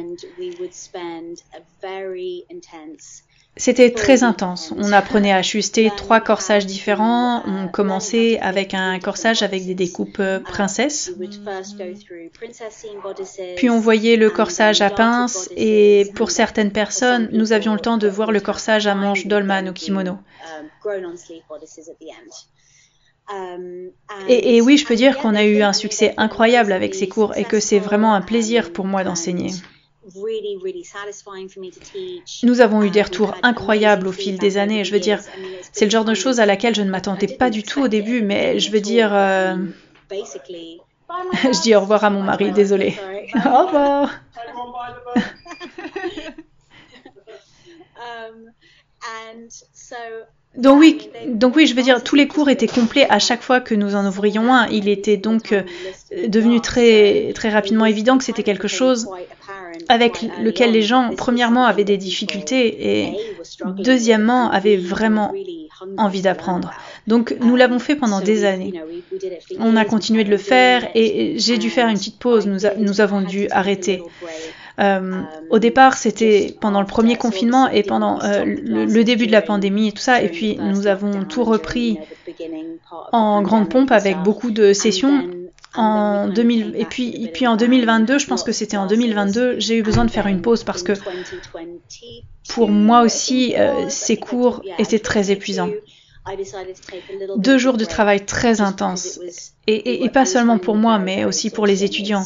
C'était 3.61 3.91
très 3.91 4.23
intense. 4.23 4.73
On 4.79 4.91
apprenait 4.91 5.33
à 5.33 5.37
ajuster 5.37 5.91
trois 5.95 6.21
corsages 6.21 6.65
différents. 6.65 7.43
On 7.47 7.69
commençait 7.69 8.41
avec 8.41 8.73
un 8.73 8.99
corsage 8.99 9.43
avec 9.43 9.67
des 9.67 9.75
découpes 9.75 10.19
euh, 10.19 10.41
princesses. 10.41 11.13
Puis 13.57 13.69
on 13.69 13.79
voyait 13.79 14.17
le 14.17 14.31
corsage 14.31 14.81
à 14.81 14.89
pince 14.89 15.51
et 15.55 16.11
pour 16.15 16.31
certaines 16.31 16.73
personnes, 16.73 17.29
nous 17.33 17.53
avions 17.53 17.75
le 17.75 17.81
temps 17.81 17.99
de 17.99 18.09
voir 18.09 18.33
le 18.33 18.41
corsage 18.41 18.87
à 18.87 18.95
manches 18.95 19.27
dolman 19.27 19.69
ou 19.69 19.75
kimono. 19.75 20.17
Et, 24.27 24.57
et 24.57 24.61
oui, 24.63 24.79
je 24.79 24.87
peux 24.87 24.97
dire 24.97 25.19
qu'on 25.19 25.35
a 25.35 25.45
eu 25.45 25.61
un 25.61 25.75
succès 25.75 26.15
incroyable 26.17 26.73
avec 26.73 26.95
ces 26.95 27.09
cours 27.09 27.37
et 27.37 27.45
que 27.45 27.61
c'est 27.61 27.79
vraiment 27.79 28.15
un 28.15 28.23
plaisir 28.23 28.73
pour 28.73 28.87
moi 28.87 29.05
d'enseigner. 29.05 29.51
Nous 32.43 32.61
avons 32.61 32.83
eu 32.83 32.91
des 32.91 33.03
retours 33.03 33.35
incroyables 33.43 34.09
au 34.09 34.13
fil 34.13 34.39
des 34.39 34.57
années. 34.59 34.85
Je 34.85 34.93
veux 34.93 35.01
dire, 35.01 35.21
c'est 35.73 35.85
le 35.85 35.91
genre 35.91 36.05
de 36.05 36.15
choses 36.15 36.41
à 36.41 36.47
laquelle 36.47 36.75
je 36.75 36.83
ne 36.83 36.91
m'attendais 36.91 37.29
pas 37.29 37.51
du 37.51 37.63
tout 37.63 37.83
au 37.83 37.89
début, 37.89 38.23
mais 38.23 38.59
je 38.59 38.71
veux 38.71 38.81
dire... 38.81 39.11
Euh, 39.15 39.57
je 40.11 41.63
dis 41.63 41.75
au 41.75 41.81
revoir 41.81 42.05
à 42.05 42.11
mon 42.11 42.23
mari, 42.23 42.53
désolé. 42.53 42.97
au 43.35 43.67
revoir. 43.67 44.11
Um, 48.01 49.49
donc 50.57 50.81
oui, 50.81 51.11
donc 51.29 51.55
oui, 51.55 51.67
je 51.67 51.75
veux 51.75 51.83
dire, 51.83 52.03
tous 52.03 52.17
les 52.17 52.27
cours 52.27 52.49
étaient 52.49 52.67
complets 52.67 53.07
à 53.09 53.19
chaque 53.19 53.43
fois 53.43 53.61
que 53.61 53.75
nous 53.75 53.95
en 53.95 54.07
ouvrions 54.07 54.53
un. 54.53 54.67
Il 54.69 54.89
était 54.89 55.17
donc 55.17 55.53
euh, 55.53 55.63
devenu 56.27 56.61
très, 56.61 57.33
très 57.35 57.51
rapidement 57.51 57.87
évident 57.87 58.19
que 58.19 58.25
c'était 58.25 58.43
quelque 58.43 58.67
chose 58.67 59.09
avec 59.89 60.23
lequel 60.43 60.73
les 60.73 60.83
gens, 60.83 61.11
premièrement, 61.17 61.65
avaient 61.65 61.85
des 61.85 61.97
difficultés 61.97 63.03
et 63.05 63.17
deuxièmement, 63.65 64.51
avaient 64.51 64.77
vraiment 64.77 65.33
envie 65.97 66.23
d'apprendre. 66.23 66.73
Donc 67.07 67.35
nous 67.41 67.57
l'avons 67.57 67.79
fait 67.79 67.97
pendant 67.97 68.21
des 68.21 68.45
années. 68.45 68.75
On 69.59 69.77
a 69.77 69.85
continué 69.85 70.25
de 70.25 70.31
le 70.31 70.37
faire 70.37 70.89
et 70.95 71.35
j'ai 71.39 71.59
dû 71.59 71.71
faire 71.71 71.89
une 71.89 71.97
petite 71.97 72.19
pause. 72.19 72.47
Nous, 72.47 73.01
avons 73.01 73.23
dû 73.23 73.49
arrêter. 73.51 74.03
Euh, 74.79 75.23
au 75.51 75.59
départ, 75.59 75.97
c'était 75.97 76.55
pendant 76.61 76.81
le 76.81 76.87
premier 76.87 77.17
confinement 77.17 77.69
et 77.69 77.83
pendant 77.83 78.23
euh, 78.23 78.45
le, 78.45 79.03
début 79.03 79.27
de 79.27 79.33
la 79.33 79.43
pandémie 79.43 79.89
et 79.89 79.93
tout 79.93 80.03
ça. 80.03 80.23
Et 80.23 80.29
puis, 80.29 80.57
nous 80.57 80.87
avons 80.87 81.25
tout 81.25 81.45
repris 81.45 81.99
en 83.13 83.43
grande 83.43 83.69
pompe 83.69 83.93
avec 83.93 84.19
beaucoup 84.23 84.51
de 84.51 84.73
sessions. 84.73 85.29
En 85.77 86.29
2000, 86.29 86.75
et 86.77 86.85
puis, 86.85 87.23
et 87.23 87.29
puis 87.29 87.47
en 87.47 87.57
2022, 87.57 88.19
je 88.19 88.27
pense 88.27 88.43
que 88.43 88.51
c'était 88.51 88.77
en 88.77 88.87
2022, 88.87 89.61
j'ai 89.61 89.77
eu 89.77 89.83
besoin 89.83 90.05
de 90.05 90.11
faire 90.11 90.27
une 90.27 90.43
pause 90.43 90.65
parce 90.65 90.83
que 90.83 90.93
pour 92.49 92.71
moi 92.71 93.03
aussi, 93.03 93.55
euh, 93.57 93.89
ces 93.89 94.17
cours 94.17 94.63
étaient 94.79 94.99
très 94.99 95.31
épuisants. 95.31 95.71
Deux 97.37 97.59
jours 97.59 97.77
de 97.77 97.85
travail 97.85 98.25
très 98.25 98.61
intense. 98.61 99.21
Et, 99.67 100.09
pas 100.11 100.27
seulement 100.27 100.59
pour 100.59 100.77
moi, 100.77 100.99
mais 100.99 101.25
aussi 101.25 101.51
pour 101.51 101.67
les 101.67 101.85
étudiants. 101.85 102.25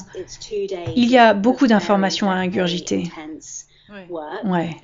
Il 0.96 1.10
y 1.10 1.18
a 1.18 1.34
beaucoup 1.34 1.66
d'informations 1.66 2.30
à 2.30 2.34
ingurgiter. 2.34 3.04
Ouais. 4.44 4.76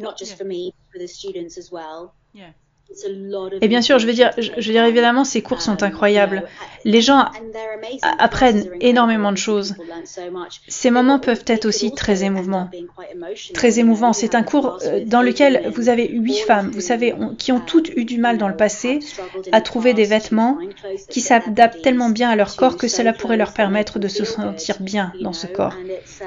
Et 3.61 3.69
bien 3.69 3.83
sûr, 3.83 3.99
je 3.99 4.07
veux 4.07 4.13
dire, 4.13 4.33
je, 4.37 4.51
veux 4.51 4.73
dire 4.73 4.85
évidemment, 4.85 5.25
ces 5.25 5.43
cours 5.43 5.63
sont 5.63 5.83
incroyables. 5.83 6.45
Les 6.85 7.01
gens 7.01 7.27
apprennent 8.19 8.69
énormément 8.81 9.31
de 9.31 9.37
choses. 9.37 9.77
Ces 10.67 10.91
moments 10.91 11.19
peuvent 11.19 11.45
être 11.47 11.67
aussi 11.67 11.93
très 11.93 12.25
émouvants. 12.25 12.69
Très 13.55 13.79
émouvants. 13.79 14.13
C'est 14.13 14.35
un 14.35 14.43
cours 14.43 14.79
euh, 14.85 15.05
dans 15.05 15.23
lequel 15.23 15.71
vous 15.75 15.89
avez 15.89 16.09
huit 16.09 16.39
femmes, 16.39 16.71
vous 16.71 16.81
savez, 16.81 17.15
qui 17.39 17.53
ont 17.53 17.61
toutes 17.61 17.91
eu 17.91 18.05
du 18.05 18.19
mal 18.19 18.39
dans 18.39 18.49
le 18.49 18.57
passé 18.57 19.01
à 19.53 19.61
trouver 19.61 19.95
des 19.95 20.05
vêtements 20.05 20.59
qui 21.09 21.21
s'adaptent 21.21 21.83
tellement 21.83 22.11
bien 22.11 22.31
à 22.31 22.37
leur 22.37 22.57
corps 22.57 22.77
que 22.77 22.89
cela 22.89 23.13
pourrait 23.13 23.37
leur 23.37 23.53
permettre 23.53 23.99
de 23.99 24.09
se 24.09 24.25
sentir 24.25 24.77
bien 24.81 25.13
dans 25.21 25.33
ce 25.33 25.47
corps. 25.47 25.75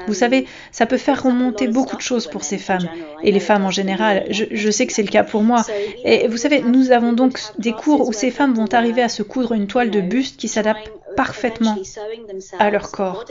Vous 0.06 0.14
savez, 0.14 0.46
ça 0.72 0.86
peut 0.86 0.98
faire 0.98 1.22
remonter 1.22 1.68
beaucoup 1.68 1.96
de 1.96 2.02
choses 2.02 2.26
pour 2.26 2.44
ces 2.44 2.58
femmes 2.58 2.88
et 3.22 3.32
les 3.32 3.40
femmes 3.40 3.64
en 3.64 3.70
général. 3.70 4.24
Je, 4.30 4.44
je 4.50 4.70
sais 4.70 4.86
que 4.86 4.92
c'est 4.92 5.02
le 5.02 5.08
cas 5.08 5.24
pour 5.24 5.42
moi. 5.42 5.64
Et 6.04 6.28
vous 6.28 6.36
savez, 6.36 6.53
nous 6.62 6.90
avons 6.90 7.12
donc 7.12 7.40
des 7.58 7.72
cours 7.72 8.08
où 8.08 8.12
ces 8.12 8.30
femmes 8.30 8.54
vont 8.54 8.72
arriver 8.72 9.02
à 9.02 9.08
se 9.08 9.22
coudre 9.22 9.52
une 9.52 9.66
toile 9.66 9.90
de 9.90 10.00
buste 10.00 10.38
qui 10.38 10.48
s'adapte 10.48 10.90
parfaitement 11.16 11.76
à 12.58 12.70
leur 12.70 12.90
corps 12.90 13.24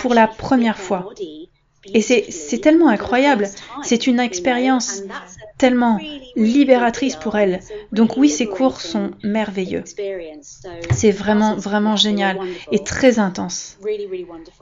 pour 0.00 0.14
la 0.14 0.26
première 0.26 0.78
fois. 0.78 1.10
Et 1.94 2.00
c'est 2.02 2.58
tellement 2.58 2.88
incroyable. 2.88 3.48
C'est 3.82 4.06
une 4.06 4.20
expérience 4.20 5.02
tellement 5.58 5.98
libératrice 6.34 7.16
pour 7.16 7.36
elles. 7.36 7.60
Donc 7.92 8.16
oui, 8.16 8.28
ces 8.28 8.46
cours 8.46 8.80
sont 8.80 9.12
merveilleux. 9.22 9.84
C'est 10.90 11.10
vraiment, 11.10 11.56
vraiment 11.56 11.96
génial 11.96 12.38
et 12.72 12.82
très 12.82 13.18
intense. 13.18 13.78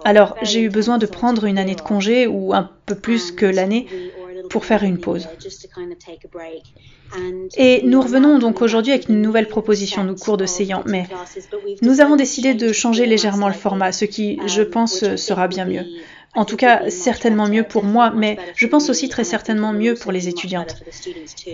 Alors, 0.05 0.37
j'ai 0.43 0.63
eu 0.63 0.69
besoin 0.69 0.99
de 0.99 1.07
prendre 1.07 1.45
une 1.45 1.59
année 1.59 1.75
de 1.75 1.81
congé 1.81 2.27
ou 2.27 2.53
un 2.55 2.71
peu 2.87 2.95
plus 2.95 3.33
que 3.33 3.47
l'année 3.47 3.87
pour 4.55 4.67
faire 4.67 4.85
une 4.85 4.99
pause. 4.99 5.27
Et 7.57 7.83
nous 7.83 8.01
revenons 8.01 8.39
donc 8.39 8.63
aujourd'hui 8.63 8.93
avec 8.93 9.09
une 9.09 9.21
nouvelle 9.21 9.49
proposition 9.49 10.05
de 10.05 10.13
cours 10.13 10.37
de 10.37 10.47
séant, 10.47 10.85
mais 10.87 11.09
nous 11.83 12.01
avons 12.01 12.15
décidé 12.15 12.55
de 12.55 12.73
changer 12.73 13.07
légèrement 13.07 13.49
le 13.49 13.55
format, 13.55 13.91
ce 13.91 14.05
qui, 14.05 14.39
je 14.47 14.63
pense, 14.63 15.17
sera 15.17 15.49
bien 15.49 15.65
mieux. 15.65 15.85
En 16.35 16.45
tout 16.45 16.57
cas, 16.57 16.91
certainement 16.91 17.49
mieux 17.49 17.63
pour 17.63 17.85
moi, 17.85 18.13
mais 18.15 18.37
je 18.57 18.67
pense 18.67 18.91
aussi 18.91 19.09
très 19.09 19.25
certainement 19.25 19.73
mieux 19.73 19.95
pour 19.95 20.13
les 20.13 20.29
étudiantes. 20.29 20.83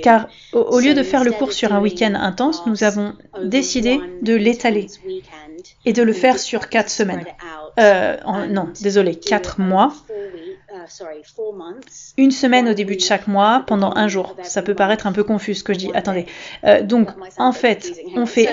Car 0.03 0.29
au, 0.53 0.81
lieu 0.81 0.95
de 0.95 1.03
faire 1.03 1.25
le 1.25 1.33
cours 1.33 1.53
sur 1.53 1.73
un 1.73 1.81
week-end 1.81 2.15
intense, 2.15 2.67
nous 2.67 2.85
avons 2.85 3.15
décidé 3.43 4.01
de 4.23 4.35
l'étaler 4.35 4.87
et 5.85 5.93
de 5.93 6.03
le 6.03 6.13
faire 6.13 6.39
sur 6.39 6.69
quatre 6.69 6.91
semaines. 6.91 7.25
Euh, 7.79 8.17
non, 8.49 8.69
désolé, 8.81 9.15
quatre 9.15 9.61
mois 9.61 9.93
une 12.17 12.31
semaine 12.31 12.69
au 12.69 12.75
début 12.75 12.97
de 12.97 13.01
chaque 13.01 13.27
mois 13.27 13.65
pendant 13.67 13.93
un 13.97 14.09
jour. 14.09 14.37
Ça 14.43 14.63
peut 14.63 14.75
paraître 14.75 15.07
un 15.07 15.13
peu 15.13 15.25
confus 15.25 15.55
ce 15.55 15.65
que 15.65 15.73
je 15.73 15.79
dis. 15.79 15.91
Attendez. 15.95 16.27
Euh, 16.65 16.83
donc, 16.83 17.11
en 17.39 17.53
fait, 17.53 17.93
on 18.15 18.27
fait 18.27 18.49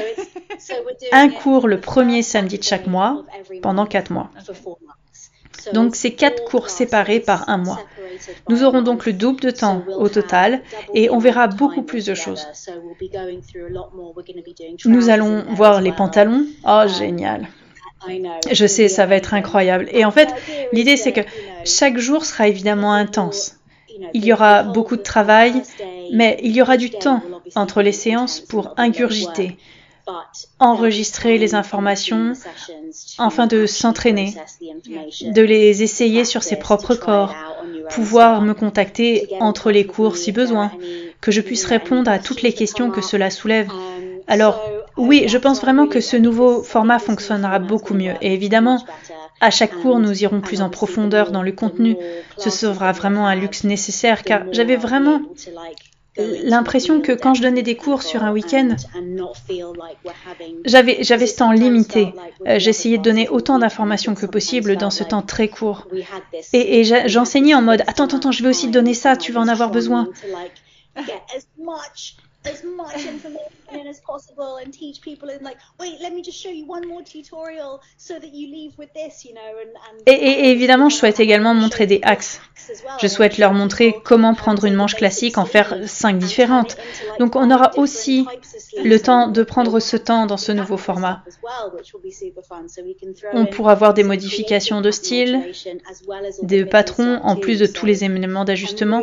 un 1.11 1.29
cours 1.29 1.67
le 1.67 1.79
premier 1.79 2.23
samedi 2.23 2.57
de 2.57 2.63
chaque 2.63 2.87
mois 2.87 3.23
pendant 3.61 3.85
quatre 3.85 4.11
mois. 4.11 4.29
Donc, 5.73 5.95
c'est 5.95 6.13
quatre 6.13 6.43
cours 6.45 6.69
séparés 6.69 7.19
par 7.19 7.49
un 7.49 7.57
mois. 7.57 7.79
Nous 8.49 8.63
aurons 8.63 8.81
donc 8.81 9.05
le 9.05 9.13
double 9.13 9.39
de 9.41 9.51
temps 9.51 9.83
au 9.97 10.09
total 10.09 10.61
et 10.93 11.09
on 11.09 11.19
verra 11.19 11.47
beaucoup 11.47 11.83
plus 11.83 12.05
de 12.05 12.13
choses. 12.13 12.47
Nous 14.85 15.09
allons 15.09 15.45
voir 15.53 15.81
les 15.81 15.91
pantalons. 15.91 16.45
Oh, 16.65 16.83
génial. 16.87 17.47
Je 18.51 18.67
sais, 18.67 18.87
ça 18.87 19.05
va 19.05 19.15
être 19.15 19.33
incroyable. 19.33 19.87
Et 19.91 20.05
en 20.05 20.11
fait, 20.11 20.33
l'idée, 20.71 20.97
c'est 20.97 21.13
que 21.13 21.21
chaque 21.65 21.97
jour 21.97 22.25
sera 22.25 22.47
évidemment 22.47 22.93
intense. 22.93 23.55
Il 24.13 24.23
y 24.23 24.31
aura 24.31 24.63
beaucoup 24.63 24.95
de 24.95 25.01
travail, 25.01 25.63
mais 26.13 26.39
il 26.43 26.51
y 26.55 26.61
aura 26.61 26.77
du 26.77 26.89
temps 26.89 27.21
entre 27.55 27.81
les 27.81 27.91
séances 27.91 28.39
pour 28.39 28.73
ingurgiter, 28.77 29.57
enregistrer 30.59 31.37
les 31.37 31.55
informations, 31.55 32.33
enfin 33.17 33.47
de 33.47 33.65
s'entraîner, 33.65 34.35
de 35.21 35.41
les 35.41 35.83
essayer 35.83 36.25
sur 36.25 36.43
ses 36.43 36.55
propres 36.55 36.95
corps, 36.95 37.33
pouvoir 37.89 38.41
me 38.41 38.53
contacter 38.53 39.27
entre 39.39 39.71
les 39.71 39.85
cours 39.85 40.17
si 40.17 40.31
besoin, 40.31 40.71
que 41.21 41.31
je 41.31 41.41
puisse 41.41 41.65
répondre 41.65 42.09
à 42.09 42.19
toutes 42.19 42.41
les 42.41 42.53
questions 42.53 42.91
que 42.91 43.01
cela 43.01 43.29
soulève. 43.29 43.69
Alors, 44.27 44.61
oui, 44.97 45.25
je 45.27 45.37
pense 45.37 45.61
vraiment 45.61 45.87
que 45.87 46.01
ce 46.01 46.17
nouveau 46.17 46.63
format 46.63 46.99
fonctionnera 46.99 47.59
beaucoup 47.59 47.93
mieux. 47.93 48.13
Et 48.21 48.33
évidemment, 48.33 48.83
à 49.39 49.51
chaque 49.51 49.75
cours, 49.75 49.99
nous 49.99 50.23
irons 50.23 50.41
plus 50.41 50.61
en 50.61 50.69
profondeur 50.69 51.31
dans 51.31 51.43
le 51.43 51.51
contenu. 51.51 51.95
Ce 52.37 52.49
sera 52.49 52.91
vraiment 52.91 53.27
un 53.27 53.35
luxe 53.35 53.63
nécessaire 53.63 54.23
car 54.23 54.43
j'avais 54.51 54.75
vraiment 54.75 55.21
l'impression 56.43 57.01
que 57.01 57.11
quand 57.11 57.33
je 57.33 57.41
donnais 57.41 57.61
des 57.61 57.75
cours 57.75 58.03
sur 58.03 58.23
un 58.23 58.31
week-end, 58.31 58.75
j'avais, 60.65 61.03
j'avais 61.03 61.27
ce 61.27 61.37
temps 61.37 61.51
limité. 61.51 62.13
Euh, 62.47 62.59
j'essayais 62.59 62.97
de 62.97 63.03
donner 63.03 63.29
autant 63.29 63.59
d'informations 63.59 64.15
que 64.15 64.25
possible 64.25 64.77
dans 64.77 64.89
ce 64.89 65.03
temps 65.03 65.21
très 65.21 65.47
court. 65.47 65.87
Et, 66.53 66.79
et 66.79 67.07
j'enseignais 67.07 67.53
en 67.53 67.61
mode, 67.61 67.81
attends, 67.87 68.05
attends, 68.05 68.17
attends, 68.17 68.31
je 68.31 68.43
vais 68.43 68.49
aussi 68.49 68.67
te 68.67 68.73
donner 68.73 68.93
ça, 68.93 69.15
tu 69.17 69.31
vas 69.31 69.41
en 69.41 69.47
avoir 69.47 69.71
besoin. 69.71 70.07
As 72.51 72.63
much 72.63 73.05
information 73.05 73.87
as 73.89 73.99
possible 74.01 74.57
and 74.63 74.71
teach 74.71 75.01
people 75.01 75.29
in 75.29 75.43
like 75.43 75.57
wait 75.79 75.99
let 76.01 76.13
me 76.13 76.21
just 76.23 76.39
show 76.41 76.49
you 76.49 76.65
one 76.65 76.87
more 76.87 77.03
tutorial 77.03 77.79
so 77.97 78.13
that 78.15 78.33
you 78.33 78.47
leave 78.47 78.73
with 78.77 78.91
this 78.93 79.25
you 79.25 79.33
know 79.33 79.51
and, 79.61 79.73
and 79.87 80.01
et, 80.05 80.11
et 80.13 80.51
évidemment 80.51 80.89
je 80.89 80.95
souhaite 80.95 81.19
également 81.19 81.53
montrer 81.53 81.87
des 81.87 81.99
axes 82.03 82.41
je 83.01 83.07
souhaite 83.07 83.37
leur 83.37 83.53
montrer 83.53 83.95
comment 84.03 84.33
prendre 84.33 84.65
une 84.65 84.73
manche 84.73 84.95
classique, 84.95 85.37
en 85.37 85.45
faire 85.45 85.77
cinq 85.85 86.17
différentes. 86.17 86.77
Donc 87.19 87.35
on 87.35 87.49
aura 87.51 87.71
aussi 87.77 88.25
le 88.83 88.97
temps 88.99 89.27
de 89.27 89.43
prendre 89.43 89.79
ce 89.79 89.97
temps 89.97 90.25
dans 90.25 90.37
ce 90.37 90.51
nouveau 90.51 90.77
format. 90.77 91.23
On 93.33 93.45
pourra 93.45 93.75
voir 93.75 93.93
des 93.93 94.03
modifications 94.03 94.81
de 94.81 94.91
style, 94.91 95.41
des 96.43 96.65
patrons, 96.65 97.19
en 97.23 97.35
plus 97.35 97.59
de 97.59 97.65
tous 97.65 97.85
les 97.85 98.03
éléments 98.03 98.45
d'ajustement. 98.45 99.01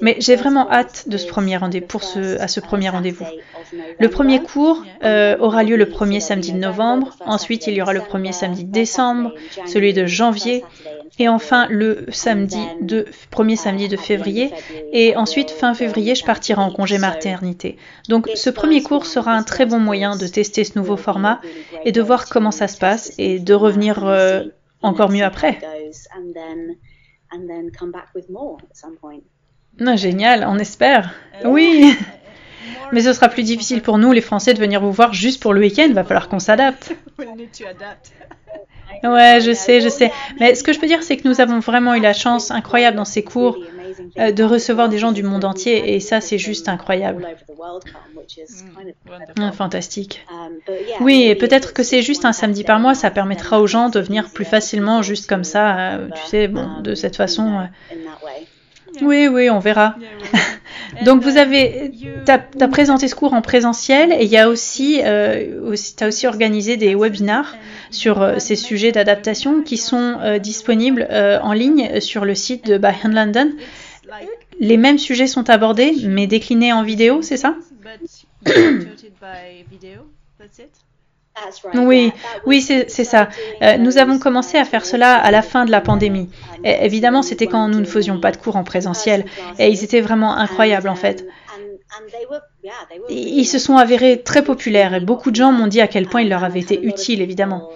Mais 0.00 0.16
j'ai 0.18 0.36
vraiment 0.36 0.70
hâte 0.70 1.08
de 1.08 1.16
ce 1.16 1.26
premier 1.26 1.56
rendez 1.56 1.80
pour 1.80 2.02
ce, 2.04 2.38
à 2.40 2.48
ce 2.48 2.60
premier 2.60 2.81
rendez-vous. 2.88 3.26
Le 3.98 4.08
premier 4.08 4.42
cours 4.42 4.84
euh, 5.04 5.36
aura 5.38 5.62
lieu 5.62 5.76
le 5.76 5.88
premier 5.88 6.20
samedi 6.20 6.52
de 6.52 6.58
novembre. 6.58 7.16
Ensuite, 7.24 7.66
il 7.66 7.74
y 7.74 7.82
aura 7.82 7.92
le 7.92 8.00
premier 8.00 8.32
samedi 8.32 8.64
de 8.64 8.72
décembre, 8.72 9.32
celui 9.66 9.92
de 9.92 10.06
janvier 10.06 10.64
et 11.18 11.28
enfin 11.28 11.66
le 11.68 12.06
samedi 12.10 12.64
de 12.80 13.06
premier 13.30 13.56
samedi 13.56 13.88
de 13.88 13.96
février 13.96 14.50
et 14.92 15.14
ensuite 15.16 15.50
fin 15.50 15.74
février 15.74 16.14
je 16.14 16.24
partirai 16.24 16.60
en 16.60 16.70
congé 16.70 16.98
maternité. 16.98 17.76
Donc 18.08 18.30
ce 18.34 18.50
premier 18.50 18.82
cours 18.82 19.06
sera 19.06 19.32
un 19.32 19.42
très 19.42 19.66
bon 19.66 19.78
moyen 19.78 20.16
de 20.16 20.26
tester 20.26 20.64
ce 20.64 20.78
nouveau 20.78 20.96
format 20.96 21.40
et 21.84 21.92
de 21.92 22.00
voir 22.00 22.28
comment 22.28 22.50
ça 22.50 22.68
se 22.68 22.78
passe 22.78 23.12
et 23.18 23.38
de 23.38 23.54
revenir 23.54 24.06
euh, 24.06 24.44
encore 24.80 25.10
mieux 25.10 25.24
après. 25.24 25.58
Non, 29.78 29.96
génial, 29.96 30.44
on 30.48 30.58
espère. 30.58 31.14
Oui. 31.44 31.94
Mais 32.92 33.00
ce 33.00 33.12
sera 33.12 33.28
plus 33.28 33.42
difficile 33.42 33.82
pour 33.82 33.98
nous, 33.98 34.12
les 34.12 34.20
Français, 34.20 34.54
de 34.54 34.58
venir 34.58 34.80
vous 34.80 34.92
voir 34.92 35.12
juste 35.12 35.42
pour 35.42 35.52
le 35.52 35.60
week-end. 35.60 35.88
Va 35.92 36.04
falloir 36.04 36.28
qu'on 36.28 36.38
s'adapte. 36.38 36.94
Ouais, 39.04 39.40
je 39.40 39.52
sais, 39.52 39.80
je 39.80 39.88
sais. 39.88 40.12
Mais 40.38 40.54
ce 40.54 40.62
que 40.62 40.72
je 40.72 40.78
peux 40.78 40.86
dire, 40.86 41.02
c'est 41.02 41.16
que 41.16 41.26
nous 41.26 41.40
avons 41.40 41.58
vraiment 41.58 41.94
eu 41.94 42.00
la 42.00 42.12
chance 42.12 42.50
incroyable 42.50 42.96
dans 42.96 43.04
ces 43.04 43.24
cours 43.24 43.58
euh, 44.18 44.32
de 44.32 44.44
recevoir 44.44 44.88
des 44.88 44.98
gens 44.98 45.12
du 45.12 45.22
monde 45.22 45.44
entier 45.44 45.94
et 45.94 46.00
ça 46.00 46.20
c'est 46.20 46.38
juste 46.38 46.68
incroyable. 46.68 47.26
Mm, 49.36 49.52
fantastique. 49.52 50.24
Oui, 51.00 51.24
et 51.24 51.34
peut-être 51.34 51.72
que 51.72 51.82
c'est 51.82 52.02
juste 52.02 52.24
un 52.24 52.32
samedi 52.32 52.64
par 52.64 52.78
mois, 52.78 52.94
ça 52.94 53.10
permettra 53.10 53.60
aux 53.60 53.66
gens 53.66 53.88
de 53.88 54.00
venir 54.00 54.30
plus 54.30 54.44
facilement 54.44 55.02
juste 55.02 55.28
comme 55.28 55.44
ça, 55.44 55.94
euh, 55.94 56.08
tu 56.14 56.28
sais, 56.28 56.48
bon, 56.48 56.80
de 56.80 56.94
cette 56.94 57.16
façon. 57.16 57.60
Euh. 57.60 57.94
Oui, 59.00 59.28
oui, 59.28 59.50
on 59.50 59.58
verra. 59.58 59.96
Donc 61.04 61.22
vous 61.22 61.38
avez, 61.38 61.90
tu 62.26 62.30
as, 62.30 62.68
présenté 62.68 63.08
ce 63.08 63.14
cours 63.14 63.32
en 63.32 63.40
présentiel 63.40 64.12
et 64.12 64.24
il 64.24 64.30
y 64.30 64.36
a 64.36 64.48
aussi, 64.48 65.00
euh, 65.02 65.74
tu 65.96 66.04
as 66.04 66.08
aussi 66.08 66.26
organisé 66.26 66.76
des 66.76 66.94
webinars 66.94 67.56
sur 67.90 68.20
euh, 68.20 68.38
ces 68.38 68.56
sujets 68.56 68.92
d'adaptation 68.92 69.62
qui 69.62 69.78
sont 69.78 70.18
euh, 70.20 70.38
disponibles 70.38 71.08
en 71.10 71.52
ligne 71.52 72.00
sur 72.00 72.24
le 72.24 72.34
site 72.34 72.66
de 72.66 72.78
By 72.78 72.92
Hand 73.04 73.14
London. 73.14 73.52
Les 74.60 74.76
mêmes 74.76 74.98
sujets 74.98 75.26
sont 75.26 75.48
abordés 75.48 75.94
mais 76.04 76.26
déclinés 76.26 76.72
en 76.72 76.82
vidéo, 76.82 77.22
c'est 77.22 77.38
ça? 77.38 77.56
oui, 81.74 82.12
oui, 82.46 82.60
c'est 82.60 83.04
ça. 83.04 83.28
Euh, 83.62 83.76
nous 83.78 83.98
avons 83.98 84.18
commencé 84.18 84.58
à 84.58 84.64
faire 84.64 84.84
cela 84.84 85.14
à 85.14 85.30
la 85.30 85.42
fin 85.42 85.64
de 85.64 85.70
la 85.70 85.80
pandémie. 85.80 86.28
Et 86.64 86.84
évidemment, 86.84 87.22
c'était 87.22 87.46
quand 87.46 87.68
nous 87.68 87.80
ne 87.80 87.84
faisions 87.84 88.20
pas 88.20 88.32
de 88.32 88.36
cours 88.36 88.56
en 88.56 88.64
présentiel. 88.64 89.24
Et 89.58 89.68
ils 89.68 89.84
étaient 89.84 90.00
vraiment 90.00 90.36
incroyables, 90.36 90.88
en 90.88 90.94
fait. 90.94 91.26
Ils 93.08 93.44
se 93.44 93.58
sont 93.58 93.76
avérés 93.76 94.22
très 94.22 94.42
populaires 94.42 94.94
et 94.94 95.00
beaucoup 95.00 95.30
de 95.30 95.36
gens 95.36 95.52
m'ont 95.52 95.66
dit 95.66 95.80
à 95.80 95.88
quel 95.88 96.06
point 96.06 96.22
ils 96.22 96.28
leur 96.28 96.44
avaient 96.44 96.60
été 96.60 96.82
utiles, 96.82 97.20
évidemment. 97.20 97.70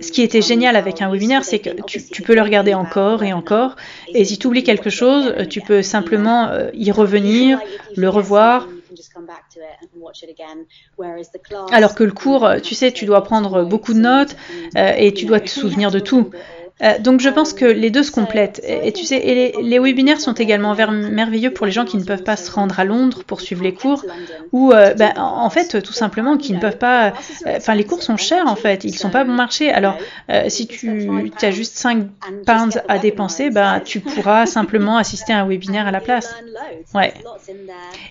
Ce 0.00 0.10
qui 0.10 0.22
était 0.22 0.42
génial 0.42 0.74
avec 0.74 1.00
un 1.00 1.10
webinaire, 1.10 1.44
c'est 1.44 1.60
que 1.60 1.70
tu, 1.86 2.22
peux 2.22 2.34
le 2.34 2.42
regarder 2.42 2.74
encore 2.74 3.22
et 3.22 3.32
encore. 3.32 3.76
Et 4.08 4.24
si 4.24 4.38
tu 4.38 4.48
oublies 4.48 4.64
quelque 4.64 4.90
chose, 4.90 5.32
tu 5.48 5.60
peux 5.60 5.82
simplement 5.82 6.48
euh, 6.48 6.70
y 6.74 6.90
revenir, 6.90 7.60
le 7.96 8.08
revoir 8.08 8.66
alors 11.72 11.94
que 11.94 12.04
le 12.04 12.12
cours, 12.12 12.48
tu 12.62 12.74
sais, 12.74 12.92
tu 12.92 13.04
dois 13.04 13.22
prendre 13.22 13.64
beaucoup 13.64 13.94
de 13.94 14.00
notes 14.00 14.36
euh, 14.76 14.92
et 14.96 15.12
tu 15.14 15.26
dois 15.26 15.40
te 15.40 15.48
souvenir 15.48 15.90
de 15.90 15.98
tout. 15.98 16.30
Euh, 16.82 16.98
donc 16.98 17.20
je 17.20 17.28
pense 17.28 17.52
que 17.52 17.64
les 17.64 17.90
deux 17.90 18.02
se 18.02 18.10
complètent. 18.10 18.60
Et, 18.64 18.92
tu 18.92 19.04
sais, 19.04 19.16
et 19.16 19.62
les, 19.62 19.78
webinaires 19.78 20.20
sont 20.20 20.32
également 20.32 20.74
merveilleux 20.74 21.52
pour 21.52 21.66
les 21.66 21.72
gens 21.72 21.84
qui 21.84 21.96
ne 21.96 22.04
peuvent 22.04 22.24
pas 22.24 22.36
se 22.36 22.50
rendre 22.50 22.78
à 22.80 22.84
Londres 22.84 23.22
pour 23.26 23.40
suivre 23.40 23.62
les 23.62 23.74
cours, 23.74 24.04
ou 24.52 24.72
euh, 24.72 24.94
ben, 24.94 25.12
en 25.16 25.48
fait 25.50 25.80
tout 25.82 25.92
simplement 25.92 26.36
qui 26.36 26.52
ne 26.52 26.60
peuvent 26.60 26.78
pas. 26.78 27.08
Euh, 27.46 27.56
enfin, 27.56 27.74
les 27.74 27.84
cours 27.84 28.02
sont 28.02 28.16
chers 28.16 28.46
en 28.46 28.56
fait, 28.56 28.84
ils 28.84 28.94
sont 28.94 29.10
pas 29.10 29.24
bon 29.24 29.32
marché. 29.32 29.70
Alors 29.70 29.96
si 30.48 30.66
tu 30.66 31.30
as 31.42 31.50
juste 31.50 31.76
5 31.76 32.06
pounds 32.46 32.80
à 32.88 32.98
dépenser, 32.98 33.50
ben 33.50 33.80
tu 33.84 34.00
pourras 34.00 34.46
simplement 34.46 34.96
assister 34.96 35.32
à 35.32 35.40
un 35.40 35.46
webinaire 35.46 35.86
à 35.86 35.92
la 35.92 36.00
place. 36.00 36.34
Ouais. 36.94 37.14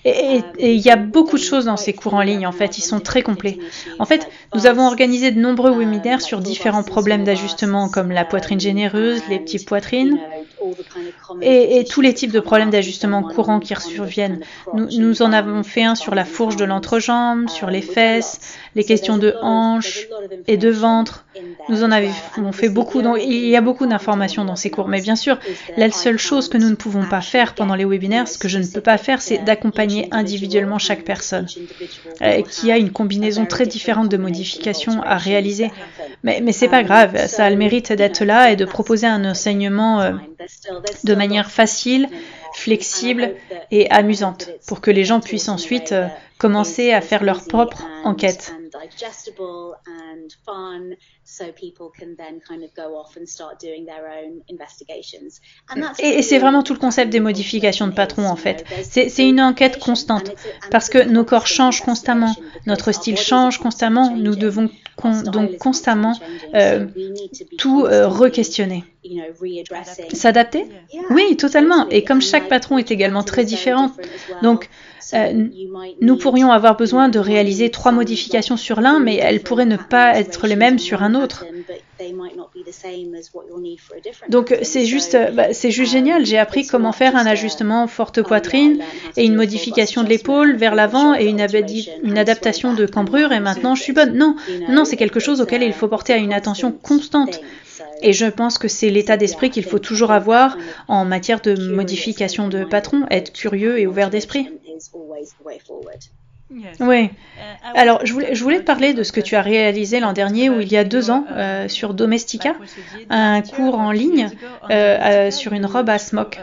Et 0.05 0.41
il 0.59 0.81
y 0.81 0.89
a 0.89 0.95
beaucoup 0.95 1.37
de 1.37 1.43
choses 1.43 1.65
dans 1.65 1.77
ces 1.77 1.93
cours 1.93 2.13
en 2.13 2.21
ligne 2.21 2.47
en 2.47 2.51
fait, 2.51 2.77
ils 2.77 2.83
sont 2.83 2.99
très 2.99 3.21
complets. 3.21 3.57
En 3.99 4.05
fait, 4.05 4.29
nous 4.55 4.65
avons 4.65 4.87
organisé 4.87 5.31
de 5.31 5.39
nombreux 5.39 5.77
webinaires 5.77 6.21
sur 6.21 6.39
différents 6.39 6.83
problèmes 6.83 7.23
d'ajustement 7.23 7.89
comme 7.89 8.11
la 8.11 8.23
poitrine 8.23 8.60
généreuse, 8.61 9.21
les 9.29 9.39
petites 9.39 9.67
poitrines 9.67 10.19
et, 11.41 11.85
tous 11.89 12.01
les 12.01 12.13
types 12.13 12.31
de 12.31 12.39
problèmes 12.39 12.69
d'ajustement 12.69 13.23
courants 13.23 13.59
qui 13.59 13.73
surviennent. 13.75 14.41
Nous, 14.73 14.87
nous, 14.99 15.21
en 15.21 15.33
avons 15.33 15.63
fait 15.63 15.83
un 15.83 15.95
sur 15.95 16.15
la 16.15 16.25
fourche 16.25 16.55
de 16.55 16.65
l'entrejambe, 16.65 17.49
sur 17.49 17.69
les 17.69 17.81
fesses, 17.81 18.57
les 18.75 18.83
questions 18.83 19.17
de 19.17 19.33
hanches 19.41 20.07
et 20.47 20.57
de 20.57 20.69
ventre. 20.69 21.25
Nous 21.69 21.83
en 21.83 21.91
avons 21.91 22.51
fait 22.51 22.69
beaucoup. 22.69 23.01
Donc, 23.01 23.17
il 23.21 23.47
y 23.47 23.55
a 23.55 23.61
beaucoup 23.61 23.85
d'informations 23.85 24.45
dans 24.45 24.55
ces 24.55 24.69
cours. 24.69 24.87
Mais 24.87 25.01
bien 25.01 25.15
sûr, 25.15 25.39
la 25.77 25.91
seule 25.91 26.17
chose 26.17 26.49
que 26.49 26.57
nous 26.57 26.69
ne 26.69 26.75
pouvons 26.75 27.05
pas 27.05 27.21
faire 27.21 27.53
pendant 27.53 27.75
les 27.75 27.85
webinaires, 27.85 28.27
ce 28.27 28.37
que 28.37 28.47
je 28.47 28.57
ne 28.57 28.65
peux 28.65 28.81
pas 28.81 28.97
faire, 28.97 29.21
c'est 29.21 29.39
d'accompagner 29.39 30.07
individuellement 30.11 30.79
chaque 30.79 31.03
personne 31.03 31.47
euh, 32.21 32.41
qui 32.43 32.71
a 32.71 32.77
une 32.77 32.91
combinaison 32.91 33.45
très 33.45 33.65
différente 33.65 34.09
de 34.09 34.17
modifications 34.17 35.01
à 35.03 35.17
réaliser. 35.17 35.71
Mais, 36.23 36.39
mais 36.41 36.51
c'est 36.51 36.69
pas 36.69 36.83
grave. 36.83 37.27
Ça 37.27 37.45
a 37.45 37.49
le 37.49 37.55
mérite 37.55 37.91
d'être 37.93 38.23
là 38.23 38.51
et 38.51 38.55
de 38.55 38.65
proposer 38.65 39.07
un 39.07 39.23
enseignement 39.25 40.01
euh, 40.01 40.13
de 41.03 41.15
manière 41.15 41.49
facile, 41.51 42.07
flexible 42.53 43.33
et 43.71 43.89
amusante 43.89 44.49
pour 44.67 44.81
que 44.81 44.91
les 44.91 45.05
gens 45.05 45.19
puissent 45.19 45.49
ensuite 45.49 45.91
euh, 45.91 46.07
commencer 46.37 46.91
à 46.91 47.01
faire 47.01 47.23
leur 47.23 47.45
propre 47.45 47.85
enquête. 48.03 48.53
Et, 55.99 56.21
c'est 56.21 56.39
vraiment 56.39 56.63
tout 56.63 56.73
le 56.73 56.79
concept 56.79 57.11
des 57.11 57.19
modifications 57.19 57.87
de 57.87 57.93
patron 57.93 58.25
en 58.25 58.35
fait. 58.35 58.65
C'est 58.83 59.27
une 59.27 59.41
enquête 59.41 59.79
constante. 59.79 60.31
parce 60.69 60.89
que 60.89 60.99
nos 60.99 61.25
corps 61.25 61.47
changent 61.47 61.81
constamment, 61.81 62.35
notre 62.65 62.91
style 62.91 63.17
change 63.17 63.59
constamment, 63.59 64.15
nous 64.15 64.35
devons 64.35 64.69
donc 65.25 65.57
constamment 65.57 66.13
euh, 66.53 66.85
tout 67.57 67.85
euh, 67.85 68.07
re-questionner. 68.07 68.83
S'adapter? 70.13 70.65
Oui, 71.09 71.35
totalement. 71.37 71.89
Et 71.89 72.03
comme 72.03 72.21
chaque 72.21 72.47
patron 72.49 72.77
est 72.77 72.91
également 72.91 73.23
très 73.23 73.45
différent, 73.45 73.91
donc 74.43 74.69
euh, 75.13 75.47
nous 76.01 76.17
pourrions 76.17 76.51
avoir 76.51 76.77
besoin 76.77 77.09
de 77.09 77.19
réaliser 77.19 77.69
trois 77.69 77.91
modifications 77.91 78.57
sur 78.57 78.81
l'un, 78.81 78.99
mais 78.99 79.15
elles 79.15 79.41
pourraient 79.41 79.65
ne 79.65 79.77
pas 79.77 80.17
être 80.17 80.47
les 80.47 80.55
mêmes 80.55 80.79
sur 80.79 81.03
un 81.03 81.15
autre. 81.15 81.45
Donc 84.29 84.57
c'est 84.63 84.85
juste, 84.85 85.17
bah, 85.33 85.53
c'est 85.53 85.71
juste 85.71 85.91
génial. 85.91 86.25
J'ai 86.25 86.37
appris 86.37 86.65
comment 86.65 86.91
faire 86.91 87.15
un 87.15 87.25
ajustement 87.25 87.87
forte 87.87 88.21
poitrine 88.23 88.79
et 89.17 89.25
une 89.25 89.35
modification 89.35 90.03
de 90.03 90.09
l'épaule 90.09 90.55
vers 90.55 90.75
l'avant 90.75 91.13
et 91.13 91.25
une, 91.25 91.45
une, 92.03 92.17
adaptation 92.17 92.73
de 92.73 92.85
cambrure 92.85 93.31
et 93.31 93.39
maintenant 93.39 93.75
je 93.75 93.83
suis 93.83 93.93
bonne. 93.93 94.17
Non, 94.17 94.35
non, 94.69 94.85
c'est 94.85 94.97
quelque 94.97 95.19
chose 95.19 95.41
auquel 95.41 95.63
il 95.63 95.73
faut 95.73 95.87
porter 95.87 96.17
une 96.17 96.33
attention 96.33 96.71
constante. 96.71 97.39
Et 98.01 98.13
je 98.13 98.25
pense 98.25 98.57
que 98.57 98.67
c'est 98.67 98.89
l'état 98.89 99.17
d'esprit 99.17 99.49
qu'il 99.51 99.63
faut 99.63 99.79
toujours 99.79 100.11
avoir 100.11 100.57
en 100.87 101.05
matière 101.05 101.41
de 101.41 101.55
modification 101.55 102.47
de 102.47 102.63
patron, 102.63 103.05
être 103.11 103.31
curieux 103.31 103.79
et 103.79 103.85
ouvert 103.85 104.09
d'esprit. 104.09 104.49
Oui. 106.79 107.05
Uh, 107.05 107.09
Alors, 107.75 108.05
je 108.05 108.13
voulais, 108.13 108.35
je 108.35 108.43
voulais 108.43 108.59
te 108.59 108.65
parler 108.65 108.93
de 108.93 109.03
ce 109.03 109.11
que 109.11 109.21
tu 109.21 109.35
as 109.35 109.41
réalisé 109.41 109.99
l'an 109.99 110.13
dernier 110.13 110.49
ou 110.49 110.59
il 110.59 110.71
y 110.71 110.77
a 110.77 110.83
deux 110.83 111.09
ans 111.09 111.25
euh, 111.31 111.67
sur 111.67 111.93
Domestica, 111.93 112.55
un 113.09 113.41
cours 113.41 113.75
en 113.75 113.91
ligne 113.91 114.29
euh, 114.69 114.69
euh, 114.69 115.31
sur 115.31 115.53
une 115.53 115.65
robe 115.65 115.89
à 115.89 115.97
smock. 115.97 116.39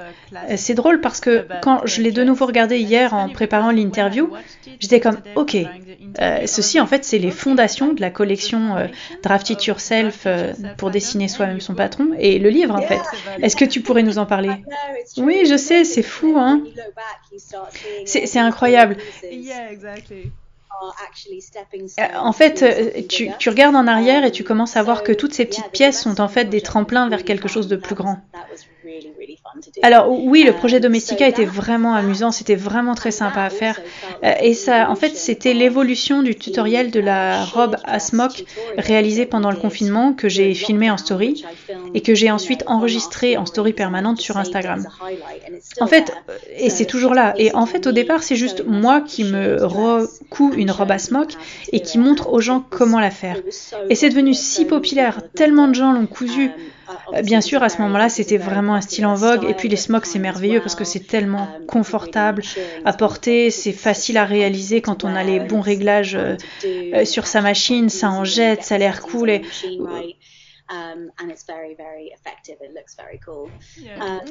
C'est 0.56 0.74
drôle 0.74 1.00
parce 1.00 1.20
que 1.20 1.46
quand 1.62 1.82
je 1.84 2.02
l'ai 2.02 2.12
de 2.12 2.24
nouveau 2.24 2.46
regardé 2.46 2.78
hier 2.78 3.14
en 3.14 3.28
préparant 3.28 3.70
l'interview, 3.70 4.30
j'étais 4.80 5.00
comme, 5.00 5.18
ok, 5.36 5.56
ceci 6.46 6.80
en 6.80 6.86
fait 6.86 7.04
c'est 7.04 7.18
les 7.18 7.30
fondations 7.30 7.92
de 7.92 8.00
la 8.00 8.10
collection 8.10 8.88
Draft 9.22 9.50
It 9.50 9.66
Yourself 9.66 10.26
pour 10.76 10.90
dessiner 10.90 11.28
soi-même 11.28 11.60
son 11.60 11.74
patron 11.74 12.10
et 12.18 12.38
le 12.38 12.50
livre 12.50 12.74
en 12.74 12.82
fait. 12.82 13.00
Est-ce 13.42 13.56
que 13.56 13.64
tu 13.64 13.80
pourrais 13.80 14.02
nous 14.02 14.18
en 14.18 14.26
parler? 14.26 14.50
Oui, 15.16 15.44
je 15.48 15.56
sais, 15.56 15.84
c'est 15.84 16.02
fou, 16.02 16.34
hein. 16.36 16.62
C'est 18.04 18.38
incroyable. 18.38 18.96
Euh, 21.98 22.04
en 22.16 22.32
fait, 22.32 22.62
euh, 22.62 23.02
tu, 23.08 23.30
tu, 23.38 23.48
regardes 23.48 23.74
en 23.74 23.86
arrière 23.86 24.24
et 24.24 24.30
tu 24.30 24.44
commences 24.44 24.76
à 24.76 24.82
voir 24.82 25.02
que 25.02 25.12
toutes 25.12 25.34
ces 25.34 25.44
petites 25.44 25.70
pièces 25.72 26.00
sont 26.00 26.20
en 26.20 26.28
fait 26.28 26.44
des 26.46 26.60
tremplins 26.60 27.08
vers 27.08 27.24
quelque 27.24 27.48
chose 27.48 27.68
de 27.68 27.76
plus 27.76 27.94
grand. 27.94 28.18
Alors 29.82 30.10
oui, 30.10 30.44
le 30.44 30.52
projet 30.52 30.80
Domestica 30.80 31.26
était 31.28 31.44
vraiment 31.44 31.94
amusant, 31.94 32.30
c'était 32.30 32.54
vraiment 32.54 32.94
très 32.94 33.10
sympa 33.10 33.42
à 33.42 33.50
faire. 33.50 33.80
Euh, 34.24 34.32
et 34.42 34.54
ça, 34.54 34.90
en 34.90 34.96
fait, 34.96 35.16
c'était 35.16 35.54
l'évolution 35.54 36.22
du 36.22 36.34
tutoriel 36.34 36.90
de 36.90 37.00
la 37.00 37.44
robe 37.44 37.76
à 37.84 37.98
smock 37.98 38.44
réalisé 38.76 39.26
pendant 39.26 39.50
le 39.50 39.56
confinement 39.56 40.12
que 40.12 40.28
j'ai 40.28 40.54
filmé 40.54 40.90
en 40.90 40.96
story 40.96 41.44
et 41.94 42.00
que 42.00 42.14
j'ai 42.14 42.30
ensuite 42.30 42.64
enregistré 42.66 43.36
en 43.36 43.46
story 43.46 43.72
permanente 43.72 44.20
sur 44.20 44.36
Instagram. 44.36 44.86
En 45.80 45.86
fait, 45.86 46.12
et 46.56 46.70
c'est 46.70 46.86
toujours 46.86 47.14
là. 47.14 47.34
Et 47.36 47.54
en 47.54 47.66
fait, 47.66 47.86
au 47.86 47.92
départ, 47.92 48.22
c'est 48.22 48.36
juste 48.36 48.64
moi 48.66 49.00
qui 49.00 49.24
me 49.24 49.64
recouds 49.64 50.52
une 50.54 50.70
robe 50.70 50.90
à 50.90 50.98
smock 50.98 51.34
et 51.72 51.80
qui 51.80 51.98
montre 51.98 52.32
aux 52.32 52.40
gens 52.40 52.64
comment 52.68 53.00
la 53.00 53.10
faire. 53.10 53.36
Et 53.90 53.94
c'est 53.94 54.08
devenu 54.08 54.34
si 54.34 54.64
populaire, 54.64 55.20
tellement 55.34 55.68
de 55.68 55.74
gens 55.74 55.92
l'ont 55.92 56.06
cousu. 56.06 56.50
Euh, 57.14 57.22
bien 57.22 57.40
sûr, 57.40 57.62
à 57.62 57.68
ce 57.68 57.80
moment-là, 57.82 58.08
c'était 58.08 58.36
vraiment 58.36 58.74
un 58.74 58.80
style 58.80 59.06
en 59.06 59.14
vogue. 59.14 59.44
Et 59.48 59.54
puis 59.54 59.68
les 59.68 59.76
smocks, 59.76 60.06
c'est 60.06 60.18
merveilleux 60.18 60.60
parce 60.60 60.74
que 60.74 60.84
c'est 60.84 61.06
tellement 61.06 61.48
confortable 61.66 62.42
à 62.84 62.92
porter, 62.92 63.50
c'est 63.50 63.72
facile 63.72 64.16
à 64.16 64.24
réaliser 64.24 64.80
quand 64.80 65.04
on 65.04 65.14
a 65.14 65.24
les 65.24 65.40
bons 65.40 65.60
réglages 65.60 66.14
euh, 66.14 66.36
euh, 66.64 67.04
sur 67.04 67.26
sa 67.26 67.40
machine, 67.40 67.88
ça 67.88 68.10
en 68.10 68.24
jette, 68.24 68.62
ça 68.62 68.76
a 68.76 68.78
l'air 68.78 69.00
cool. 69.00 69.30
Et, 69.30 69.42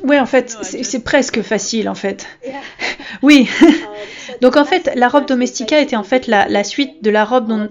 oui, 0.04 0.20
en 0.20 0.26
fait, 0.26 0.50
c'est 0.62 1.04
presque 1.04 1.42
facile, 1.42 1.90
en 1.90 1.96
fait. 1.96 2.28
oui. 3.22 3.50
Donc 4.42 4.58
en 4.58 4.66
fait, 4.66 4.92
la 4.96 5.08
robe 5.08 5.26
domestica 5.26 5.80
était 5.80 5.96
en 5.96 6.04
fait 6.04 6.28
la, 6.28 6.48
la 6.48 6.64
suite 6.64 7.04
de 7.04 7.10
la 7.10 7.26
robe 7.26 7.48
dont 7.48 7.70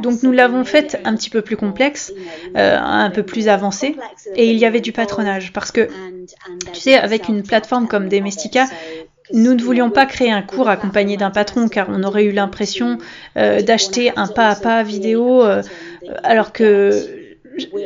donc 0.00 0.22
nous 0.22 0.32
l'avons 0.32 0.64
faite 0.64 1.00
un 1.04 1.14
petit 1.14 1.30
peu 1.30 1.42
plus 1.42 1.56
complexe, 1.56 2.12
euh, 2.56 2.76
un 2.78 3.10
peu 3.10 3.22
plus 3.22 3.48
avancée, 3.48 3.96
et 4.34 4.50
il 4.50 4.58
y 4.58 4.64
avait 4.64 4.80
du 4.80 4.92
patronage 4.92 5.52
parce 5.52 5.72
que 5.72 5.88
tu 6.72 6.80
sais, 6.80 6.96
avec 6.96 7.28
une 7.28 7.42
plateforme 7.42 7.88
comme 7.88 8.08
Domestica, 8.08 8.66
nous 9.32 9.54
ne 9.54 9.62
voulions 9.62 9.90
pas 9.90 10.06
créer 10.06 10.30
un 10.30 10.42
cours 10.42 10.68
accompagné 10.68 11.16
d'un 11.16 11.30
patron 11.30 11.68
car 11.68 11.88
on 11.90 12.02
aurait 12.02 12.24
eu 12.24 12.32
l'impression 12.32 12.98
euh, 13.36 13.60
d'acheter 13.60 14.12
un 14.16 14.26
pas 14.28 14.48
à 14.48 14.56
pas 14.56 14.82
vidéo 14.82 15.42
euh, 15.42 15.62
alors 16.22 16.52
que 16.52 17.25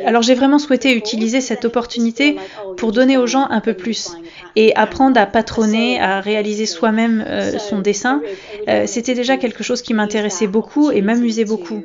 alors 0.05 0.21
j'ai 0.21 0.35
vraiment 0.35 0.59
souhaité 0.59 0.95
utiliser 0.95 1.41
cette 1.41 1.65
opportunité 1.65 2.37
pour 2.77 2.91
donner 2.91 3.17
aux 3.17 3.27
gens 3.27 3.47
un 3.49 3.61
peu 3.61 3.73
plus 3.73 4.11
et 4.55 4.75
apprendre 4.75 5.19
à 5.19 5.25
patronner, 5.25 5.99
à 5.99 6.21
réaliser 6.21 6.65
soi-même 6.65 7.23
euh, 7.27 7.57
son 7.57 7.79
dessin. 7.79 8.21
Euh, 8.67 8.85
C'était 8.87 9.13
déjà 9.13 9.37
quelque 9.37 9.63
chose 9.63 9.81
qui 9.81 9.93
m'intéressait 9.93 10.47
beaucoup 10.47 10.91
et 10.91 11.01
m'amusait 11.01 11.45
beaucoup. 11.45 11.83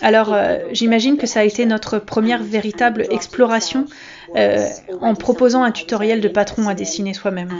Alors 0.00 0.32
euh, 0.32 0.58
j'imagine 0.72 1.16
que 1.16 1.26
ça 1.26 1.40
a 1.40 1.44
été 1.44 1.64
notre 1.64 1.98
première 1.98 2.42
véritable 2.42 3.06
exploration 3.10 3.86
en 5.00 5.14
proposant 5.14 5.62
un 5.62 5.72
tutoriel 5.72 6.20
de 6.20 6.28
patron 6.28 6.68
à 6.68 6.74
dessiner 6.74 7.14
soi-même. 7.14 7.50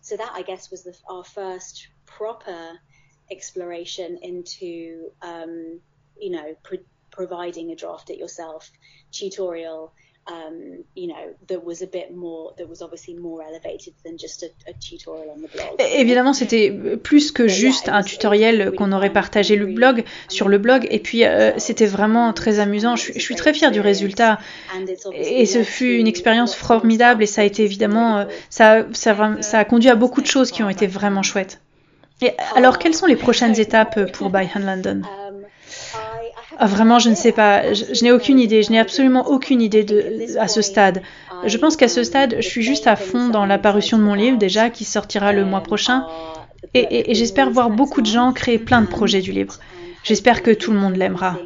So 0.00 0.16
that 0.16 0.30
I 0.32 0.42
guess 0.42 0.70
was 0.70 0.86
our 1.10 1.24
first 1.24 1.88
proper 2.06 2.78
exploration 3.30 4.18
into, 4.22 5.10
um, 5.22 5.80
you 6.20 6.30
know, 6.30 6.56
pro 6.62 6.78
providing 7.10 7.72
a 7.72 7.74
draft 7.74 8.10
it 8.10 8.18
yourself 8.18 8.70
tutorial 9.10 9.92
um, 10.30 10.84
you 10.94 11.08
know, 11.08 11.34
that 11.48 11.64
was 11.64 11.82
a 11.82 11.86
bit 11.86 12.14
more, 12.14 12.52
that 12.58 12.68
was 12.68 12.82
obviously 12.82 13.14
more 13.14 13.42
elevated 13.42 13.94
than 14.04 14.18
just 14.18 14.42
a, 14.42 14.50
a 14.68 14.74
tutorial 14.74 15.30
on 15.30 15.42
the 15.42 15.48
blog. 15.48 15.80
Évidemment, 15.96 16.32
c'était 16.32 16.70
plus 17.02 17.32
que 17.32 17.48
juste 17.48 17.88
un 17.88 18.02
tutoriel 18.02 18.72
qu'on 18.76 18.92
aurait 18.92 19.12
partagé 19.12 19.56
le 19.56 19.66
blog 19.66 20.04
sur 20.28 20.48
le 20.48 20.58
blog, 20.58 20.86
et 20.90 20.98
puis 20.98 21.24
euh, 21.24 21.52
c'était 21.58 21.86
vraiment 21.86 22.32
très 22.32 22.58
amusant. 22.58 22.96
Je, 22.96 23.12
je, 23.14 23.20
suis 23.20 23.36
très 23.36 23.54
fière 23.54 23.70
du 23.70 23.80
résultat, 23.80 24.38
et 25.14 25.46
ce 25.46 25.62
fut 25.62 25.96
une 25.96 26.06
expérience 26.06 26.54
formidable, 26.54 27.22
et 27.22 27.26
ça 27.26 27.42
a 27.42 27.44
été 27.44 27.64
évidemment, 27.64 28.18
euh, 28.18 28.24
ça, 28.50 28.86
ça, 28.92 29.16
ça 29.40 29.58
a 29.58 29.64
conduit 29.64 29.90
à 29.90 29.96
beaucoup 29.96 30.20
de 30.20 30.26
choses 30.26 30.50
qui 30.50 30.62
ont 30.62 30.70
été 30.70 30.86
vraiment 30.86 31.22
chouettes. 31.22 31.60
Et 32.20 32.32
alors, 32.56 32.78
quelles 32.78 32.94
sont 32.94 33.06
les 33.06 33.16
prochaines 33.16 33.58
étapes 33.58 34.12
pour 34.12 34.30
By 34.30 34.48
Hand 34.54 34.64
London? 34.64 35.02
Ah, 36.58 36.66
Vraiment, 36.66 36.98
je 36.98 37.10
ne 37.10 37.14
sais 37.14 37.32
pas. 37.32 37.72
Je, 37.72 38.02
n'ai 38.02 38.10
aucune 38.10 38.40
idée. 38.40 38.62
Je 38.62 38.70
n'ai 38.70 38.80
absolument 38.80 39.28
aucune 39.28 39.62
idée 39.62 39.86
à 40.38 40.48
ce 40.48 40.62
stade. 40.62 41.02
Je 41.44 41.56
pense 41.56 41.76
qu'à 41.76 41.88
ce 41.88 42.02
stade, 42.02 42.36
je 42.40 42.48
suis 42.48 42.62
juste 42.62 42.88
à 42.88 42.96
fond 42.96 43.28
dans 43.28 43.46
la 43.46 43.58
parution 43.58 43.98
de 43.98 44.02
mon 44.02 44.14
livre 44.14 44.38
déjà, 44.38 44.70
qui 44.70 44.84
sortira 44.84 45.32
le 45.32 45.44
mois 45.44 45.60
prochain. 45.60 46.06
Et 46.74 47.14
j'espère 47.14 47.50
voir 47.50 47.70
beaucoup 47.70 48.02
de 48.02 48.06
gens 48.06 48.32
créer 48.32 48.58
plein 48.58 48.82
de 48.82 48.88
projets 48.88 49.20
du 49.20 49.32
livre. 49.32 49.58
J'espère 50.02 50.42
que 50.42 50.50
tout 50.50 50.72
le 50.72 50.78
monde 50.78 50.96
l'aimera. 50.96 51.36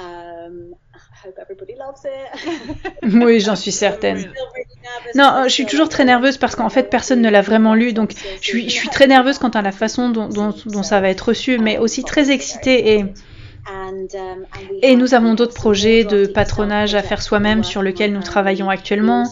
Um, 0.00 0.74
oui, 3.02 3.40
j'en 3.40 3.56
suis 3.56 3.72
certaine. 3.72 4.32
Non, 5.14 5.44
je 5.44 5.50
suis 5.50 5.66
toujours 5.66 5.88
très 5.88 6.04
nerveuse 6.04 6.36
parce 6.36 6.56
qu'en 6.56 6.68
fait, 6.68 6.90
personne 6.90 7.20
ne 7.20 7.30
l'a 7.30 7.42
vraiment 7.42 7.74
lu. 7.74 7.92
Donc, 7.92 8.12
je 8.40 8.46
suis, 8.46 8.68
je 8.68 8.74
suis 8.74 8.88
très 8.88 9.06
nerveuse 9.06 9.38
quant 9.38 9.50
à 9.50 9.62
la 9.62 9.72
façon 9.72 10.10
dont, 10.10 10.28
dont, 10.28 10.54
dont 10.66 10.82
ça 10.82 11.00
va 11.00 11.08
être 11.08 11.28
reçu, 11.28 11.58
mais 11.58 11.78
aussi 11.78 12.02
très 12.02 12.30
excitée 12.30 12.94
et 12.94 13.04
Et 14.82 14.96
nous 14.96 15.14
avons 15.14 15.34
d'autres 15.34 15.54
projets 15.54 16.04
de 16.04 16.26
patronage 16.26 16.94
à 16.94 17.02
faire 17.02 17.22
soi-même 17.22 17.64
sur 17.64 17.82
lesquels 17.82 18.12
nous 18.12 18.22
travaillons 18.22 18.68
actuellement. 18.68 19.24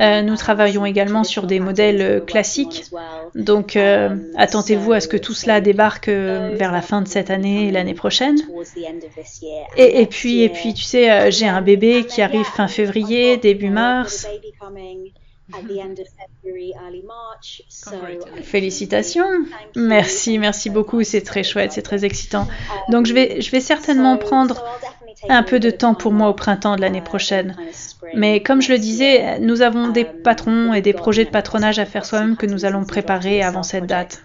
Euh, 0.00 0.22
nous 0.22 0.36
travaillons 0.36 0.84
également 0.84 1.24
sur 1.24 1.46
des 1.46 1.60
modèles 1.60 2.02
euh, 2.02 2.20
classiques. 2.20 2.84
Donc, 3.34 3.76
euh, 3.76 4.08
um, 4.08 4.22
attendez-vous 4.36 4.92
à 4.92 5.00
ce 5.00 5.08
que 5.08 5.16
tout 5.16 5.34
cela 5.34 5.60
débarque 5.60 6.08
euh, 6.08 6.54
vers 6.54 6.72
la 6.72 6.82
fin 6.82 7.02
de 7.02 7.08
cette 7.08 7.30
année 7.30 7.68
et 7.68 7.70
l'année 7.70 7.94
prochaine. 7.94 8.36
Et, 9.76 10.00
et, 10.02 10.06
puis, 10.06 10.42
et 10.42 10.48
puis, 10.48 10.74
tu 10.74 10.82
sais, 10.82 11.30
j'ai 11.30 11.48
un 11.48 11.62
bébé 11.62 12.04
qui 12.04 12.20
arrive 12.22 12.44
fin 12.44 12.68
février, 12.68 13.36
début 13.36 13.70
mars. 13.70 14.26
Félicitations. 18.42 19.28
Merci, 19.76 20.38
merci 20.38 20.70
beaucoup. 20.70 21.02
C'est 21.02 21.22
très 21.22 21.42
chouette, 21.42 21.72
c'est 21.72 21.82
très 21.82 22.04
excitant. 22.04 22.48
Donc 22.88 23.06
je 23.06 23.14
vais, 23.14 23.40
je 23.40 23.50
vais 23.50 23.60
certainement 23.60 24.16
prendre 24.16 24.64
un 25.28 25.42
peu 25.42 25.60
de 25.60 25.70
temps 25.70 25.94
pour 25.94 26.12
moi 26.12 26.28
au 26.28 26.34
printemps 26.34 26.76
de 26.76 26.80
l'année 26.80 26.98
uh, 26.98 27.04
prochaine. 27.04 27.56
Mais 28.14 28.42
comme 28.42 28.60
je 28.60 28.72
le 28.72 28.78
disais, 28.78 29.38
nous 29.38 29.62
avons 29.62 29.88
des 29.88 30.04
um, 30.04 30.22
patrons 30.22 30.74
et 30.74 30.82
des 30.82 30.92
projets 30.92 31.24
de 31.24 31.30
patronage 31.30 31.78
à 31.78 31.86
faire 31.86 32.04
soi-même 32.04 32.36
que 32.36 32.46
nous 32.46 32.64
allons 32.64 32.84
préparer 32.84 33.42
avant 33.42 33.62
cette 33.62 33.86
date. 33.86 34.22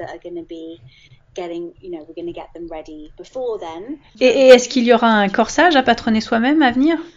Et, 4.19 4.25
et 4.25 4.47
est-ce 4.47 4.67
qu'il 4.67 4.83
y 4.85 4.93
aura 4.93 5.07
un 5.07 5.29
corsage 5.29 5.75
à 5.75 5.83
patronner 5.83 6.21
soi-même 6.21 6.61
à 6.63 6.71
venir? 6.71 6.97
Um, 6.97 7.16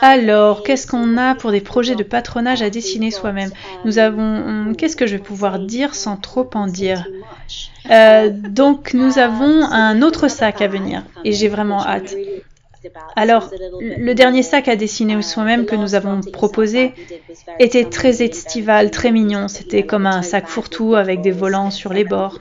Alors, 0.00 0.62
qu'est-ce 0.62 0.86
qu'on 0.86 1.16
a 1.16 1.34
pour 1.34 1.50
des 1.50 1.60
projets 1.60 1.94
de 1.94 2.02
patronage 2.02 2.62
à 2.62 2.70
dessiner 2.70 3.10
soi-même 3.10 3.50
Nous 3.84 3.98
avons... 3.98 4.22
Hum, 4.22 4.76
qu'est-ce 4.76 4.96
que 4.96 5.06
je 5.06 5.16
vais 5.16 5.22
pouvoir 5.22 5.58
dire 5.58 5.94
sans 5.94 6.16
trop 6.16 6.48
en 6.54 6.66
dire 6.66 7.06
euh, 7.90 8.30
Donc, 8.30 8.94
nous 8.94 9.18
avons 9.18 9.64
un 9.64 10.02
autre 10.02 10.28
sac 10.28 10.60
à 10.60 10.68
venir 10.68 11.04
et 11.24 11.32
j'ai 11.32 11.48
vraiment 11.48 11.84
hâte. 11.84 12.14
Alors, 13.16 13.50
le 13.80 14.12
dernier 14.12 14.42
sac 14.42 14.68
à 14.68 14.76
dessiner 14.76 15.20
soi-même 15.22 15.64
que 15.64 15.74
nous 15.74 15.94
avons 15.94 16.20
proposé 16.20 16.92
était 17.58 17.84
très 17.84 18.22
estival, 18.22 18.90
très 18.90 19.10
mignon. 19.10 19.48
C'était 19.48 19.84
comme 19.84 20.06
un 20.06 20.22
sac 20.22 20.48
fourre-tout 20.48 20.94
avec 20.94 21.20
des 21.22 21.30
volants 21.30 21.70
sur 21.70 21.92
les 21.92 22.04
bords. 22.04 22.38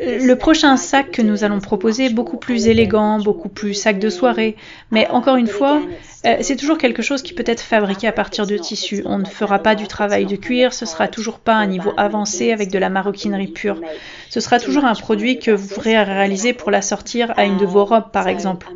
Le 0.00 0.34
prochain 0.34 0.76
sac 0.76 1.10
que 1.10 1.22
nous 1.22 1.44
allons 1.44 1.60
proposer 1.60 2.06
est 2.06 2.12
beaucoup 2.12 2.36
plus 2.36 2.68
élégant, 2.68 3.18
beaucoup 3.18 3.48
plus 3.48 3.74
sac 3.74 3.98
de 3.98 4.08
soirée, 4.08 4.56
mais 4.90 5.08
encore 5.08 5.36
une 5.36 5.46
fois, 5.46 5.80
c'est 6.22 6.56
toujours 6.56 6.78
quelque 6.78 7.02
chose 7.02 7.22
qui 7.22 7.32
peut 7.32 7.44
être 7.46 7.60
fabriqué 7.60 8.06
à 8.06 8.12
partir 8.12 8.46
de 8.46 8.56
tissu. 8.56 9.02
On 9.04 9.18
ne 9.18 9.24
fera 9.24 9.58
pas 9.60 9.74
du 9.74 9.86
travail 9.86 10.26
de 10.26 10.36
cuir, 10.36 10.72
ce 10.72 10.86
sera 10.86 11.08
toujours 11.08 11.38
pas 11.38 11.54
un 11.54 11.66
niveau 11.66 11.92
avancé 11.96 12.52
avec 12.52 12.70
de 12.70 12.78
la 12.78 12.88
maroquinerie 12.88 13.48
pure. 13.48 13.80
Ce 14.28 14.40
sera 14.40 14.58
toujours 14.58 14.84
un 14.84 14.94
produit 14.94 15.38
que 15.38 15.50
vous 15.50 15.68
pourrez 15.68 16.00
réaliser 16.02 16.52
pour 16.52 16.70
la 16.70 16.82
sortir 16.82 17.32
à 17.36 17.44
une 17.44 17.56
de 17.56 17.66
vos 17.66 17.84
robes, 17.84 18.10
par 18.12 18.28
exemple. 18.28 18.68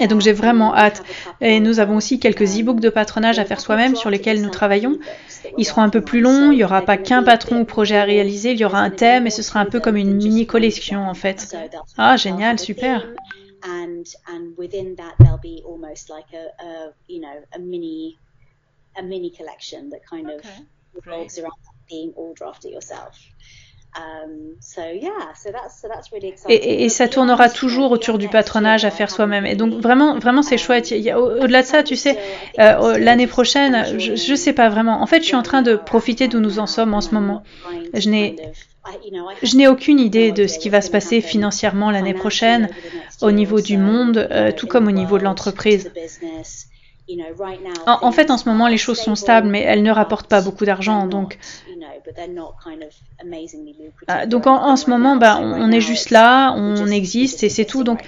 Et 0.00 0.06
donc 0.06 0.20
j'ai 0.20 0.32
vraiment 0.32 0.74
hâte. 0.74 1.02
Et 1.40 1.60
nous 1.60 1.78
avons 1.80 1.96
aussi 1.96 2.18
quelques 2.18 2.58
e-books 2.58 2.80
de 2.80 2.90
patronage 2.90 3.38
à 3.38 3.44
faire 3.44 3.60
soi-même 3.60 3.94
sur 3.96 4.10
lesquels 4.10 4.42
nous 4.42 4.50
travaillons. 4.50 4.98
Ils 5.56 5.64
seront 5.64 5.82
un 5.82 5.88
peu 5.90 6.00
plus 6.00 6.20
longs, 6.20 6.50
il 6.50 6.56
n'y 6.56 6.64
aura 6.64 6.82
pas 6.82 6.96
qu'un 6.96 7.22
patron 7.22 7.60
ou 7.60 7.64
projet 7.64 7.96
à 7.96 8.04
réaliser, 8.04 8.52
il 8.52 8.58
y 8.58 8.64
aura 8.64 8.80
un 8.80 8.90
thème 8.90 9.26
et 9.26 9.30
ce 9.30 9.42
sera 9.42 9.60
un 9.60 9.66
peu 9.66 9.80
comme 9.80 9.96
une 9.96 10.14
mini 10.14 10.46
collection 10.46 11.08
en 11.08 11.14
fait. 11.14 11.56
Ah, 11.96 12.16
génial, 12.16 12.58
super. 12.58 13.06
And 13.64 14.04
and 14.28 14.56
within 14.56 14.94
that 14.96 15.14
there'll 15.18 15.38
be 15.38 15.62
almost 15.64 16.10
like 16.10 16.32
a, 16.32 16.62
a 16.62 16.92
you 17.08 17.20
know 17.20 17.42
a 17.54 17.58
mini 17.58 18.18
a 18.96 19.02
mini 19.02 19.30
collection 19.30 19.90
that 19.90 20.06
kind 20.06 20.30
okay. 20.30 20.48
of 20.48 21.04
revolves 21.04 21.38
around 21.38 21.52
being 21.88 22.12
all 22.16 22.34
drafted 22.34 22.72
yourself. 22.72 23.18
Et, 26.48 26.84
et, 26.84 26.88
ça 26.88 27.06
tournera 27.06 27.48
toujours 27.48 27.92
autour 27.92 28.18
du 28.18 28.28
patronage 28.28 28.84
à 28.84 28.90
faire 28.90 29.08
soi-même. 29.08 29.46
Et 29.46 29.54
donc 29.54 29.74
vraiment, 29.74 30.18
vraiment 30.18 30.42
c'est 30.42 30.58
chouette. 30.58 30.92
Au-delà 30.92 31.62
de 31.62 31.66
ça, 31.66 31.84
tu 31.84 31.94
sais, 31.94 32.18
euh, 32.58 32.98
l'année 32.98 33.28
prochaine, 33.28 33.98
je, 34.00 34.16
je 34.16 34.34
sais 34.34 34.52
pas 34.52 34.68
vraiment. 34.68 35.00
En 35.00 35.06
fait, 35.06 35.20
je 35.20 35.26
suis 35.26 35.36
en 35.36 35.44
train 35.44 35.62
de 35.62 35.76
profiter 35.76 36.26
d'où 36.26 36.40
nous 36.40 36.58
en 36.58 36.66
sommes 36.66 36.92
en 36.92 37.00
ce 37.00 37.14
moment. 37.14 37.44
Je 37.92 38.10
n'ai 38.10 38.34
je 39.42 39.56
n'ai 39.56 39.68
aucune 39.68 39.98
idée 39.98 40.32
de 40.32 40.46
ce 40.46 40.58
qui 40.58 40.68
va 40.68 40.80
se 40.80 40.90
passer 40.90 41.20
financièrement 41.20 41.90
l'année 41.90 42.14
prochaine 42.14 42.68
au 43.22 43.30
niveau 43.30 43.60
du 43.60 43.78
monde, 43.78 44.28
euh, 44.30 44.52
tout 44.52 44.66
comme 44.66 44.88
au 44.88 44.92
niveau 44.92 45.18
de 45.18 45.24
l'entreprise. 45.24 45.90
En, 47.86 47.98
en, 48.06 48.12
fait, 48.12 48.30
en 48.30 48.38
ce 48.38 48.48
moment, 48.48 48.66
les 48.66 48.78
choses 48.78 48.98
sont 48.98 49.14
stables, 49.14 49.48
mais 49.48 49.60
elles 49.60 49.82
ne 49.82 49.90
rapportent 49.90 50.28
pas 50.28 50.40
beaucoup 50.40 50.64
d'argent. 50.64 51.06
Donc, 51.06 51.38
ah, 54.08 54.26
donc 54.26 54.46
en, 54.46 54.62
en, 54.62 54.76
ce 54.76 54.88
moment, 54.88 55.16
bah, 55.16 55.38
on, 55.40 55.70
est 55.70 55.80
juste 55.80 56.10
là, 56.10 56.54
on 56.56 56.86
existe 56.86 57.42
et 57.42 57.48
c'est 57.48 57.64
tout. 57.66 57.84
Donc, 57.84 58.00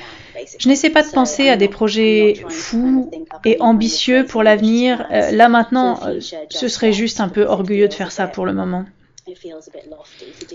je 0.59 0.69
n'essaie 0.69 0.91
pas 0.91 1.03
de 1.03 1.11
penser 1.11 1.49
à 1.49 1.57
des 1.57 1.69
projets 1.69 2.43
fous 2.49 3.11
et 3.45 3.61
ambitieux 3.61 4.25
pour 4.25 4.43
l'avenir. 4.43 5.07
Euh, 5.11 5.31
là 5.31 5.49
maintenant, 5.49 6.01
euh, 6.07 6.21
ce 6.49 6.69
serait 6.69 6.93
juste 6.93 7.21
un 7.21 7.29
peu 7.29 7.45
orgueilleux 7.45 7.89
de 7.89 7.95
faire 7.95 8.13
ça 8.13 8.27
pour 8.27 8.47
le 8.47 8.55
moment. 8.55 8.85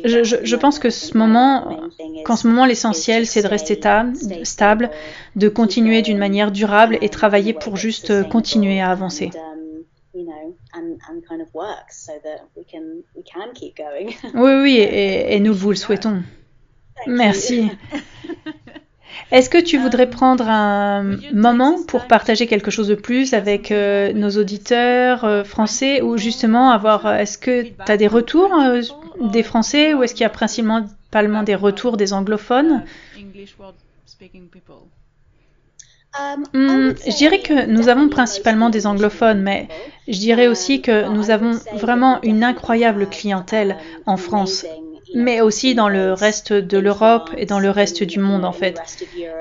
Je, 0.04 0.24
je, 0.24 0.36
je, 0.44 0.56
pense 0.56 0.80
que 0.80 0.90
ce 0.90 1.18
moment, 1.18 1.90
qu'en 2.26 2.36
ce 2.36 2.48
moment 2.48 2.66
l'essentiel 2.66 3.26
c'est 3.26 3.42
de 3.42 3.48
rester 3.48 3.80
stable, 4.44 4.90
de 5.36 5.50
continuer 5.50 6.02
d'une 6.02 6.18
manière 6.18 6.52
durable 6.52 6.98
et 7.02 7.10
travailler 7.10 7.54
pour 7.54 7.76
juste 7.76 8.28
continuer 8.30 8.82
à 8.82 8.90
avancer. 8.90 9.30
Oui, 14.34 14.54
oui, 14.62 14.76
et, 14.78 15.36
et 15.36 15.40
nous 15.40 15.54
vous 15.54 15.70
le 15.70 15.76
souhaitons. 15.76 16.24
Merci. 17.08 17.70
Est-ce 19.32 19.50
que 19.50 19.58
tu 19.58 19.78
voudrais 19.78 20.10
prendre 20.10 20.48
un 20.48 21.18
moment 21.34 21.78
pour 21.88 22.08
partager 22.08 22.48
quelque 22.48 22.72
chose 22.72 22.88
de 22.88 22.96
plus 22.96 23.34
avec 23.34 23.72
euh, 23.72 24.14
nos 24.14 24.32
auditeurs 24.32 25.24
euh, 25.24 25.44
français 25.44 26.02
ou 26.02 26.18
justement 26.18 26.72
avoir, 26.72 27.06
euh, 27.06 27.18
est-ce 27.18 27.38
que 27.38 27.64
tu 27.64 27.74
as 27.88 27.98
des 27.98 28.08
retours 28.08 28.52
des 29.20 29.44
Français 29.44 29.94
ou 29.94 30.04
est-ce 30.04 30.14
qu'il 30.14 30.24
y 30.24 30.26
a 30.26 30.30
principalement 30.30 31.44
des 31.44 31.56
retours 31.56 31.98
des 31.98 32.14
anglophones 32.14 32.84
Hmm, 36.54 36.92
je 37.08 37.16
dirais 37.16 37.40
que 37.40 37.68
nous 37.68 37.88
avons 37.88 38.10
principalement 38.10 38.70
des 38.70 38.86
anglophones, 38.86 39.42
mais 39.42 39.70
je 40.10 40.18
dirais 40.20 40.48
aussi 40.48 40.82
que 40.82 41.10
nous 41.10 41.30
avons 41.30 41.52
vraiment 41.74 42.22
une 42.22 42.44
incroyable 42.44 43.08
clientèle 43.08 43.78
en 44.06 44.18
France, 44.18 44.66
mais 45.14 45.42
aussi 45.42 45.76
dans 45.76 45.90
le 45.90 46.14
reste 46.14 46.54
de 46.54 46.78
l'Europe 46.78 47.30
et 47.38 47.46
dans 47.46 47.60
le 47.60 47.70
reste 47.70 48.04
du 48.04 48.20
monde 48.20 48.46
en 48.46 48.54
fait. 48.54 48.80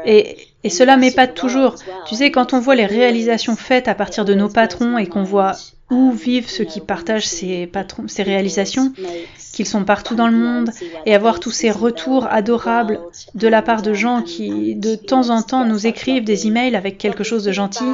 Et, 0.05 0.37
et 0.65 0.71
cela 0.71 0.97
m'épate 0.97 1.35
toujours. 1.35 1.77
Tu 2.07 2.15
sais, 2.15 2.31
quand 2.31 2.53
on 2.53 2.61
voit 2.61 2.75
les 2.75 2.87
réalisations 2.87 3.57
faites 3.57 3.89
à 3.89 3.95
partir 3.95 4.25
de 4.25 4.35
nos 4.35 4.49
patrons 4.49 4.99
et 4.99 5.07
qu'on 5.07 5.25
voit 5.25 5.53
où 5.91 6.13
vivent 6.13 6.49
ceux 6.49 6.65
qui 6.65 6.81
partagent 6.81 7.27
ces, 7.27 7.67
patrons, 7.67 8.07
ces 8.07 8.23
réalisations, 8.23 8.93
qu'ils 9.53 9.67
sont 9.67 9.85
partout 9.85 10.15
dans 10.15 10.29
le 10.29 10.37
monde, 10.37 10.71
et 11.05 11.15
avoir 11.15 11.41
tous 11.41 11.51
ces 11.51 11.71
retours 11.71 12.27
adorables 12.27 13.01
de 13.35 13.49
la 13.49 13.61
part 13.61 13.83
de 13.83 13.93
gens 13.93 14.23
qui, 14.23 14.77
de 14.77 14.95
temps 14.95 15.31
en 15.31 15.43
temps, 15.43 15.65
nous 15.65 15.87
écrivent 15.87 16.25
des 16.25 16.47
emails 16.47 16.77
avec 16.77 16.97
quelque 16.97 17.25
chose 17.25 17.45
de 17.45 17.53
gentil, 17.53 17.91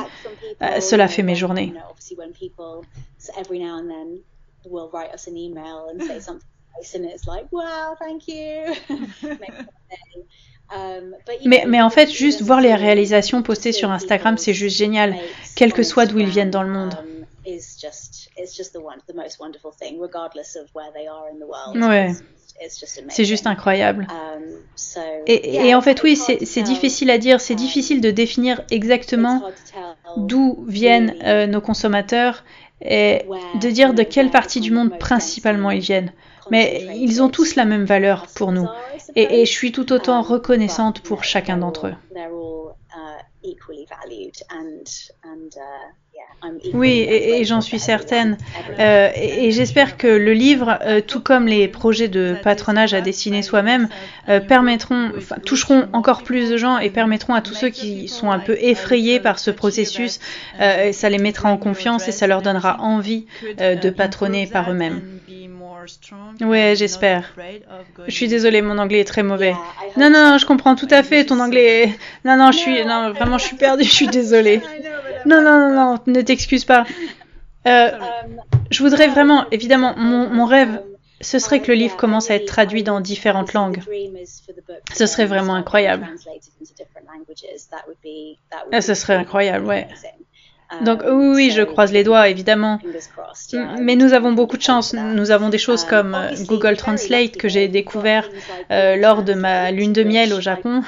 euh, 0.63 0.81
cela 0.81 1.09
fait 1.09 1.23
mes 1.23 1.35
journées. 1.35 1.73
Mais, 11.45 11.65
mais, 11.65 11.81
en 11.81 11.91
fait, 11.91 12.11
juste 12.11 12.43
voir 12.43 12.61
les 12.61 12.75
réalisations 12.75 13.41
postées 13.43 13.71
sur 13.71 13.93
Instagram, 13.93 14.37
c'est 14.37 14.53
juste 14.53 14.77
génial, 14.77 15.15
quel 15.55 15.73
que 15.73 15.85
soit 15.85 16.07
d'où 16.07 16.19
ils 16.19 16.29
viennent 16.29 16.51
dans 16.51 16.65
le 16.65 16.71
monde. 16.71 16.93
Ouais. 21.77 22.11
C'est 23.09 23.25
juste 23.25 23.47
incroyable. 23.47 24.07
Um, 24.11 24.43
et, 25.27 25.69
et, 25.69 25.75
en 25.75 25.83
fait, 25.83 26.03
oui, 26.03 26.17
c'est 26.17 26.63
difficile 26.63 27.11
à 27.11 27.19
dire, 27.19 27.41
c'est 27.41 27.55
difficile 27.55 28.01
de 28.01 28.11
définir 28.11 28.63
exactement 28.71 29.43
d'où 30.17 30.65
viennent 30.67 31.15
euh, 31.23 31.47
nos 31.47 31.61
consommateurs 31.61 32.45
et 32.81 33.25
de 33.61 33.71
dire 33.71 33.95
de 33.95 34.03
quelle 34.03 34.31
partie 34.31 34.61
du 34.61 34.71
monde 34.71 34.99
principalement 34.99 35.71
ils 35.71 35.81
viennent. 35.81 36.13
Mais 36.51 36.87
ils 36.97 37.23
ont 37.23 37.29
tous 37.29 37.57
la 37.57 37.65
même 37.65 37.85
valeur 37.85 38.27
pour 38.35 38.53
nous. 38.53 38.69
Et, 39.15 39.41
et 39.41 39.47
je 39.47 39.51
suis 39.51 39.73
tout 39.73 39.93
autant 39.93 40.23
reconnaissante 40.23 41.01
pour 41.01 41.25
chacun 41.25 41.57
d'entre 41.57 41.89
eux. 41.89 41.95
Oui, 46.75 47.07
et, 47.09 47.45
j'en 47.45 47.61
suis 47.61 47.79
certaine. 47.79 48.37
Euh, 48.79 49.11
et, 49.15 49.51
j'espère 49.53 49.97
que 49.97 50.07
le 50.07 50.33
livre, 50.33 50.79
euh, 50.83 51.01
tout 51.01 51.21
comme 51.21 51.47
les 51.47 51.67
projets 51.69 52.09
de 52.09 52.37
patronage 52.43 52.95
à 52.95 53.01
dessiner 53.01 53.43
soi-même, 53.43 53.89
euh, 54.29 54.41
permettront, 54.41 55.13
toucheront 55.45 55.89
encore 55.93 56.23
plus 56.23 56.51
de 56.51 56.57
gens 56.57 56.79
et 56.79 56.91
permettront 56.91 57.35
à 57.35 57.41
tous 57.41 57.55
ceux 57.55 57.71
qui 57.71 58.09
sont 58.09 58.31
un 58.31 58.39
peu 58.39 58.57
effrayés 58.61 59.19
par 59.21 59.39
ce 59.39 59.51
processus, 59.51 60.21
ça 60.59 61.09
les 61.09 61.19
mettra 61.19 61.51
en 61.51 61.57
confiance 61.57 62.09
et 62.09 62.13
ça 62.13 62.27
leur 62.27 62.43
donnera 62.43 62.81
envie 62.81 63.27
de 63.59 63.91
patronner 63.91 64.47
par 64.47 64.71
eux-mêmes. 64.71 65.16
Ouais, 66.41 66.75
j'espère. 66.77 67.35
Je 68.07 68.15
suis 68.15 68.29
désolée, 68.29 68.63
mon 68.63 68.79
anglais 68.79 69.01
est 69.01 69.05
très 69.05 69.23
mauvais. 69.23 69.55
Non, 69.97 70.11
non, 70.11 70.31
non, 70.31 70.39
je 70.39 70.47
comprends 70.47 70.75
tout 70.75 70.89
à 70.91 71.03
fait 71.03 71.25
ton 71.25 71.41
anglais. 71.41 71.97
Non, 72.25 72.37
non, 72.37 72.53
je 72.53 72.59
suis, 72.59 72.85
non, 72.85 73.13
vraiment, 73.13 73.39
je 73.39 73.45
suis 73.47 73.57
perdue. 73.57 73.85
Je 73.85 73.93
suis 73.93 74.09
désolée. 74.09 74.61
Non, 75.27 75.43
non, 75.43 75.59
non, 75.59 75.75
non, 75.75 75.99
ne 76.07 76.21
t'excuse 76.21 76.65
pas. 76.65 76.85
Euh, 77.67 77.91
je 78.71 78.81
voudrais 78.81 79.09
vraiment, 79.09 79.45
évidemment, 79.51 79.95
mon, 79.97 80.29
mon 80.31 80.45
rêve, 80.45 80.81
ce 81.21 81.41
serait 81.41 81.61
que 81.61 81.67
le 81.67 81.75
livre 81.75 81.97
commence 81.97 82.31
à 82.31 82.37
être 82.37 82.47
traduit 82.47 82.85
dans 82.85 83.01
différentes 83.01 83.53
langues. 83.53 83.83
Ce 84.95 85.07
serait 85.07 85.27
vraiment 85.27 85.55
incroyable. 85.55 86.07
Ah, 88.71 88.81
ce 88.81 88.95
serait 88.95 89.15
incroyable, 89.17 89.67
ouais. 89.67 89.89
Donc 90.81 91.03
oui, 91.07 91.33
oui, 91.35 91.51
je 91.51 91.63
croise 91.63 91.93
les 91.93 92.05
doigts, 92.05 92.29
évidemment. 92.29 92.81
Mais 93.81 93.95
nous 93.97 94.13
avons 94.13 94.33
beaucoup 94.33 94.57
de 94.57 94.63
chance. 94.63 94.95
Nous 94.95 95.31
avons 95.31 95.49
des 95.49 95.59
choses 95.59 95.85
comme 95.85 96.15
euh, 96.15 96.35
Google 96.47 96.77
Translate 96.77 97.37
que 97.37 97.49
j'ai 97.49 97.69
découvert 97.69 98.29
euh, 98.71 98.97
lors 98.97 99.23
de 99.23 99.35
ma 99.35 99.71
lune 99.71 99.93
de 99.93 100.03
miel 100.03 100.33
au 100.33 100.41
Japon. 100.41 100.83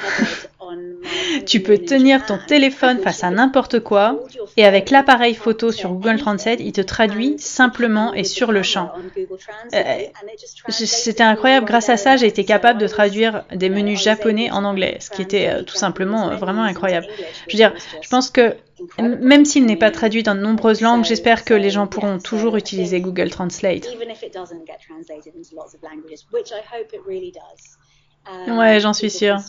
Tu 1.47 1.61
peux 1.61 1.79
tenir 1.79 2.27
ton 2.27 2.39
téléphone 2.47 2.99
face 3.01 3.25
à 3.25 3.31
n'importe 3.31 3.81
quoi 3.81 4.21
et 4.57 4.65
avec 4.65 4.91
l'appareil 4.91 5.35
photo 5.35 5.73
sur 5.73 5.91
Google 5.91 6.19
Translate, 6.19 6.61
il 6.61 6.73
te 6.73 6.81
traduit 6.81 7.39
simplement 7.39 8.15
et 8.15 8.25
sur 8.25 8.53
le 8.53 8.63
champ. 8.63 8.91
Euh, 9.75 9.99
c'était 10.69 11.23
incroyable. 11.23 11.67
Grâce 11.67 11.89
à 11.89 11.97
ça, 11.97 12.17
j'ai 12.17 12.27
été 12.27 12.45
capable 12.45 12.81
de 12.81 12.87
traduire 12.87 13.45
des 13.55 13.69
menus 13.69 14.03
japonais 14.03 14.51
en 14.51 14.65
anglais, 14.65 14.99
ce 15.01 15.11
qui 15.11 15.23
était 15.23 15.63
tout 15.65 15.77
simplement 15.77 16.35
vraiment 16.37 16.63
incroyable. 16.63 17.07
Je 17.47 17.53
veux 17.53 17.59
dire, 17.59 17.75
je 18.03 18.09
pense 18.09 18.31
que 18.31 18.55
même 18.99 19.45
s'il 19.45 19.67
n'est 19.67 19.77
pas 19.77 19.91
traduit 19.91 20.23
dans 20.23 20.35
de 20.35 20.41
nombreuses 20.41 20.81
langues, 20.81 21.05
j'espère 21.05 21.45
que 21.45 21.55
les 21.55 21.71
gens 21.71 21.87
pourront 21.87 22.19
toujours 22.19 22.57
utiliser 22.57 23.01
Google 23.01 23.31
Translate. 23.31 23.89
Ouais, 28.49 28.81
j'en 28.81 28.93
suis 28.93 29.11
sûre. 29.11 29.39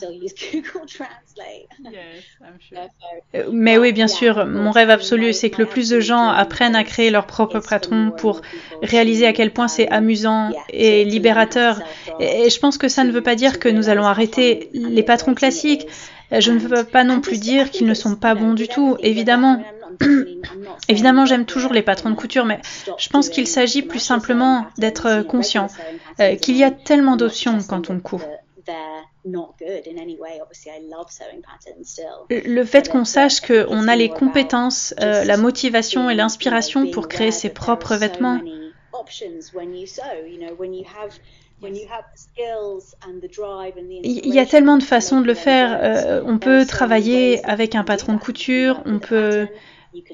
Euh, 3.34 3.44
mais 3.52 3.78
oui, 3.78 3.92
bien 3.92 4.08
sûr, 4.08 4.46
mon 4.46 4.70
rêve 4.70 4.90
absolu, 4.90 5.32
c'est 5.32 5.50
que 5.50 5.62
le 5.62 5.66
plus 5.66 5.88
de 5.88 6.00
gens 6.00 6.28
apprennent 6.28 6.76
à 6.76 6.84
créer 6.84 7.10
leur 7.10 7.26
propre 7.26 7.60
patron 7.60 8.10
pour 8.10 8.42
réaliser 8.82 9.26
à 9.26 9.32
quel 9.32 9.52
point 9.52 9.68
c'est 9.68 9.88
amusant 9.88 10.50
et 10.70 11.04
libérateur. 11.04 11.80
Et 12.18 12.50
je 12.50 12.58
pense 12.58 12.76
que 12.76 12.88
ça 12.88 13.04
ne 13.04 13.12
veut 13.12 13.22
pas 13.22 13.36
dire 13.36 13.58
que 13.58 13.68
nous 13.68 13.88
allons 13.88 14.04
arrêter 14.04 14.68
les 14.72 15.02
patrons 15.02 15.34
classiques. 15.34 15.86
Je 16.32 16.50
ne 16.52 16.58
veux 16.58 16.84
pas 16.84 17.04
non 17.04 17.20
plus 17.20 17.38
dire 17.38 17.70
qu'ils 17.70 17.86
ne 17.86 17.94
sont 17.94 18.16
pas 18.16 18.34
bons 18.34 18.54
du 18.54 18.68
tout, 18.68 18.96
évidemment. 19.00 19.62
Évidemment, 20.88 21.26
j'aime 21.26 21.44
toujours 21.44 21.72
les 21.72 21.82
patrons 21.82 22.10
de 22.10 22.14
couture, 22.14 22.44
mais 22.44 22.60
je 22.96 23.08
pense 23.08 23.28
qu'il 23.28 23.46
s'agit 23.46 23.82
plus 23.82 23.98
simplement 23.98 24.66
d'être 24.78 25.22
conscient 25.22 25.66
euh, 26.20 26.36
qu'il 26.36 26.56
y 26.56 26.64
a 26.64 26.70
tellement 26.70 27.16
d'options 27.16 27.58
quand 27.68 27.90
on 27.90 27.98
coud. 28.00 28.20
Le 32.30 32.64
fait 32.64 32.88
qu'on 32.88 33.04
sache 33.04 33.40
qu'on 33.40 33.88
a 33.88 33.96
les 33.96 34.08
compétences, 34.08 34.94
euh, 35.00 35.24
la 35.24 35.36
motivation 35.36 36.10
et 36.10 36.14
l'inspiration 36.14 36.90
pour 36.90 37.08
créer 37.08 37.30
ses 37.30 37.50
propres 37.50 37.96
vêtements. 37.96 38.40
Il 44.02 44.34
y 44.34 44.38
a 44.38 44.46
tellement 44.46 44.78
de 44.78 44.82
façons 44.82 45.20
de 45.20 45.26
le 45.26 45.34
faire. 45.34 45.78
Euh, 45.82 46.22
on 46.24 46.38
peut 46.38 46.64
travailler 46.64 47.44
avec 47.44 47.74
un 47.74 47.84
patron 47.84 48.14
de 48.14 48.18
couture, 48.18 48.82
on 48.86 48.98
peut 48.98 49.46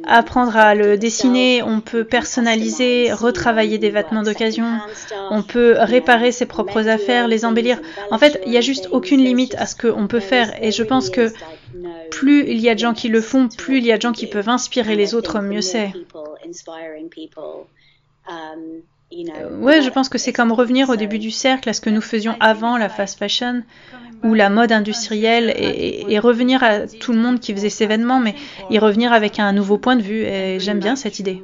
apprendre 0.04 0.56
à 0.56 0.74
le 0.74 0.96
dessiner, 0.96 1.62
on 1.62 1.80
peut 1.80 2.04
personnaliser, 2.04 3.12
retravailler 3.12 3.78
des 3.78 3.90
vêtements 3.90 4.22
d'occasion, 4.22 4.78
on 5.30 5.42
peut 5.42 5.74
réparer 5.78 6.32
ses 6.32 6.46
propres 6.46 6.88
affaires, 6.88 7.28
les 7.28 7.44
embellir. 7.44 7.80
En 8.10 8.18
fait, 8.18 8.40
il 8.46 8.52
n'y 8.52 8.58
a 8.58 8.62
juste 8.62 8.88
aucune 8.90 9.20
limite 9.20 9.54
à 9.56 9.66
ce 9.66 9.76
qu'on 9.76 10.06
peut 10.06 10.20
faire. 10.20 10.62
Et 10.62 10.72
je 10.72 10.82
pense 10.82 11.10
que 11.10 11.32
plus 12.10 12.48
il 12.48 12.58
y 12.60 12.68
a 12.68 12.74
de 12.74 12.80
gens 12.80 12.94
qui 12.94 13.08
le 13.08 13.20
font, 13.20 13.48
plus 13.48 13.78
il 13.78 13.86
y 13.86 13.92
a 13.92 13.96
de 13.96 14.02
gens 14.02 14.12
qui 14.12 14.26
peuvent 14.26 14.48
inspirer 14.48 14.96
les 14.96 15.14
autres, 15.14 15.40
mieux 15.40 15.60
c'est. 15.60 15.92
Euh, 19.12 19.58
ouais, 19.58 19.82
je 19.82 19.90
pense 19.90 20.08
que 20.08 20.18
c'est 20.18 20.32
comme 20.32 20.50
revenir 20.52 20.88
au 20.88 20.96
début 20.96 21.18
du 21.18 21.30
cercle 21.30 21.68
à 21.68 21.72
ce 21.72 21.80
que 21.80 21.90
nous 21.90 22.00
faisions 22.00 22.36
avant 22.40 22.76
la 22.76 22.88
fast 22.88 23.18
fashion 23.18 23.62
ou 24.24 24.34
la 24.34 24.50
mode 24.50 24.72
industrielle 24.72 25.52
et, 25.56 26.18
revenir 26.18 26.62
à 26.64 26.86
tout 26.86 27.12
le 27.12 27.18
monde 27.18 27.38
qui 27.38 27.52
faisait 27.52 27.70
ces 27.70 27.84
événements, 27.84 28.18
mais 28.18 28.34
y 28.70 28.78
revenir 28.78 29.12
avec 29.12 29.38
un 29.38 29.52
nouveau 29.52 29.78
point 29.78 29.94
de 29.96 30.02
vue. 30.02 30.22
Et 30.22 30.58
j'aime 30.58 30.80
bien 30.80 30.96
cette 30.96 31.18
idée. 31.18 31.42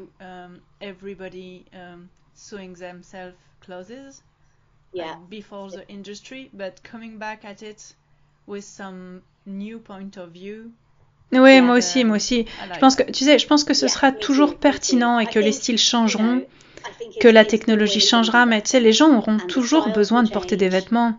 Oui, 11.32 11.60
moi 11.62 11.76
aussi, 11.76 12.04
moi 12.04 12.16
aussi. 12.16 12.46
Je 12.74 12.78
pense 12.78 12.96
que, 12.96 13.04
tu 13.04 13.24
sais, 13.24 13.38
je 13.38 13.46
pense 13.46 13.64
que 13.64 13.72
ce 13.72 13.88
sera 13.88 14.12
toujours 14.12 14.56
pertinent 14.56 15.18
et 15.18 15.26
que 15.26 15.38
les 15.38 15.52
styles 15.52 15.78
changeront 15.78 16.42
que 17.20 17.28
la 17.28 17.44
technologie 17.44 18.00
changera, 18.00 18.46
mais 18.46 18.62
tu 18.62 18.70
sais, 18.70 18.80
les 18.80 18.92
gens 18.92 19.16
auront 19.16 19.38
toujours 19.38 19.88
besoin 19.90 20.22
de 20.22 20.30
porter 20.30 20.56
des 20.56 20.68
vêtements. 20.68 21.14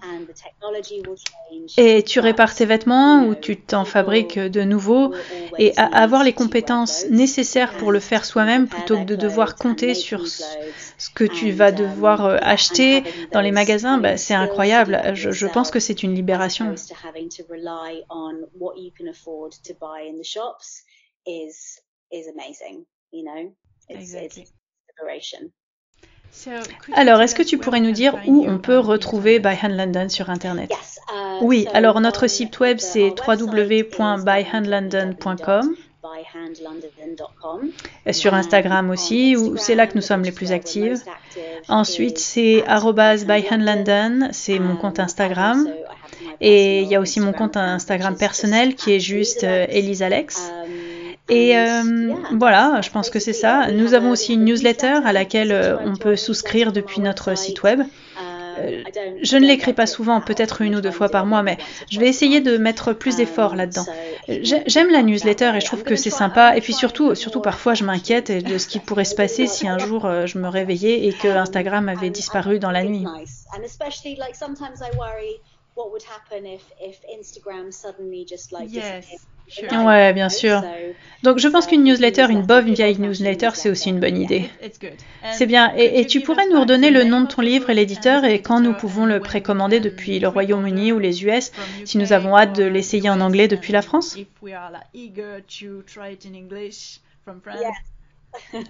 Et 1.78 2.04
tu 2.04 2.20
répares 2.20 2.56
tes 2.56 2.66
vêtements 2.66 3.26
ou 3.26 3.36
tu 3.36 3.58
t'en 3.58 3.86
fabriques 3.86 4.40
de 4.40 4.62
nouveaux 4.64 5.14
et 5.60 5.78
avoir 5.78 6.24
les 6.24 6.34
compétences 6.34 7.06
nécessaires 7.10 7.78
pour 7.78 7.92
le 7.92 8.00
faire 8.00 8.26
soi-même 8.26 8.68
plutôt 8.68 8.98
que 8.98 9.04
de 9.04 9.16
devoir 9.16 9.56
compter 9.56 9.94
sur 9.94 10.28
ce 10.28 11.10
que 11.10 11.24
tu 11.24 11.52
vas 11.52 11.72
devoir 11.72 12.26
euh, 12.26 12.38
acheter 12.42 13.04
dans 13.32 13.42
les 13.42 13.52
magasins, 13.52 13.98
bah, 13.98 14.18
c'est 14.18 14.34
incroyable. 14.34 15.02
Je, 15.14 15.32
je, 15.32 15.48
pense 15.48 15.72
que 15.72 15.80
c'est 15.80 16.04
une 16.04 16.16
libération. 16.16 16.76
Alors, 26.94 27.22
est-ce 27.22 27.36
que 27.36 27.44
tu 27.44 27.58
pourrais 27.58 27.80
nous 27.80 27.92
dire 27.92 28.18
où 28.28 28.46
on 28.48 28.58
peut 28.58 28.80
retrouver 28.80 29.40
By 29.40 29.56
Hand 29.62 29.78
London 29.78 30.10
sur 30.10 30.30
Internet? 30.30 30.72
Uh, 30.72 30.76
Oui, 31.42 31.68
alors 31.74 32.02
notre 32.02 32.28
site 32.28 32.60
web 32.60 32.80
c'est 32.80 33.14
www.byhandlondon.com. 33.28 35.76
Sur 38.12 38.34
Instagram 38.34 38.90
aussi, 38.90 39.38
où 39.38 39.56
c'est 39.58 39.76
là 39.76 39.88
que 39.88 39.96
nous 39.96 40.02
sommes 40.02 40.24
les 40.24 40.32
plus 40.32 40.52
actifs. 40.52 41.00
Ensuite, 41.70 42.18
c'est 42.18 42.64
byhandlondon, 42.64 44.30
c'est 44.32 44.60
mon 44.60 44.76
compte 44.76 45.00
Instagram. 45.00 45.70
Et 46.42 46.82
il 46.82 46.88
y 46.90 46.96
a 46.96 47.00
aussi 47.00 47.20
mon 47.20 47.32
compte 47.32 47.58
Instagram 47.58 48.18
personnel 48.18 48.76
qui 48.76 48.94
est 48.94 49.00
juste 49.00 49.44
euh, 49.44 49.66
Elise 49.70 50.02
Alex. 50.04 50.52
Et 51.30 51.58
euh, 51.58 52.14
voilà, 52.38 52.82
je 52.82 52.90
pense 52.90 53.10
que 53.10 53.20
c'est 53.20 53.34
ça. 53.34 53.72
Nous 53.72 53.94
avons 53.94 54.12
aussi 54.12 54.34
une 54.34 54.44
newsletter 54.44 55.00
à 55.06 55.14
laquelle 55.14 55.52
euh, 55.52 55.78
on 55.80 55.96
peut 55.96 56.18
souscrire 56.18 56.74
depuis 56.74 57.00
notre 57.00 57.38
site 57.38 57.64
web. 57.64 57.82
Euh, 58.60 58.84
je 59.22 59.38
ne 59.38 59.48
l'écris 59.48 59.74
pas 59.74 59.88
souvent, 59.88 60.20
peut-être 60.22 60.62
une 60.62 60.76
ou 60.76 60.82
deux 60.82 60.92
fois 60.92 61.10
par 61.10 61.26
mois, 61.26 61.42
mais 61.42 61.58
je 61.90 62.00
vais 62.00 62.08
essayer 62.08 62.40
de 62.42 62.58
mettre 62.58 62.94
plus 62.94 63.16
d'efforts 63.16 63.56
là-dedans. 63.56 63.86
J'aime 64.28 64.92
la 64.92 65.02
newsletter 65.02 65.54
et 65.56 65.62
je 65.62 65.66
trouve 65.66 65.84
que 65.84 65.96
c'est 65.96 66.10
sympa. 66.10 66.56
Et 66.58 66.62
puis 66.62 66.74
surtout, 66.74 67.16
surtout 67.16 67.42
parfois, 67.42 67.74
je 67.74 67.86
m'inquiète 67.86 68.32
de 68.32 68.58
ce 68.58 68.68
qui 68.68 68.80
pourrait 68.80 69.06
se 69.06 69.16
passer 69.16 69.48
si 69.48 69.68
un 69.68 69.78
jour 69.78 70.08
je 70.26 70.38
me 70.38 70.50
réveillais 70.50 71.08
et 71.08 71.14
que 71.14 71.30
Instagram 71.30 71.88
avait 71.90 72.10
disparu 72.10 72.60
dans 72.60 72.72
la 72.72 72.84
nuit. 72.84 73.06
Ouais, 79.72 80.14
bien 80.14 80.30
sûr. 80.30 80.64
Donc 81.24 81.40
je 81.40 81.48
pense 81.48 81.68
qu'une 81.68 81.86
newsletter, 81.86 82.28
une 82.30 82.42
bonne 82.42 82.74
vieille 82.74 83.00
newsletter, 83.00 83.52
c'est 83.54 83.70
aussi 83.70 83.90
une 83.90 84.02
bonne 84.02 84.18
idée. 84.18 84.50
C'est 85.32 85.46
bien. 85.46 85.74
Et, 85.78 86.06
tu 86.06 86.20
pourrais 86.20 86.48
nous 86.50 86.60
redonner 86.60 86.92
le 86.92 87.06
nom 87.06 87.22
de 87.22 87.28
ton 87.28 87.42
livre 87.42 87.70
et 87.70 87.74
l'éditeur 87.74 88.26
et 88.26 88.42
quand 88.42 88.60
nous 88.60 88.74
pouvons 88.74 89.06
le 89.06 89.22
précommander 89.22 89.80
depuis 89.80 90.20
le 90.20 90.28
Royaume-Uni 90.28 90.92
ou 90.92 91.00
les 91.00 91.24
US, 91.24 91.52
si 91.86 91.98
nous 91.98 92.12
avons 92.12 92.36
hâte 92.36 92.56
de 92.56 92.66
l'essayer 92.66 93.10
en 93.10 93.22
anglais 93.22 93.48
depuis 93.48 93.72
la 93.72 93.82
France 93.82 94.18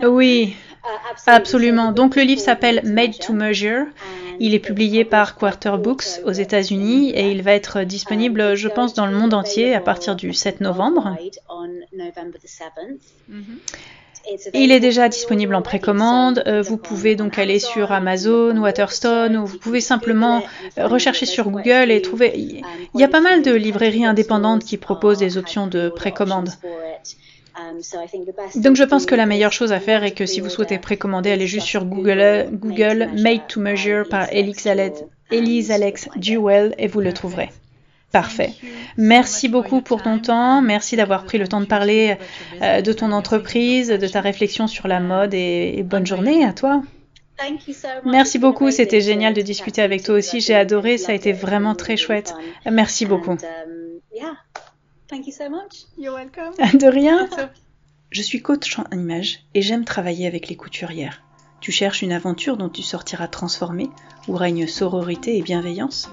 oui, 0.04 0.56
uh, 0.84 1.20
absolument. 1.28 1.92
Donc 1.92 2.16
le 2.16 2.24
livre 2.24 2.42
s'appelle 2.42 2.82
Made 2.84 3.18
to 3.20 3.34
Measure. 3.34 3.86
Il 4.40 4.54
est 4.54 4.60
publié 4.60 5.06
par 5.06 5.36
Quarter 5.36 5.76
Books 5.78 6.22
aux 6.26 6.32
États-Unis 6.32 7.12
et 7.12 7.32
il 7.32 7.44
va 7.44 7.54
être 7.54 7.84
disponible, 7.84 8.56
je 8.56 8.68
pense, 8.68 8.94
dans 8.94 9.06
le 9.06 9.16
monde 9.16 9.34
entier 9.34 9.74
à 9.76 9.80
partir 9.80 10.16
du 10.16 10.34
7 10.34 10.62
novembre. 10.62 11.16
Il 14.54 14.72
est 14.72 14.80
déjà 14.80 15.10
disponible 15.10 15.54
en 15.54 15.62
précommande. 15.62 16.44
Euh, 16.48 16.62
vous 16.62 16.78
pouvez 16.78 17.16
donc 17.16 17.38
aller 17.38 17.60
sur 17.60 17.92
Amazon, 17.92 18.58
Waterstone, 18.58 19.36
ou 19.36 19.46
vous 19.46 19.58
pouvez 19.58 19.82
simplement 19.82 20.44
rechercher 20.78 21.26
sur 21.26 21.50
Google 21.50 21.92
et 21.92 22.02
trouver. 22.02 22.32
Il 22.36 23.00
y 23.00 23.04
a 23.04 23.10
pas 23.10 23.22
mal 23.22 23.42
de 23.42 23.54
librairies 23.54 24.06
indépendantes 24.06 24.64
qui 24.64 24.78
proposent 24.78 25.20
des 25.20 25.38
options 25.38 25.68
de 25.68 25.90
précommande. 25.90 26.50
Um, 27.56 27.80
Donc 28.56 28.76
je 28.76 28.84
pense 28.84 29.06
que 29.06 29.14
la 29.14 29.28
meilleure 29.28 29.52
chose 29.52 29.72
à 29.72 29.80
faire 29.80 30.04
est 30.04 30.12
que 30.12 30.26
si 30.26 30.42
vous 30.42 30.50
souhaitez 30.50 30.80
précommander, 30.80 31.32
allez 31.32 31.46
juste 31.46 31.68
sur 31.68 31.86
Google, 31.86 32.50
Google 32.52 33.10
Made 33.22 33.48
to 33.48 33.60
Measure 33.60 34.08
par 34.10 34.28
Elise 34.32 35.72
Alex 35.72 36.10
Duell 36.16 36.74
et 36.78 36.88
vous 36.88 37.00
le 37.00 37.14
trouverez. 37.14 37.50
Parfait. 38.12 38.54
Merci 38.96 39.50
beaucoup 39.50 39.82
pour 39.82 40.04
ton 40.04 40.20
temps. 40.20 40.62
Merci 40.62 40.96
d'avoir 40.96 41.26
pris 41.26 41.40
le 41.40 41.48
temps 41.48 41.62
de 41.62 41.66
parler 41.66 42.16
euh, 42.62 42.82
de 42.82 42.94
ton 42.94 43.12
entreprise, 43.12 43.88
de 43.88 44.08
ta 44.08 44.22
réflexion 44.22 44.68
sur 44.68 44.88
la 44.88 45.00
mode 45.00 45.34
et, 45.34 45.82
bonne 45.84 46.06
journée 46.06 46.46
à 46.46 46.54
toi. 46.54 46.84
Merci 48.06 48.38
beaucoup, 48.38 48.70
c'était 48.70 49.02
génial 49.02 49.34
de 49.34 49.42
discuter 49.42 49.82
avec 49.82 50.04
toi 50.04 50.16
aussi. 50.16 50.42
J'ai 50.42 50.54
adoré, 50.54 51.00
ça 51.00 51.12
a 51.12 51.16
été 51.16 51.32
vraiment 51.32 51.74
très 51.74 51.98
chouette. 51.98 52.36
Merci 52.72 53.08
beaucoup. 53.08 53.36
Thank 55.14 55.28
you 55.28 55.32
so 55.32 55.48
much. 55.48 55.86
You're 55.96 56.16
welcome. 56.16 56.56
De 56.80 56.88
rien. 56.88 57.30
Je 58.10 58.22
suis 58.24 58.42
coach 58.42 58.80
en 58.80 58.86
image 58.92 59.42
et 59.54 59.62
j'aime 59.62 59.86
travailler 59.86 60.26
avec 60.26 60.48
les 60.48 60.56
couturières. 60.56 61.22
Tu 61.62 61.72
cherches 61.72 62.02
une 62.02 62.12
aventure 62.12 62.58
dont 62.58 62.68
tu 62.68 62.82
sortiras 62.82 63.28
transformée, 63.28 63.92
où 64.28 64.34
règne 64.34 64.66
sororité 64.66 65.38
et 65.38 65.44
bienveillance? 65.44 66.10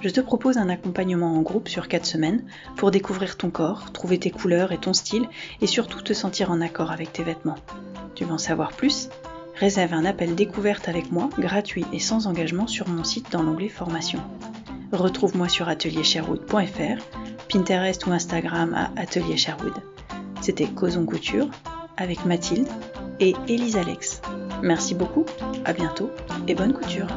Je 0.00 0.08
te 0.08 0.20
propose 0.20 0.58
un 0.58 0.68
accompagnement 0.68 1.36
en 1.36 1.42
groupe 1.42 1.68
sur 1.68 1.86
4 1.86 2.04
semaines 2.04 2.44
pour 2.76 2.90
découvrir 2.90 3.36
ton 3.36 3.50
corps, 3.50 3.92
trouver 3.92 4.18
tes 4.18 4.32
couleurs 4.32 4.72
et 4.72 4.78
ton 4.78 4.94
style 4.94 5.28
et 5.60 5.68
surtout 5.68 6.00
te 6.00 6.12
sentir 6.12 6.50
en 6.50 6.60
accord 6.60 6.90
avec 6.90 7.12
tes 7.12 7.22
vêtements. 7.22 7.58
Tu 8.16 8.24
veux 8.24 8.32
en 8.32 8.38
savoir 8.38 8.72
plus? 8.72 9.10
Réserve 9.54 9.94
un 9.94 10.04
appel 10.04 10.34
découverte 10.34 10.88
avec 10.88 11.12
moi, 11.12 11.30
gratuit 11.38 11.84
et 11.92 12.00
sans 12.00 12.26
engagement 12.26 12.66
sur 12.66 12.88
mon 12.88 13.04
site 13.04 13.30
dans 13.30 13.44
l'onglet 13.44 13.68
formation. 13.68 14.20
Retrouve-moi 14.90 15.48
sur 15.48 15.68
ateliersherwood.fr, 15.68 16.98
Pinterest 17.50 18.06
ou 18.06 18.12
Instagram 18.12 18.74
à 18.74 18.90
Atelier 19.00 19.36
Sherwood. 19.36 19.74
C'était 20.40 20.66
Causons 20.66 21.04
Couture 21.04 21.48
avec 21.96 22.24
Mathilde 22.24 22.68
et 23.18 23.34
Elise 23.48 23.76
Alex. 23.76 24.22
Merci 24.62 24.94
beaucoup, 24.94 25.26
à 25.64 25.72
bientôt 25.72 26.10
et 26.46 26.54
bonne 26.54 26.72
couture. 26.72 27.08